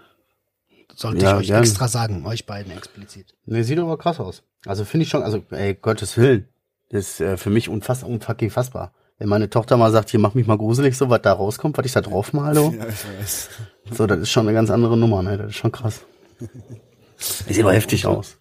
Sollte 0.96 1.24
Ja, 1.24 1.34
ich 1.36 1.38
euch 1.42 1.48
gern. 1.48 1.64
extra 1.64 1.88
sagen, 1.88 2.26
euch 2.26 2.46
beiden 2.46 2.72
explizit. 2.76 3.36
Ne, 3.46 3.64
sieht 3.64 3.80
aber 3.80 3.98
krass 3.98 4.20
aus. 4.20 4.44
Also 4.66 4.84
finde 4.84 5.04
ich 5.06 5.10
schon, 5.10 5.24
also 5.24 5.44
ey, 5.52 5.74
Gottes 5.76 6.18
Willen. 6.18 6.48
Das 6.90 7.08
ist 7.08 7.22
äh, 7.22 7.38
für 7.38 7.50
mich 7.50 7.70
unfass, 7.70 8.04
unfucking 8.04 8.50
fassbar. 8.50 8.94
Wenn 9.18 9.30
meine 9.30 9.50
Tochter 9.50 9.78
mal 9.78 9.92
sagt, 9.92 10.10
hier 10.10 10.20
mach 10.20 10.34
mich 10.34 10.48
mal 10.48 10.58
gruselig, 10.58 10.98
so 10.98 11.10
was 11.10 11.22
da 11.22 11.34
rauskommt, 11.34 11.78
was 11.78 11.86
ich 11.86 11.92
da 11.92 12.02
drauf 12.02 12.34
male, 12.34 12.60
Ja, 12.80 12.88
ich 12.88 13.20
weiß. 13.20 13.50
so, 13.92 14.08
das 14.08 14.20
ist 14.20 14.30
schon 14.32 14.48
eine 14.48 14.54
ganz 14.56 14.70
andere 14.72 14.98
Nummer, 14.98 15.22
ne? 15.24 15.38
Das 15.38 15.50
ist 15.50 15.56
schon 15.58 15.72
krass. 15.72 16.02
Sieht 17.18 17.60
aber 17.60 17.74
heftig 17.74 18.06
aus. 18.06 18.38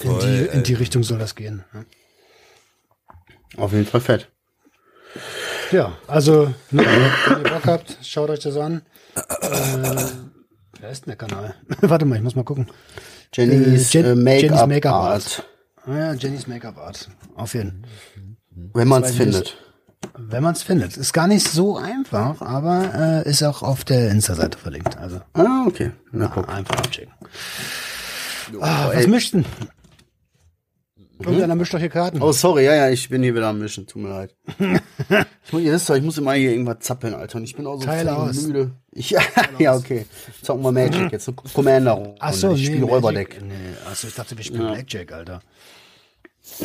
In 0.00 0.18
die, 0.20 0.46
in 0.52 0.62
die 0.62 0.74
Richtung 0.74 1.02
soll 1.02 1.18
das 1.18 1.34
gehen. 1.34 1.64
ne? 1.72 1.84
Auf 3.56 3.72
jeden 3.72 3.86
Fall 3.86 4.00
fett. 4.00 4.28
Ja, 5.72 5.92
also, 6.06 6.54
ne, 6.70 6.84
wenn 7.28 7.38
ihr 7.44 7.50
Bock 7.50 7.66
habt, 7.66 7.98
schaut 8.02 8.30
euch 8.30 8.40
das 8.40 8.56
an. 8.56 8.82
Äh, 9.14 10.04
wer 10.80 10.90
ist 10.90 11.06
denn 11.06 11.10
der 11.10 11.16
Kanal? 11.16 11.54
Warte 11.80 12.04
mal, 12.04 12.16
ich 12.16 12.22
muss 12.22 12.34
mal 12.34 12.44
gucken. 12.44 12.68
Jennys, 13.34 13.94
Äh, 13.94 13.98
Jen- 13.98 14.04
äh, 14.06 14.14
Make-up 14.14 14.42
Jennys 14.50 14.66
Make-up 14.68 14.94
Art. 14.94 15.48
Ah 15.86 15.96
ja, 15.98 16.12
Jennys 16.14 16.46
Make-up 16.46 16.76
Art. 16.78 17.08
Auf 17.34 17.54
jeden. 17.54 17.86
Wenn 18.74 18.88
man 18.88 19.02
es 19.02 19.14
findet. 19.14 19.56
Wenn 20.18 20.42
man 20.42 20.54
es 20.54 20.62
findet. 20.62 20.96
Ist 20.96 21.12
gar 21.12 21.26
nicht 21.28 21.46
so 21.48 21.76
einfach, 21.78 22.40
aber 22.42 23.22
äh, 23.24 23.28
ist 23.30 23.42
auch 23.42 23.62
auf 23.62 23.84
der 23.84 24.10
Insta-Seite 24.10 24.58
verlinkt. 24.58 24.98
Also 24.98 25.20
Ah, 25.32 25.64
okay. 25.66 25.92
Na, 26.10 26.26
guck. 26.26 26.48
einfach 26.48 26.76
abchecken. 26.76 27.12
Ah, 28.60 28.88
was 28.92 29.06
mischt 31.22 31.26
denn? 31.26 31.34
Irgendeiner 31.34 31.54
mischt 31.56 31.74
doch 31.74 31.78
hier 31.78 31.88
Karten. 31.88 32.22
Oh, 32.22 32.32
sorry, 32.32 32.64
ja, 32.64 32.74
ja, 32.74 32.90
ich 32.90 33.08
bin 33.08 33.22
hier 33.22 33.34
wieder 33.34 33.48
am 33.48 33.58
Mischen, 33.58 33.86
tut 33.86 34.02
mir 34.02 34.08
leid. 34.08 34.36
ich 34.58 35.52
muss, 35.52 35.62
ihr 35.62 35.72
wisst 35.72 35.88
doch, 35.88 35.96
ich 35.96 36.02
muss 36.02 36.18
immer 36.18 36.32
hier 36.32 36.50
irgendwas 36.50 36.80
zappeln, 36.80 37.14
Alter, 37.14 37.38
und 37.38 37.44
ich 37.44 37.56
bin 37.56 37.66
auch 37.66 37.80
so 37.80 37.86
Teil 37.86 38.08
aus. 38.08 38.42
müde. 38.42 38.72
Ich, 38.92 39.10
ja, 39.10 39.20
ja, 39.58 39.74
okay. 39.74 40.06
Zocken 40.42 40.62
wir 40.62 40.72
Magic 40.72 41.12
jetzt, 41.12 41.30
Commander. 41.54 42.14
Ach 42.18 42.32
so, 42.32 42.52
ich 42.52 42.60
nee, 42.60 42.66
spiele 42.66 42.84
Räuberdeck. 42.84 43.40
Nee, 43.42 43.54
ach 43.90 43.94
so, 43.94 44.08
ich 44.08 44.14
dachte, 44.14 44.36
wir 44.36 44.44
spielen 44.44 44.72
Blackjack, 44.72 45.12
Alter. 45.12 45.40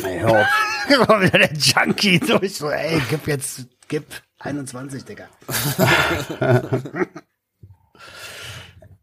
Ey, 0.02 0.20
hör 0.20 0.40
auf. 0.40 0.46
War 1.08 1.22
wieder 1.22 1.38
der 1.38 1.52
Junkie 1.52 2.18
durch. 2.18 2.56
So, 2.56 2.70
ey, 2.70 3.00
gib 3.08 3.26
jetzt, 3.26 3.66
gib 3.88 4.04
21, 4.40 5.04
Digga. 5.04 5.28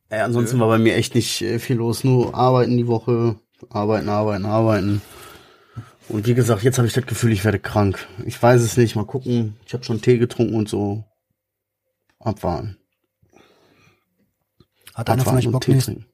Ey, 0.09 0.21
ansonsten 0.21 0.59
war 0.59 0.67
bei 0.67 0.77
mir 0.77 0.95
echt 0.95 1.15
nicht 1.15 1.41
äh, 1.41 1.59
viel 1.59 1.77
los, 1.77 2.03
nur 2.03 2.35
arbeiten 2.35 2.77
die 2.77 2.87
Woche, 2.87 3.35
arbeiten, 3.69 4.07
arbeiten, 4.07 4.45
arbeiten. 4.45 5.01
Und 6.07 6.27
wie 6.27 6.33
gesagt, 6.35 6.63
jetzt 6.63 6.77
habe 6.77 6.87
ich 6.87 6.93
das 6.93 7.05
Gefühl, 7.05 7.31
ich 7.31 7.43
werde 7.43 7.59
krank. 7.59 8.07
Ich 8.25 8.41
weiß 8.41 8.61
es 8.61 8.77
nicht, 8.77 8.95
mal 8.95 9.05
gucken. 9.05 9.57
Ich 9.65 9.73
habe 9.73 9.83
schon 9.83 10.01
Tee 10.01 10.17
getrunken 10.17 10.55
und 10.55 10.69
so. 10.69 11.03
Abwarten. 12.19 12.77
Hat 14.93 15.09
einer 15.09 15.23
von 15.23 15.35
euch 15.37 15.49
Bock 15.49 15.63
Tee 15.63 15.73
nicht? 15.73 15.85
trinken. 15.85 16.05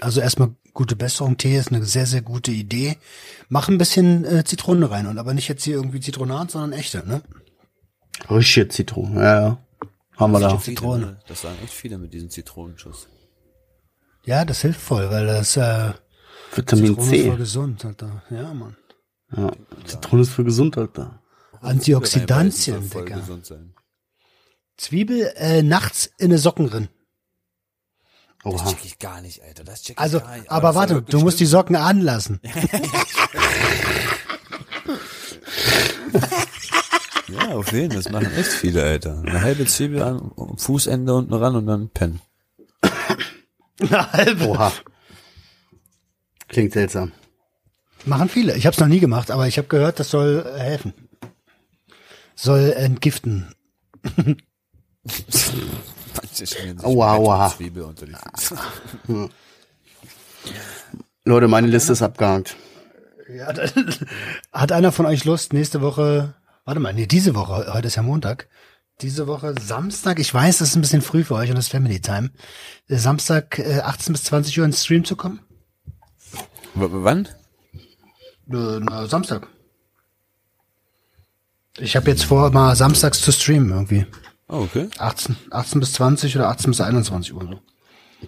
Also 0.00 0.20
erstmal 0.20 0.54
gute 0.72 0.96
Besserung. 0.96 1.36
Tee 1.36 1.56
ist 1.56 1.72
eine 1.72 1.84
sehr, 1.84 2.06
sehr 2.06 2.22
gute 2.22 2.50
Idee. 2.50 2.96
Mach 3.48 3.68
ein 3.68 3.78
bisschen 3.78 4.24
äh, 4.24 4.44
Zitrone 4.44 4.90
rein 4.90 5.06
und 5.06 5.18
aber 5.18 5.34
nicht 5.34 5.48
jetzt 5.48 5.64
hier 5.64 5.74
irgendwie 5.74 6.00
Zitronat, 6.00 6.50
sondern 6.50 6.72
echte, 6.72 7.06
ne? 7.06 7.22
Richtige 8.30 8.68
Zitrone, 8.68 9.20
ja, 9.20 9.40
ja. 9.40 9.58
Haben 10.16 10.32
wir 10.32 10.40
da. 10.40 10.50
Viele, 10.58 10.76
Zitrone. 10.76 11.06
ne? 11.06 11.18
Das 11.26 11.42
sagen 11.42 11.56
echt 11.62 11.72
viele 11.72 11.98
mit 11.98 12.14
diesem 12.14 12.30
Zitronenschuss. 12.30 13.08
Ja, 14.24 14.44
das 14.44 14.62
hilft 14.62 14.80
voll, 14.80 15.10
weil 15.10 15.26
das 15.26 15.56
äh, 15.56 15.92
Vitamin 16.54 16.86
Zitrone 16.86 17.16
ist 17.16 17.24
voll 17.26 17.32
C. 17.32 17.38
gesund, 17.38 17.84
Alter. 17.84 18.22
Ja, 18.30 18.54
Mann. 18.54 18.76
Ja. 19.36 19.52
Zitrone 19.86 20.22
ist 20.22 20.30
für 20.30 20.44
gesund, 20.44 20.76
Alter. 20.78 21.18
Antioxidantien, 21.60 22.88
Digga. 22.90 23.22
Zwiebel 24.76 25.32
äh, 25.36 25.62
nachts 25.62 26.10
in 26.18 26.26
eine 26.26 26.38
Socken 26.38 26.68
drin. 26.68 26.88
Das 28.44 28.54
Oha. 28.54 28.70
check 28.70 28.84
ich 28.84 28.98
gar 28.98 29.20
nicht, 29.20 29.40
Alter. 29.42 29.62
Das 29.64 29.82
check 29.82 29.96
ich 29.96 29.98
Also, 30.00 30.18
gar 30.20 30.36
nicht. 30.36 30.50
aber 30.50 30.68
das 30.68 30.74
soll 30.74 30.80
warte, 30.96 31.02
du 31.02 31.20
musst 31.20 31.38
die. 31.40 31.46
Socken 31.46 31.76
anlassen. 31.76 32.40
Ja, 37.28 37.48
auf 37.54 37.72
jeden 37.72 37.90
Das 37.94 38.10
machen 38.10 38.30
echt 38.34 38.50
viele, 38.50 38.82
Alter. 38.82 39.22
Eine 39.24 39.40
halbe 39.40 39.64
Zwiebel 39.66 40.02
an, 40.02 40.32
am 40.36 40.58
Fußende 40.58 41.14
unten 41.14 41.32
ran 41.32 41.56
und 41.56 41.66
dann 41.66 41.88
pennen. 41.88 42.20
Eine 43.80 44.12
halbe. 44.12 44.48
Oha. 44.48 44.72
Klingt 46.48 46.72
seltsam. 46.72 47.12
Machen 48.04 48.28
viele. 48.28 48.56
Ich 48.56 48.66
habe 48.66 48.74
es 48.74 48.80
noch 48.80 48.88
nie 48.88 49.00
gemacht, 49.00 49.30
aber 49.30 49.46
ich 49.46 49.58
habe 49.58 49.68
gehört, 49.68 50.00
das 50.00 50.10
soll 50.10 50.44
äh, 50.56 50.58
helfen. 50.58 50.92
Soll 52.34 52.72
entgiften. 52.72 53.54
Aua, 56.82 57.14
aua. 57.14 57.50
Zwiebel 57.50 57.82
unter 57.82 58.06
die 58.06 58.14
Füße. 58.14 58.56
Leute, 61.24 61.48
meine 61.48 61.66
Liste 61.66 61.92
ist 61.92 62.02
abgehakt. 62.02 62.56
Ja, 63.28 63.52
hat 64.52 64.72
einer 64.72 64.92
von 64.92 65.06
euch 65.06 65.24
Lust, 65.24 65.52
nächste 65.52 65.80
Woche, 65.80 66.34
warte 66.64 66.80
mal, 66.80 66.92
nee, 66.92 67.06
diese 67.06 67.34
Woche, 67.34 67.72
heute 67.72 67.86
ist 67.86 67.96
ja 67.96 68.02
Montag, 68.02 68.48
diese 69.00 69.26
Woche 69.26 69.54
Samstag, 69.60 70.18
ich 70.18 70.32
weiß, 70.32 70.58
das 70.58 70.68
ist 70.68 70.76
ein 70.76 70.82
bisschen 70.82 71.02
früh 71.02 71.24
für 71.24 71.34
euch 71.34 71.48
und 71.48 71.56
das 71.56 71.66
ist 71.66 71.72
Family 71.72 72.00
Time, 72.00 72.30
äh, 72.88 72.96
Samstag 72.96 73.58
äh, 73.58 73.80
18 73.80 74.12
bis 74.12 74.24
20 74.24 74.58
Uhr 74.58 74.66
ins 74.66 74.84
Stream 74.84 75.04
zu 75.04 75.16
kommen? 75.16 75.40
W 76.74 76.88
wann? 76.90 77.28
Äh, 78.52 78.80
na, 78.80 79.06
Samstag. 79.06 79.46
Ich 81.78 81.96
habe 81.96 82.10
jetzt 82.10 82.24
vor, 82.24 82.50
mal 82.50 82.76
samstags 82.76 83.20
zu 83.22 83.32
streamen 83.32 83.70
irgendwie. 83.70 84.06
Oh, 84.48 84.58
okay. 84.64 84.88
18, 84.98 85.36
18 85.50 85.80
bis 85.80 85.92
20 85.94 86.36
oder 86.36 86.48
18 86.48 86.70
bis 86.70 86.80
21 86.80 87.32
Uhr. 87.34 87.42
So. 87.44 87.60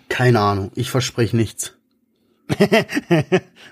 Keine 0.08 0.40
Ahnung. 0.40 0.70
Ich 0.74 0.90
verspreche 0.90 1.36
nichts. 1.36 1.72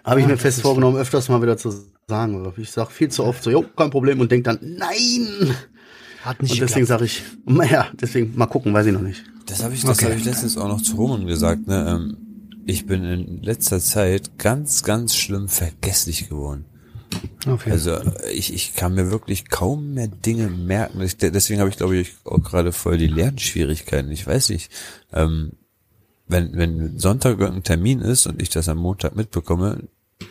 Habe 0.04 0.20
ich 0.20 0.26
mir 0.26 0.36
fest 0.38 0.60
vorgenommen, 0.62 0.96
öfters 0.96 1.28
mal 1.28 1.42
wieder 1.42 1.56
zu 1.56 1.70
sagen. 2.08 2.44
aber 2.46 2.56
Ich 2.58 2.70
sag 2.70 2.90
viel 2.90 3.08
zu 3.10 3.24
oft 3.24 3.42
so, 3.42 3.50
jo, 3.50 3.62
kein 3.62 3.90
Problem 3.90 4.20
und 4.20 4.30
denk 4.30 4.44
dann, 4.44 4.58
nein. 4.62 5.54
Hat 6.24 6.40
nicht 6.42 6.52
Und 6.52 6.60
deswegen 6.60 6.86
sage 6.86 7.04
ich, 7.04 7.22
naja, 7.46 7.88
deswegen 7.94 8.36
mal 8.36 8.46
gucken, 8.46 8.72
weiß 8.72 8.86
ich 8.86 8.92
noch 8.92 9.00
nicht. 9.00 9.24
Das 9.46 9.62
habe 9.62 9.74
ich, 9.74 9.82
das 9.82 9.98
Okay. 9.98 10.06
habe 10.06 10.14
ich 10.16 10.24
letztens 10.24 10.56
auch 10.56 10.68
noch 10.68 10.80
zu 10.80 10.96
Roman 10.96 11.26
gesagt. 11.26 11.66
Ne? 11.66 12.14
Ich 12.66 12.86
bin 12.86 13.04
in 13.04 13.42
letzter 13.42 13.80
Zeit 13.80 14.38
ganz, 14.38 14.82
ganz 14.82 15.16
schlimm 15.16 15.48
vergesslich 15.48 16.28
geworden. 16.28 16.64
Okay. 17.46 17.70
Also 17.70 17.98
ich, 18.32 18.54
ich 18.54 18.74
kann 18.74 18.94
mir 18.94 19.10
wirklich 19.10 19.48
kaum 19.48 19.94
mehr 19.94 20.08
Dinge 20.08 20.48
merken. 20.48 21.00
Ich, 21.00 21.16
deswegen 21.16 21.60
habe 21.60 21.70
ich, 21.70 21.76
glaube 21.76 21.96
ich, 21.96 22.14
auch 22.24 22.38
gerade 22.38 22.72
voll 22.72 22.98
die 22.98 23.08
Lernschwierigkeiten. 23.08 24.10
Ich 24.10 24.26
weiß 24.26 24.50
nicht. 24.50 24.70
Ähm, 25.12 25.52
wenn, 26.28 26.56
wenn 26.56 26.98
Sonntag 26.98 27.38
irgendein 27.38 27.64
Termin 27.64 28.00
ist 28.00 28.26
und 28.26 28.40
ich 28.40 28.48
das 28.48 28.68
am 28.68 28.78
Montag 28.78 29.16
mitbekomme, 29.16 29.88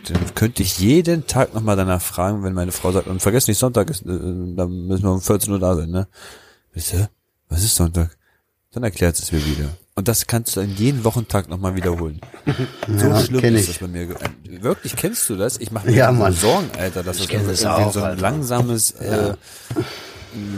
dann 0.07 0.35
könnte 0.35 0.63
ich 0.63 0.79
jeden 0.79 1.27
Tag 1.27 1.53
nochmal 1.53 1.75
danach 1.75 2.01
fragen, 2.01 2.43
wenn 2.43 2.53
meine 2.53 2.71
Frau 2.71 2.91
sagt, 2.91 3.07
und 3.07 3.21
vergesst 3.21 3.47
nicht, 3.47 3.57
Sonntag 3.57 3.89
ist, 3.89 4.05
äh, 4.05 4.55
dann 4.55 4.87
müssen 4.87 5.03
wir 5.03 5.11
um 5.11 5.21
14 5.21 5.51
Uhr 5.51 5.59
da 5.59 5.75
sein, 5.75 5.89
ne? 5.89 6.07
Bitte? 6.73 7.09
Was 7.49 7.63
ist 7.63 7.75
Sonntag? 7.75 8.17
Dann 8.71 8.83
erklärt 8.83 9.19
es 9.19 9.31
mir 9.31 9.45
wieder. 9.45 9.77
Und 9.95 10.07
das 10.07 10.25
kannst 10.25 10.55
du 10.55 10.61
an 10.61 10.69
jeden 10.77 11.03
Wochentag 11.03 11.49
nochmal 11.49 11.75
wiederholen. 11.75 12.21
So 12.87 13.07
Ja, 13.07 13.19
schlimm 13.19 13.55
ist 13.55 13.61
ich. 13.61 13.67
das 13.67 13.77
bei 13.79 13.87
mir. 13.87 14.03
äh, 14.09 14.61
Wirklich, 14.63 14.95
kennst 14.95 15.29
du 15.29 15.35
das? 15.35 15.57
Ich 15.59 15.71
mache 15.71 15.87
mir 15.89 15.95
Ja, 15.97 16.07
so 16.13 16.19
Mann. 16.19 16.33
Sorgen, 16.33 16.69
Alter, 16.77 17.03
dass 17.03 17.17
das 17.17 17.27
kenn 17.27 17.41
irgendwie 17.41 17.51
das 17.63 17.65
auch, 17.65 17.91
so 17.91 17.99
ein 17.99 18.05
Alter. 18.11 18.21
langsames 18.21 18.91
äh, 18.91 19.33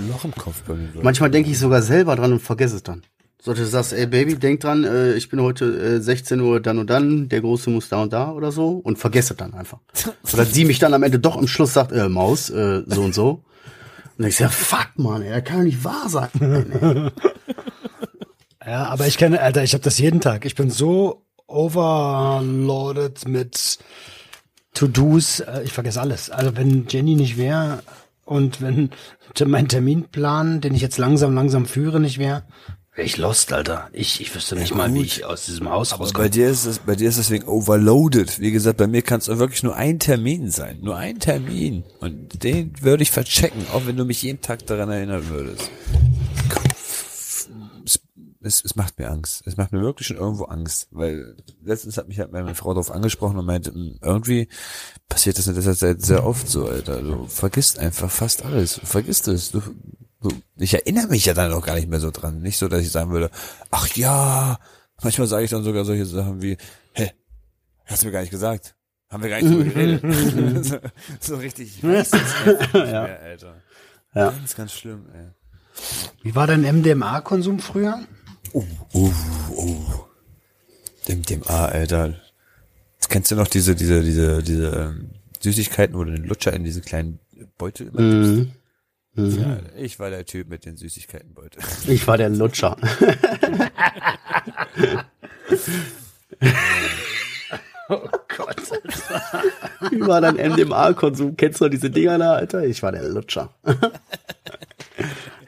Loch 0.10 0.24
im 0.26 0.36
Kopf 0.36 0.62
bei 0.68 0.76
mir 0.76 0.94
wird. 0.94 1.04
Manchmal 1.04 1.32
denke 1.32 1.50
ich 1.50 1.58
sogar 1.58 1.82
selber 1.82 2.16
dran 2.16 2.32
und 2.34 2.42
vergesse 2.42 2.76
es 2.76 2.84
dann. 2.84 3.02
So, 3.42 3.54
du 3.54 3.66
sagst, 3.66 3.92
ey 3.92 4.06
Baby, 4.06 4.36
denk 4.36 4.60
dran, 4.62 4.84
äh, 4.86 5.14
ich 5.16 5.30
bin 5.30 5.42
heute 5.42 5.66
äh, 5.66 6.00
16 6.00 6.40
Uhr 6.40 6.62
dann 6.62 6.78
und 6.78 6.90
dann, 6.90 7.28
der 7.28 7.42
Große 7.42 7.70
muss 7.72 7.90
da 7.90 8.04
und 8.04 8.14
da 8.14 8.32
oder 8.32 8.52
so 8.52 8.70
und 8.78 8.98
vergesse 9.00 9.34
dann 9.34 9.54
einfach. 9.54 9.80
Oder 10.32 10.46
sie 10.46 10.64
mich 10.64 10.80
dann 10.80 10.94
am 10.94 11.04
Ende 11.04 11.20
doch 11.20 11.38
im 11.38 11.48
Schluss 11.48 11.74
sagt, 11.74 11.92
äh, 11.92 12.08
Maus, 12.08 12.50
äh, 12.52 12.84
so 12.86 13.02
und 13.02 13.14
so. 13.16 13.44
Und 14.18 14.26
ich 14.28 14.36
sag, 14.38 14.52
fuck, 14.54 14.90
man, 14.96 15.24
ey, 15.24 15.32
das 15.32 15.44
kann 15.44 15.58
doch 15.58 15.64
nicht 15.66 15.84
wahr 15.84 16.08
sein. 16.08 16.30
Ja, 18.66 18.86
aber 18.86 19.08
ich 19.08 19.18
kenne, 19.18 19.42
Alter, 19.42 19.64
ich 19.64 19.74
habe 19.74 19.84
das 19.84 19.98
jeden 20.00 20.22
Tag. 20.22 20.46
Ich 20.46 20.56
bin 20.56 20.70
so 20.70 21.24
overloaded 21.48 23.28
mit 23.28 23.78
To-Dos. 24.74 25.42
äh, 25.42 25.62
Ich 25.66 25.74
vergesse 25.74 26.02
alles. 26.02 26.30
Also 26.30 26.56
wenn 26.56 26.86
Jenny 26.88 27.16
nicht 27.16 27.38
wäre 27.38 27.84
und 28.26 28.62
wenn 28.62 28.90
mein 29.46 29.68
Terminplan, 29.68 30.62
den 30.62 30.76
ich 30.76 30.82
jetzt 30.82 30.98
langsam, 30.98 31.34
langsam 31.36 31.66
führe, 31.66 32.00
nicht 32.00 32.20
wäre, 32.20 32.44
wäre 32.96 33.06
ich 33.06 33.18
lost, 33.18 33.52
Alter. 33.52 33.90
Ich, 33.92 34.22
ich 34.22 34.34
wüsste 34.34 34.56
nicht 34.56 34.74
mal, 34.76 34.94
wie 34.94 35.02
ich 35.02 35.26
aus 35.26 35.46
diesem 35.46 35.70
Haus 35.70 35.92
Aber 35.94 36.04
rauskomme. 36.04 36.26
bei 36.26 36.30
dir 36.30 36.48
ist 36.48 36.66
es, 36.66 36.80
bei 36.80 36.96
dir 36.96 37.10
ist 37.10 37.18
es 37.18 37.28
deswegen 37.28 37.48
overloaded. 37.48 38.40
Wie 38.40 38.52
gesagt, 38.52 38.78
bei 38.78 38.88
mir 38.88 39.02
kann 39.02 39.20
es 39.20 39.28
wirklich 39.28 39.64
nur 39.64 39.76
ein 39.76 40.00
Termin 40.00 40.50
sein. 40.52 40.80
Nur 40.82 40.96
ein 40.96 41.20
Termin. 41.20 41.84
Und 42.00 42.44
den 42.44 42.72
würde 42.82 43.04
ich 43.04 43.12
verchecken, 43.12 43.66
auch 43.74 43.86
wenn 43.88 43.98
du 43.98 44.06
mich 44.06 44.22
jeden 44.22 44.42
Tag 44.42 44.66
daran 44.68 44.90
erinnern 44.90 45.28
würdest. 45.28 45.70
Es, 48.44 48.64
es, 48.64 48.76
macht 48.76 49.00
mir 49.00 49.10
Angst. 49.10 49.44
Es 49.48 49.58
macht 49.58 49.72
mir 49.72 49.82
wirklich 49.82 50.08
schon 50.08 50.18
irgendwo 50.18 50.46
Angst. 50.46 50.88
Weil 50.92 51.36
letztens 51.64 51.98
hat 51.98 52.08
mich 52.08 52.20
halt 52.20 52.32
meine 52.32 52.56
Frau 52.56 52.74
darauf 52.74 52.92
angesprochen 52.92 53.38
und 53.38 53.46
meinte, 53.46 53.74
"Hm, 53.74 54.00
irgendwie 54.02 54.48
passiert 55.10 55.38
das 55.38 55.48
in 55.48 55.56
letzter 55.56 55.76
Zeit 55.76 56.02
sehr 56.02 56.26
oft 56.26 56.48
so, 56.48 56.68
Alter. 56.68 57.02
Du 57.02 57.28
vergisst 57.28 57.80
einfach 57.80 58.12
fast 58.12 58.44
alles. 58.44 58.76
Du 58.76 58.86
vergisst 58.86 59.28
es. 59.28 59.52
Du, 59.52 59.62
du, 60.22 60.30
ich 60.58 60.74
erinnere 60.74 61.08
mich 61.08 61.26
ja 61.26 61.34
dann 61.34 61.54
auch 61.54 61.66
gar 61.66 61.76
nicht 61.76 61.90
mehr 61.90 62.00
so 62.00 62.12
dran. 62.12 62.42
Nicht 62.42 62.58
so, 62.58 62.68
dass 62.68 62.82
ich 62.82 62.92
sagen 62.92 63.12
würde, 63.12 63.32
ach 63.72 63.88
ja, 63.96 64.60
Manchmal 65.04 65.28
sage 65.28 65.44
ich 65.44 65.52
dann 65.52 65.64
sogar 65.64 65.84
solche 65.86 66.06
Sachen 66.06 66.42
wie, 66.42 66.58
hä, 66.94 67.12
hast 67.86 68.04
du 68.04 68.08
mir 68.08 68.14
gar 68.14 68.22
nicht 68.22 68.32
gesagt. 68.32 68.76
Haben 69.10 69.24
wir 69.24 69.30
gar 69.30 69.42
nicht 69.42 69.52
drüber 69.52 69.64
geredet. 69.66 70.66
so, 70.66 70.80
so 71.20 71.36
richtig, 71.36 71.78
ich 71.78 71.84
weiß 71.84 72.08
es 72.08 72.14
einfach 72.14 72.74
nicht 72.74 72.74
mehr, 72.74 73.20
Alter. 73.22 73.56
Ja. 74.16 74.30
Ganz, 74.30 74.56
ganz 74.56 74.72
schlimm, 74.74 75.06
ey. 75.14 75.28
Wie 76.22 76.36
war 76.36 76.48
dein 76.48 76.62
MDMA-Konsum 76.62 77.60
früher? 77.60 78.00
Oh, 78.52 78.64
oh, 78.94 79.12
oh. 79.56 80.06
Dem, 81.08 81.22
dem 81.24 81.44
A, 81.48 81.66
Alter. 81.66 82.16
Kennst 83.10 83.32
du 83.32 83.36
noch 83.36 83.48
diese, 83.48 83.76
diese, 83.76 84.02
diese, 84.04 84.44
diese 84.44 84.68
ähm, 84.70 85.10
Süßigkeiten, 85.42 85.96
wo 85.96 86.04
du 86.04 86.12
den 86.12 86.26
Lutscher 86.26 86.54
in 86.54 86.64
diese 86.64 86.82
kleinen 86.82 87.20
Beutel 87.58 87.88
immer 87.88 88.02
Mhm. 88.02 88.52
gibst? 89.16 89.38
Ja, 89.38 89.60
ich 89.78 90.00
war 90.00 90.10
der 90.10 90.26
Typ 90.26 90.50
mit 90.50 90.66
den 90.66 90.76
Süßigkeitenbeutel. 90.76 91.62
Ich 91.88 92.08
war 92.08 92.18
der 92.18 92.30
Lutscher. 92.30 92.78
Oh 97.90 98.00
Gott. 98.38 98.56
Wie 99.92 100.00
war 100.02 100.22
dein 100.22 100.36
MDMA-Konsum? 100.38 101.36
Kennst 101.36 101.60
du 101.62 101.68
diese 101.70 101.90
Dinger 101.90 102.18
da, 102.18 102.34
Alter? 102.36 102.64
Ich 102.64 102.82
war 102.82 102.92
der 102.94 103.04
Lutscher. 103.10 103.54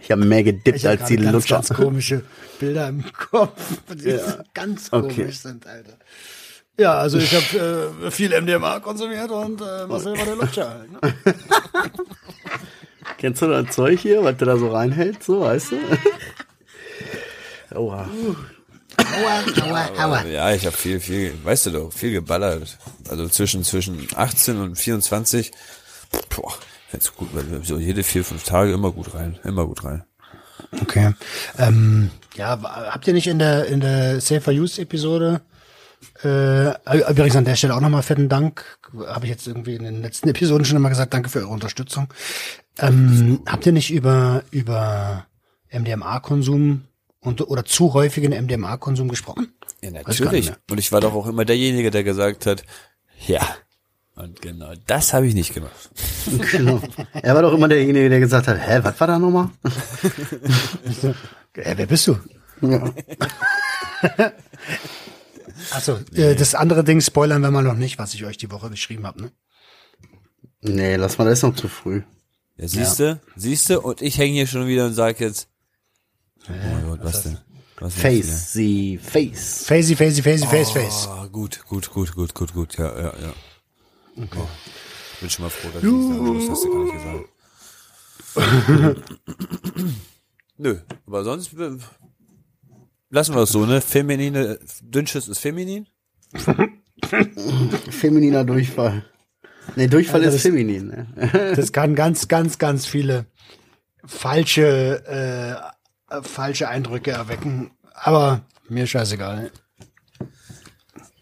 Ich 0.06 0.12
habe 0.12 0.24
mehr 0.24 0.44
gedippt 0.44 0.78
Ich 0.78 0.88
als 0.88 1.06
die 1.06 1.18
ganz, 1.18 1.32
Lutscher. 1.34 1.56
ganz 1.56 1.70
komische 1.70 2.24
Bilder 2.60 2.88
im 2.90 3.04
Kopf, 3.32 3.60
die 3.94 4.10
Ja. 4.12 4.38
ganz 4.54 4.88
Okay. 4.94 5.16
komisch 5.16 5.40
sind, 5.40 5.66
Alter. 5.68 5.98
Ja, 6.78 6.94
also 6.96 7.18
ich 7.18 7.34
habe 7.34 7.92
äh, 8.06 8.12
viel 8.12 8.30
MDMA 8.40 8.80
konsumiert 8.82 9.32
und 9.32 9.62
äh, 9.62 9.88
Marcel 9.88 10.18
war 10.18 10.26
der 10.26 10.36
Lutscher. 10.36 10.70
Halt, 10.70 10.92
ne? 10.92 11.34
Kennst 13.18 13.42
du 13.42 13.48
das 13.48 13.74
Zeug 13.76 14.00
hier, 14.00 14.24
was 14.24 14.38
du 14.38 14.46
da 14.46 14.58
so 14.58 14.70
reinhält, 14.70 15.24
so, 15.24 15.42
weißt 15.42 15.72
du? 15.72 15.78
Oha. 17.78 18.08
Aua, 18.98 19.44
aua, 19.70 19.90
aua. 20.04 20.24
Ja, 20.26 20.54
ich 20.54 20.66
habe 20.66 20.76
viel, 20.76 21.00
viel, 21.00 21.34
weißt 21.44 21.66
du 21.68 21.72
doch, 21.72 21.92
viel 21.94 22.12
geballert. 22.12 22.78
Also 23.10 23.28
zwischen, 23.28 23.64
zwischen 23.64 24.08
18 24.16 24.58
und 24.60 24.76
24. 24.78 25.52
Boah, 26.30 26.54
jetzt 26.96 27.16
gut, 27.16 27.30
weil 27.34 27.64
so 27.64 27.78
jede 27.78 28.04
vier, 28.04 28.24
fünf 28.24 28.44
Tage 28.44 28.74
immer 28.74 28.92
gut 28.92 29.14
rein, 29.14 29.38
immer 29.44 29.66
gut 29.66 29.84
rein. 29.84 30.04
Okay. 30.82 31.14
Ähm, 31.58 32.12
ja, 32.36 32.60
habt 32.62 33.08
ihr 33.08 33.14
nicht 33.14 33.28
in 33.28 33.40
der 33.40 33.66
in 33.66 33.80
der 33.80 34.22
Safer 34.22 34.52
Use 34.52 34.82
Episode 34.82 35.42
äh, 36.24 36.70
übrigens 37.10 37.36
an 37.36 37.46
der 37.46 37.56
Stelle 37.56 37.76
auch 37.76 37.82
nochmal 37.82 38.04
fetten 38.04 38.30
Dank. 38.30 38.78
Habe 39.08 39.26
ich 39.26 39.32
jetzt 39.32 39.48
irgendwie 39.48 39.76
in 39.76 39.84
den 39.84 40.02
letzten 40.02 40.30
Episoden 40.30 40.66
schon 40.66 40.78
immer 40.78 40.90
gesagt, 40.90 41.14
danke 41.14 41.30
für 41.30 41.40
eure 41.40 41.50
Unterstützung. 41.50 42.08
Ähm, 42.80 43.42
habt 43.46 43.66
ihr 43.66 43.72
nicht 43.72 43.92
über 43.92 44.44
über 44.52 45.26
MDMA-Konsum 45.72 46.84
und 47.20 47.42
oder 47.42 47.66
zu 47.66 47.94
häufigen 47.94 48.32
MDMA-Konsum 48.32 49.10
gesprochen? 49.10 49.54
Ja, 49.82 49.92
natürlich. 49.92 50.52
Und 50.70 50.80
ich 50.80 50.92
war 50.92 51.02
doch 51.02 51.14
auch 51.14 51.28
immer 51.28 51.46
derjenige, 51.46 51.92
der 51.92 52.04
gesagt 52.04 52.46
hat, 52.46 52.64
ja, 53.28 53.42
Und 54.16 54.42
genau, 54.42 54.74
das 54.88 55.14
habe 55.14 55.28
ich 55.28 55.34
nicht 55.34 55.54
gemacht. 55.54 55.90
Genau. 56.52 56.82
Er 57.14 57.36
war 57.36 57.42
doch 57.42 57.54
immer 57.54 57.68
derjenige, 57.68 58.10
der 58.10 58.20
gesagt 58.22 58.48
hat, 58.48 58.58
hä, 58.58 58.80
was 58.82 59.00
war 59.00 59.08
da 59.08 59.20
nochmal? 59.20 59.50
Äh, 61.54 61.78
wer 61.78 61.86
bist 61.86 62.08
du? 62.08 62.18
Ja. 62.62 62.94
Achso, 65.72 66.00
äh, 66.14 66.36
das 66.36 66.56
andere 66.56 66.84
Ding 66.84 67.02
spoilern 67.02 67.42
wir 67.42 67.52
mal 67.52 67.64
noch 67.64 67.76
nicht, 67.76 67.98
was 67.98 68.14
ich 68.14 68.26
euch 68.26 68.38
die 68.38 68.52
Woche 68.52 68.70
geschrieben 68.70 69.06
habe, 69.06 69.22
ne? 69.22 69.32
Nee, 70.62 70.96
lass 70.96 71.18
mal, 71.18 71.26
das 71.26 71.40
ist 71.40 71.44
noch 71.44 71.56
zu 71.56 71.68
früh. 71.68 72.02
Ja, 72.58 72.68
siehste, 72.68 73.20
siehste, 73.36 73.82
und 73.82 74.02
ich 74.02 74.18
hänge 74.18 74.34
hier 74.34 74.48
schon 74.48 74.68
wieder 74.68 74.86
und 74.86 74.94
sag 74.94 75.20
jetzt, 75.20 75.50
oh 76.48 76.52
mein 76.52 76.86
Gott, 76.88 77.00
was 77.04 77.24
denn? 77.24 77.38
Was 77.80 77.94
Face, 77.94 78.54
sie, 78.54 78.98
Face. 78.98 79.66
Facey, 79.66 79.96
Facey, 79.96 80.24
Facey, 80.24 80.48
Face? 80.48 80.72
Face. 80.72 81.08
Ah, 81.10 81.28
gut, 81.30 81.66
gut, 81.68 81.92
gut, 81.92 82.14
gut, 82.16 82.34
gut, 82.34 82.54
gut, 82.54 82.78
ja, 82.78 82.88
ja, 82.98 83.14
ja. 83.22 83.34
Oh, 84.18 84.48
bin 85.22 85.30
schon 85.30 85.44
mal 85.46 85.50
froh, 85.50 85.70
dass 85.74 85.84
ich 85.84 85.92
nicht 85.92 86.08
sagen 86.10 86.26
muss, 86.34 86.50
hast 86.50 86.64
du 86.64 86.72
gar 86.72 86.84
nicht 86.84 86.94
gesagt. 86.94 87.26
Nö, 90.58 90.78
aber 91.06 91.24
sonst 91.24 91.54
äh, 91.54 91.78
lassen 93.10 93.36
wir 93.36 93.42
es 93.44 93.50
so, 93.52 93.66
ne? 93.66 93.82
Feminine, 93.82 94.60
Dünnschiss 94.82 95.28
ist 95.28 95.40
feminin. 95.40 95.88
Femininer 97.90 98.44
Durchfall. 98.46 99.06
Nee, 99.76 99.88
Durchfall 99.88 100.22
Ja, 100.22 100.28
ist 100.30 100.36
das- 100.36 100.42
feminin. 100.44 100.88
Ne? 100.88 101.54
Das 101.56 101.72
kann 101.72 101.96
ganz, 101.96 102.28
ganz, 102.28 102.58
ganz 102.58 102.86
viele 102.86 103.26
falsche, 104.06 105.04
äh, 106.10 106.16
äh, 106.16 106.22
falsche 106.24 106.70
Eindrücke 106.70 107.12
erwecken. 107.12 107.72
Aber 107.94 108.42
mir 108.70 108.88
scheißegal. 108.88 109.52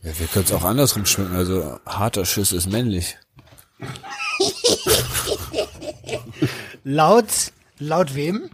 Ja, 0.04 0.20
wir 0.20 0.28
können 0.28 0.46
es 0.46 0.52
auch 0.52 0.64
andersrum 0.66 1.06
schmecken, 1.06 1.36
also 1.36 1.80
harter 1.86 2.26
Schiss 2.26 2.52
ist 2.52 2.70
männlich. 2.70 3.18
Laut, 6.84 7.26
laut 7.80 8.14
wem? 8.14 8.50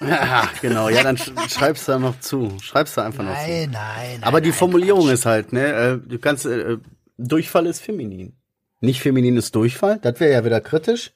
Ja, 0.00 0.48
genau, 0.60 0.88
ja, 0.88 1.02
dann 1.02 1.16
sch 1.16 1.30
schreibst 1.48 1.88
du 1.88 1.92
da 1.92 1.98
noch 1.98 2.18
zu. 2.20 2.56
Schreibst 2.60 2.96
du 2.96 3.00
einfach 3.00 3.24
noch 3.24 3.34
zu. 3.34 3.40
Nein, 3.50 3.70
nein, 3.70 4.10
nein. 4.20 4.22
Aber 4.22 4.40
die 4.40 4.50
nein, 4.50 4.58
Formulierung 4.58 5.02
Quatsch. 5.06 5.14
ist 5.14 5.26
halt, 5.26 5.52
ne, 5.52 5.72
äh, 5.72 5.98
du 5.98 6.18
kannst, 6.18 6.46
äh, 6.46 6.78
Durchfall 7.16 7.66
ist 7.66 7.80
feminin. 7.80 8.36
Nicht 8.80 9.00
feminin 9.00 9.36
ist 9.36 9.54
Durchfall, 9.54 9.98
das 9.98 10.20
wäre 10.20 10.32
ja 10.32 10.44
wieder 10.44 10.60
kritisch, 10.60 11.12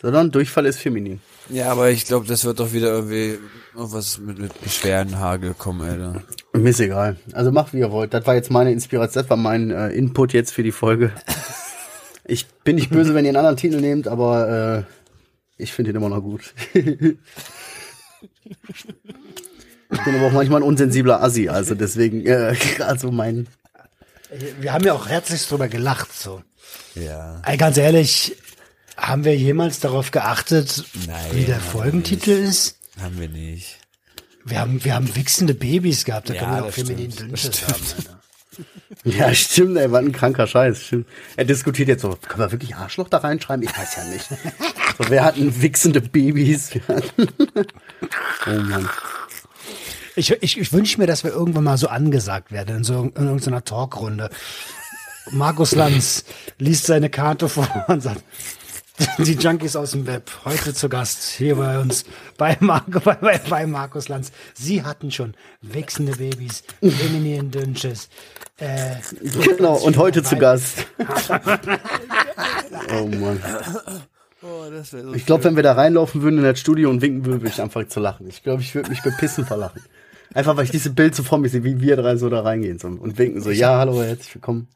sondern 0.00 0.30
Durchfall 0.30 0.66
ist 0.66 0.78
feminin. 0.78 1.20
Ja, 1.48 1.72
aber 1.72 1.90
ich 1.90 2.04
glaube, 2.06 2.26
das 2.26 2.44
wird 2.44 2.60
doch 2.60 2.72
wieder 2.72 2.88
irgendwie 2.88 3.38
irgendwas 3.74 4.18
mit, 4.18 4.38
mit 4.38 4.60
Beschwerdenhagel 4.60 5.54
kommen, 5.54 5.82
Alter. 5.82 6.22
Mir 6.52 6.70
ist 6.70 6.80
egal. 6.80 7.16
Also 7.32 7.50
macht 7.52 7.72
wie 7.72 7.78
ihr 7.78 7.90
wollt. 7.90 8.14
Das 8.14 8.26
war 8.26 8.34
jetzt 8.34 8.50
meine 8.50 8.72
Inspiration, 8.72 9.22
das 9.22 9.30
war 9.30 9.36
mein 9.36 9.70
äh, 9.70 9.88
Input 9.90 10.32
jetzt 10.32 10.52
für 10.52 10.62
die 10.62 10.72
Folge. 10.72 11.12
Ich 12.30 12.46
bin 12.46 12.76
nicht 12.76 12.90
böse, 12.90 13.14
wenn 13.14 13.24
ihr 13.24 13.30
einen 13.30 13.38
anderen 13.38 13.56
Titel 13.56 13.80
nehmt, 13.80 14.06
aber 14.06 14.84
äh, 14.86 14.92
ich 15.56 15.72
finde 15.72 15.92
ihn 15.92 15.96
immer 15.96 16.10
noch 16.10 16.20
gut. 16.20 16.52
ich 16.74 16.84
bin 16.84 17.18
aber 19.88 20.26
auch 20.26 20.32
manchmal 20.32 20.60
ein 20.60 20.68
unsensibler 20.68 21.22
Assi, 21.22 21.48
also 21.48 21.74
deswegen, 21.74 22.26
äh, 22.26 22.54
also 22.80 23.10
mein. 23.10 23.48
Wir 24.60 24.74
haben 24.74 24.84
ja 24.84 24.92
auch 24.92 25.08
herzlich 25.08 25.48
drüber 25.48 25.68
gelacht, 25.68 26.12
so. 26.12 26.42
Ja. 26.94 27.40
Ey, 27.46 27.56
ganz 27.56 27.78
ehrlich, 27.78 28.36
haben 28.98 29.24
wir 29.24 29.36
jemals 29.36 29.80
darauf 29.80 30.10
geachtet, 30.10 30.84
Nein, 31.06 31.30
wie 31.32 31.44
der 31.44 31.60
Folgentitel 31.60 32.30
ist? 32.30 32.76
Haben 33.00 33.18
wir 33.18 33.28
nicht. 33.28 33.78
Wir 34.44 34.60
haben, 34.60 34.84
wir 34.84 34.94
haben 34.94 35.14
wichsende 35.14 35.54
Babys 35.54 36.04
gehabt, 36.04 36.30
da 36.30 36.34
Ja, 36.34 36.40
können 36.40 36.56
wir 36.56 36.64
auch 36.64 36.72
feminin 36.72 37.14
Dünnschiss 37.14 37.62
haben. 37.62 37.74
Alter. 37.96 38.14
Ja, 39.04 39.32
stimmt, 39.32 39.76
ey, 39.76 39.92
was 39.92 40.00
ein 40.04 40.10
kranker 40.10 40.48
Scheiß. 40.48 40.82
Stimmt. 40.82 41.06
Er 41.36 41.44
diskutiert 41.44 41.86
jetzt 41.86 42.02
so, 42.02 42.18
können 42.26 42.40
wir 42.40 42.50
wirklich 42.50 42.74
Arschloch 42.74 43.08
da 43.08 43.18
reinschreiben? 43.18 43.64
Ich 43.64 43.78
weiß 43.78 43.96
ja 43.96 44.04
nicht. 44.04 44.26
So, 44.98 45.08
wir 45.10 45.22
hatten 45.22 45.62
wichsende 45.62 46.00
Babys. 46.00 46.70
Oh 48.46 48.50
Mann. 48.50 48.88
Ich, 50.16 50.32
ich, 50.42 50.58
ich 50.58 50.72
wünsche 50.72 50.98
mir, 50.98 51.06
dass 51.06 51.22
wir 51.22 51.30
irgendwann 51.30 51.62
mal 51.62 51.78
so 51.78 51.86
angesagt 51.86 52.50
werden, 52.50 52.78
in, 52.78 52.84
so, 52.84 53.02
in 53.02 53.24
irgendeiner 53.26 53.64
Talkrunde. 53.64 54.30
Markus 55.30 55.76
Lanz 55.76 56.24
liest 56.58 56.86
seine 56.86 57.10
Karte 57.10 57.48
vor 57.48 57.68
und 57.86 58.02
sagt, 58.02 58.24
die 59.18 59.34
Junkies 59.34 59.76
aus 59.76 59.92
dem 59.92 60.06
Web, 60.06 60.30
heute 60.44 60.74
zu 60.74 60.88
Gast 60.88 61.22
hier 61.30 61.56
bei 61.56 61.78
uns, 61.78 62.04
bei, 62.36 62.56
Marco, 62.60 63.00
bei, 63.00 63.14
bei, 63.14 63.38
bei 63.38 63.66
Markus 63.66 64.08
Lanz. 64.08 64.32
Sie 64.54 64.82
hatten 64.82 65.10
schon 65.10 65.34
wechselnde 65.62 66.12
Babys, 66.16 66.62
femininen 66.80 67.50
Dünnschiss. 67.50 68.08
Äh, 68.58 68.96
Genau, 69.56 69.76
und 69.76 69.96
heute 69.96 70.22
zu 70.22 70.36
Gast. 70.36 70.86
oh 72.92 73.06
Mann. 73.06 73.40
Oh, 74.42 74.64
so 74.82 75.14
Ich 75.14 75.26
glaube, 75.26 75.44
wenn 75.44 75.56
wir 75.56 75.62
da 75.62 75.72
reinlaufen 75.72 76.22
würden 76.22 76.38
in 76.38 76.44
das 76.44 76.58
Studio 76.60 76.90
und 76.90 77.00
winken 77.00 77.24
würden, 77.24 77.40
würde 77.40 77.52
ich 77.54 77.62
anfangen 77.62 77.88
zu 77.88 78.00
lachen. 78.00 78.28
Ich 78.28 78.42
glaube, 78.42 78.62
ich 78.62 78.74
würde 78.74 78.90
mich 78.90 79.02
bepissen 79.02 79.44
vor 79.46 79.56
Lachen. 79.56 79.82
Einfach, 80.34 80.56
weil 80.56 80.64
ich 80.64 80.70
dieses 80.70 80.94
Bild 80.94 81.14
so 81.14 81.22
vor 81.22 81.38
mir 81.38 81.48
sehe, 81.48 81.64
wie 81.64 81.80
wir 81.80 81.96
drei 81.96 82.16
so 82.16 82.28
da 82.28 82.42
reingehen 82.42 82.78
so, 82.78 82.88
und 82.88 83.16
winken 83.16 83.40
so, 83.40 83.50
ja, 83.50 83.78
hallo, 83.78 84.02
herzlich 84.02 84.34
willkommen. 84.34 84.68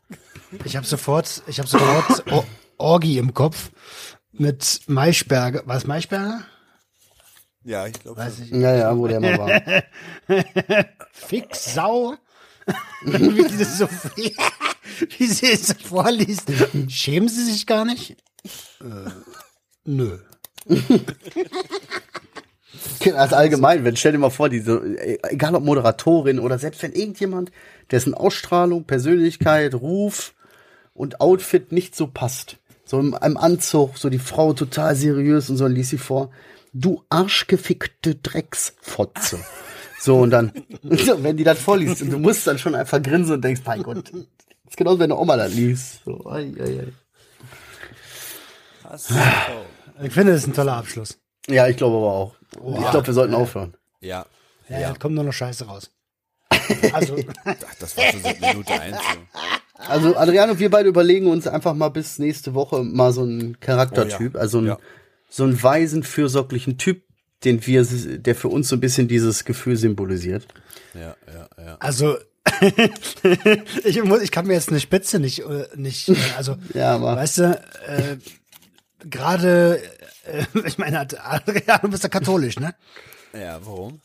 ich 0.65 0.77
habe 0.77 0.87
sofort, 0.87 1.43
ich 1.47 1.59
habe 1.59 1.69
sofort 1.69 2.33
Or 2.33 2.45
Orgi 2.83 3.19
im 3.19 3.33
Kopf 3.33 3.71
mit 4.33 4.81
Maischberger. 4.87 5.63
Was 5.67 5.87
Maischberger? 5.87 6.43
Ja, 7.65 7.87
ich 7.87 7.95
glaube. 7.95 8.27
Ja, 8.51 8.75
ja, 8.75 8.99
wo 8.99 9.07
der 9.07 9.21
mal 9.21 9.39
war. 9.39 10.45
Fix 11.13 11.75
Sau. 11.75 12.17
wie, 13.03 13.49
sie 13.49 13.59
das 13.59 13.79
so, 13.79 13.89
wie 15.19 15.27
sie 15.27 15.53
es 15.53 15.69
so 15.69 15.75
vorliest. 15.75 16.51
Schämen 16.89 17.29
sie 17.29 17.45
sich 17.45 17.67
gar 17.67 17.85
nicht? 17.85 18.17
Äh, 18.81 19.11
nö. 19.85 20.19
Also 23.15 23.37
allgemein, 23.37 23.85
wenn 23.85 23.97
stell 23.97 24.13
dir 24.13 24.19
mal 24.19 24.31
vor, 24.31 24.49
diese, 24.49 24.81
egal 25.29 25.55
ob 25.55 25.65
Moderatorin 25.65 26.39
oder 26.39 26.59
selbst 26.59 26.83
wenn 26.83 26.93
irgendjemand, 26.93 27.51
dessen 27.91 28.15
Ausstrahlung, 28.15 28.85
Persönlichkeit, 28.85 29.75
Ruf 29.75 30.35
und 30.95 31.21
Outfit 31.21 31.73
nicht 31.73 31.97
so 31.97 32.07
passt. 32.07 32.59
So 32.93 33.01
in 33.01 33.15
einem 33.15 33.39
Anzug, 33.39 33.97
so 33.97 34.11
die 34.11 34.19
Frau 34.19 34.53
total 34.53 34.95
seriös 34.95 35.49
und 35.49 35.57
so 35.57 35.65
und 35.65 35.73
ließ 35.73 35.89
sie 35.89 35.97
vor. 35.97 36.31
Du 36.75 37.03
arschgefickte 37.09 38.17
Drecksfotze. 38.17 39.39
So, 39.99 40.17
und 40.19 40.31
dann, 40.31 40.53
wenn 40.83 41.37
die 41.37 41.45
das 41.45 41.61
vorliest, 41.61 42.03
und 42.03 42.11
du 42.11 42.19
musst 42.19 42.45
dann 42.45 42.59
schon 42.59 42.75
einfach 42.75 43.01
grinsen 43.01 43.35
und 43.35 43.45
denkst, 43.45 43.61
mein 43.65 43.85
Gott, 43.85 43.99
das 43.99 44.21
ist 44.69 44.77
genauso, 44.77 44.99
wenn 44.99 45.13
eine 45.13 45.21
Oma 45.21 45.37
das 45.37 45.55
liest. 45.55 46.03
So, 46.05 46.29
ei, 46.29 46.53
ei, 46.59 46.81
ei. 46.81 46.93
Ich 50.03 50.13
finde, 50.13 50.33
das 50.33 50.43
ist 50.43 50.49
ein 50.49 50.55
toller 50.55 50.73
Abschluss. 50.73 51.21
Ja, 51.47 51.69
ich 51.69 51.77
glaube 51.77 51.99
aber 51.99 52.13
auch. 52.13 52.35
Oh, 52.61 52.81
ich 52.81 52.91
glaube, 52.91 53.07
wir 53.07 53.15
sollten 53.15 53.35
aufhören. 53.35 53.77
Ja. 54.01 54.27
Ja, 54.69 54.81
ja. 54.81 54.95
kommt 54.95 55.15
nur 55.15 55.23
noch 55.23 55.33
Scheiße 55.33 55.67
raus. 55.67 55.89
Also. 56.93 57.17
das 57.79 57.97
war 57.97 58.05
schon 58.11 58.23
seit 58.23 58.41
Minute 58.41 58.73
1. 58.73 58.97
Also 59.89 60.17
Adrian 60.17 60.51
und 60.51 60.59
wir 60.59 60.71
beide 60.71 60.89
überlegen 60.89 61.27
uns 61.27 61.47
einfach 61.47 61.75
mal 61.75 61.89
bis 61.89 62.19
nächste 62.19 62.55
Woche 62.55 62.83
mal 62.83 63.13
so 63.13 63.23
einen 63.23 63.59
Charaktertyp, 63.61 64.33
Oh 64.35 64.39
ja. 64.39 64.41
also 64.41 64.59
einen, 64.59 64.67
Ja. 64.69 64.79
so 65.29 65.45
einen 65.45 65.61
weisen, 65.63 66.03
fürsorglichen 66.03 66.79
Typ, 66.79 67.03
den 67.45 67.67
wir, 67.67 67.85
der 67.85 68.35
für 68.35 68.49
uns 68.49 68.69
so 68.69 68.77
ein 68.77 68.81
bisschen 68.81 69.09
dieses 69.09 69.45
Gefühl 69.45 69.77
symbolisiert. 69.77 70.47
Ja, 70.95 71.17
ja, 71.27 71.49
ja. 71.65 71.77
also 71.81 72.17
ich, 73.85 74.03
muss, 74.05 74.21
ich 74.23 74.31
kann 74.31 74.47
mir 74.47 74.55
jetzt 74.55 74.69
eine 74.69 74.81
Spitze 74.81 75.19
nicht, 75.19 75.41
äh, 75.41 75.67
nicht 75.77 76.09
äh, 76.09 76.17
also, 76.37 76.57
Ja, 76.75 76.95
aber- 76.95 77.17
weißt 77.17 77.39
du, 77.39 77.61
äh, 77.87 78.17
gerade, 79.09 79.81
äh, 80.25 80.45
ich 80.67 80.79
meine, 80.79 81.01
Adrian, 81.01 81.81
du 81.83 81.89
bist 81.91 82.03
ja 82.03 82.09
katholisch, 82.09 82.59
ne? 82.59 82.75
Ja, 83.33 83.59
warum? 83.65 84.01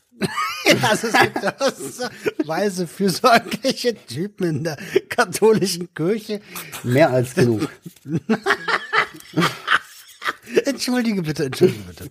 Also 0.82 1.06
es 1.08 1.14
gibt 1.20 1.46
auch 1.46 1.72
so 1.74 2.04
weise, 2.46 2.86
fürsorgliche 2.86 3.94
Typen 4.06 4.44
in 4.48 4.64
der 4.64 4.76
katholischen 5.08 5.92
Kirche. 5.94 6.40
Mehr 6.84 7.10
als 7.10 7.34
genug. 7.34 7.68
Entschuldige 10.64 11.22
bitte, 11.22 11.44
entschuldige 11.44 11.78
bitte. 11.86 12.10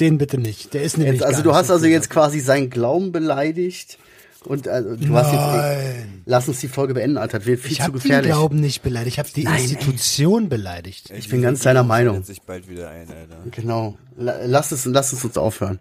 Den 0.00 0.18
bitte 0.18 0.38
nicht. 0.38 0.74
Der 0.74 0.82
ist 0.82 0.96
nämlich 0.96 1.14
Jetzt, 1.20 1.24
also 1.24 1.36
gar 1.38 1.42
du 1.44 1.48
nicht 1.50 1.58
hast 1.58 1.66
so 1.68 1.72
also 1.74 1.86
jetzt 1.86 2.08
quasi 2.10 2.40
seinen 2.40 2.70
Glauben 2.70 3.10
beleidigt 3.12 3.98
und 4.44 4.66
also, 4.68 4.96
du 4.96 5.14
hast 5.14 5.32
jetzt, 5.32 5.40
Nein. 5.40 6.22
lass 6.26 6.48
uns 6.48 6.58
die 6.60 6.68
Folge 6.68 6.94
beenden, 6.94 7.16
Alter, 7.16 7.38
das 7.38 7.46
wird 7.46 7.60
viel 7.60 7.72
Ich 7.72 7.78
zu 7.78 7.84
habe 7.84 7.92
den 7.98 8.02
gefährlich. 8.02 8.30
Glauben 8.32 8.60
nicht 8.60 8.82
beleidigt. 8.82 9.14
Ich 9.14 9.18
habe 9.20 9.28
die 9.34 9.44
Nein, 9.44 9.62
Institution 9.62 10.48
beleidigt. 10.48 11.10
Ich 11.16 11.28
bin 11.28 11.42
ganz 11.42 11.60
deiner 11.62 11.84
Meinung. 11.84 12.22
Sich 12.24 12.42
bald 12.42 12.68
wieder 12.68 12.90
ein, 12.90 13.08
Alter. 13.08 13.38
Genau. 13.52 13.96
La- 14.16 14.44
Lass 14.46 14.72
es, 14.72 14.84
lass 14.84 15.12
es 15.12 15.24
uns 15.24 15.36
aufhören. 15.36 15.78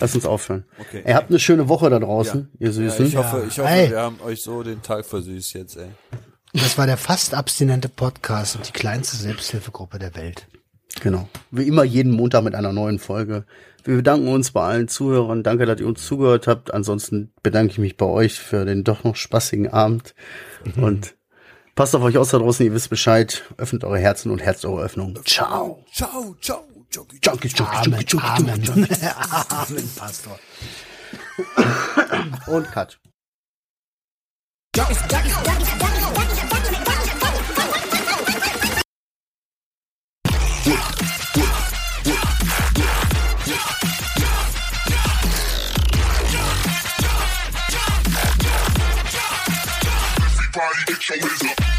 Lass 0.00 0.14
uns 0.14 0.26
aufhören. 0.26 0.64
Okay. 0.78 1.02
Ihr 1.06 1.14
habt 1.14 1.30
eine 1.30 1.38
schöne 1.38 1.68
Woche 1.68 1.88
da 1.90 1.98
draußen, 1.98 2.50
ihr 2.58 2.66
Ja, 2.68 2.72
Süßen. 2.72 3.06
ich 3.06 3.16
hoffe, 3.16 3.44
ich 3.48 3.58
hoffe, 3.58 3.68
Ey. 3.68 3.90
wir 3.90 4.00
haben 4.00 4.20
euch 4.24 4.42
so 4.42 4.62
den 4.62 4.82
Tag 4.82 5.04
versüßt 5.06 5.54
jetzt, 5.54 5.76
ey. 5.76 5.88
Das 6.52 6.76
war 6.78 6.86
der 6.86 6.96
fast 6.96 7.34
abstinente 7.34 7.88
Podcast 7.88 8.56
und 8.56 8.66
die 8.68 8.72
kleinste 8.72 9.16
Selbsthilfegruppe 9.16 9.98
der 9.98 10.14
Welt. 10.16 10.46
Genau. 11.00 11.28
Wie 11.52 11.68
immer 11.68 11.84
jeden 11.84 12.12
Montag 12.12 12.42
mit 12.42 12.54
einer 12.56 12.72
neuen 12.72 12.98
Folge. 12.98 13.44
Wir 13.84 13.96
bedanken 13.96 14.28
uns 14.28 14.50
bei 14.50 14.62
allen 14.62 14.88
Zuhörern. 14.88 15.42
Danke, 15.44 15.64
dass 15.64 15.80
ihr 15.80 15.86
uns 15.86 16.04
zugehört 16.04 16.48
habt. 16.48 16.74
Ansonsten 16.74 17.32
bedanke 17.42 17.72
ich 17.72 17.78
mich 17.78 17.96
bei 17.96 18.06
euch 18.06 18.38
für 18.40 18.64
den 18.64 18.82
doch 18.84 19.04
noch 19.04 19.14
spaßigen 19.16 19.68
Abend. 19.68 20.14
Und 20.76 21.14
Passt 21.76 21.94
auf 21.96 22.02
euch 22.02 22.18
aus 22.18 22.30
da 22.30 22.38
draußen, 22.38 22.66
ihr 22.66 22.74
wisst 22.74 22.90
Bescheid. 22.90 23.42
Öffnet 23.56 23.84
eure 23.84 23.98
Herzen 23.98 24.30
und 24.32 24.42
herzt 24.42 24.66
eure 24.66 24.82
Öffnung. 24.82 25.18
Ciao. 25.24 25.82
Ciao, 25.94 26.34
ciao, 26.42 26.64
Junkie. 26.90 27.20
Junkies, 27.20 27.54
Junkies, 27.54 27.86
Amen, 27.86 28.04
Junkies, 28.04 28.40
Junkies, 28.64 29.02
Amen. 29.70 29.88
Pastor. 29.96 30.38
Und 32.48 32.66
Cut. 32.72 32.98
Everybody 50.52 50.84
get 50.86 51.08
your 51.08 51.18
up. 51.50 51.69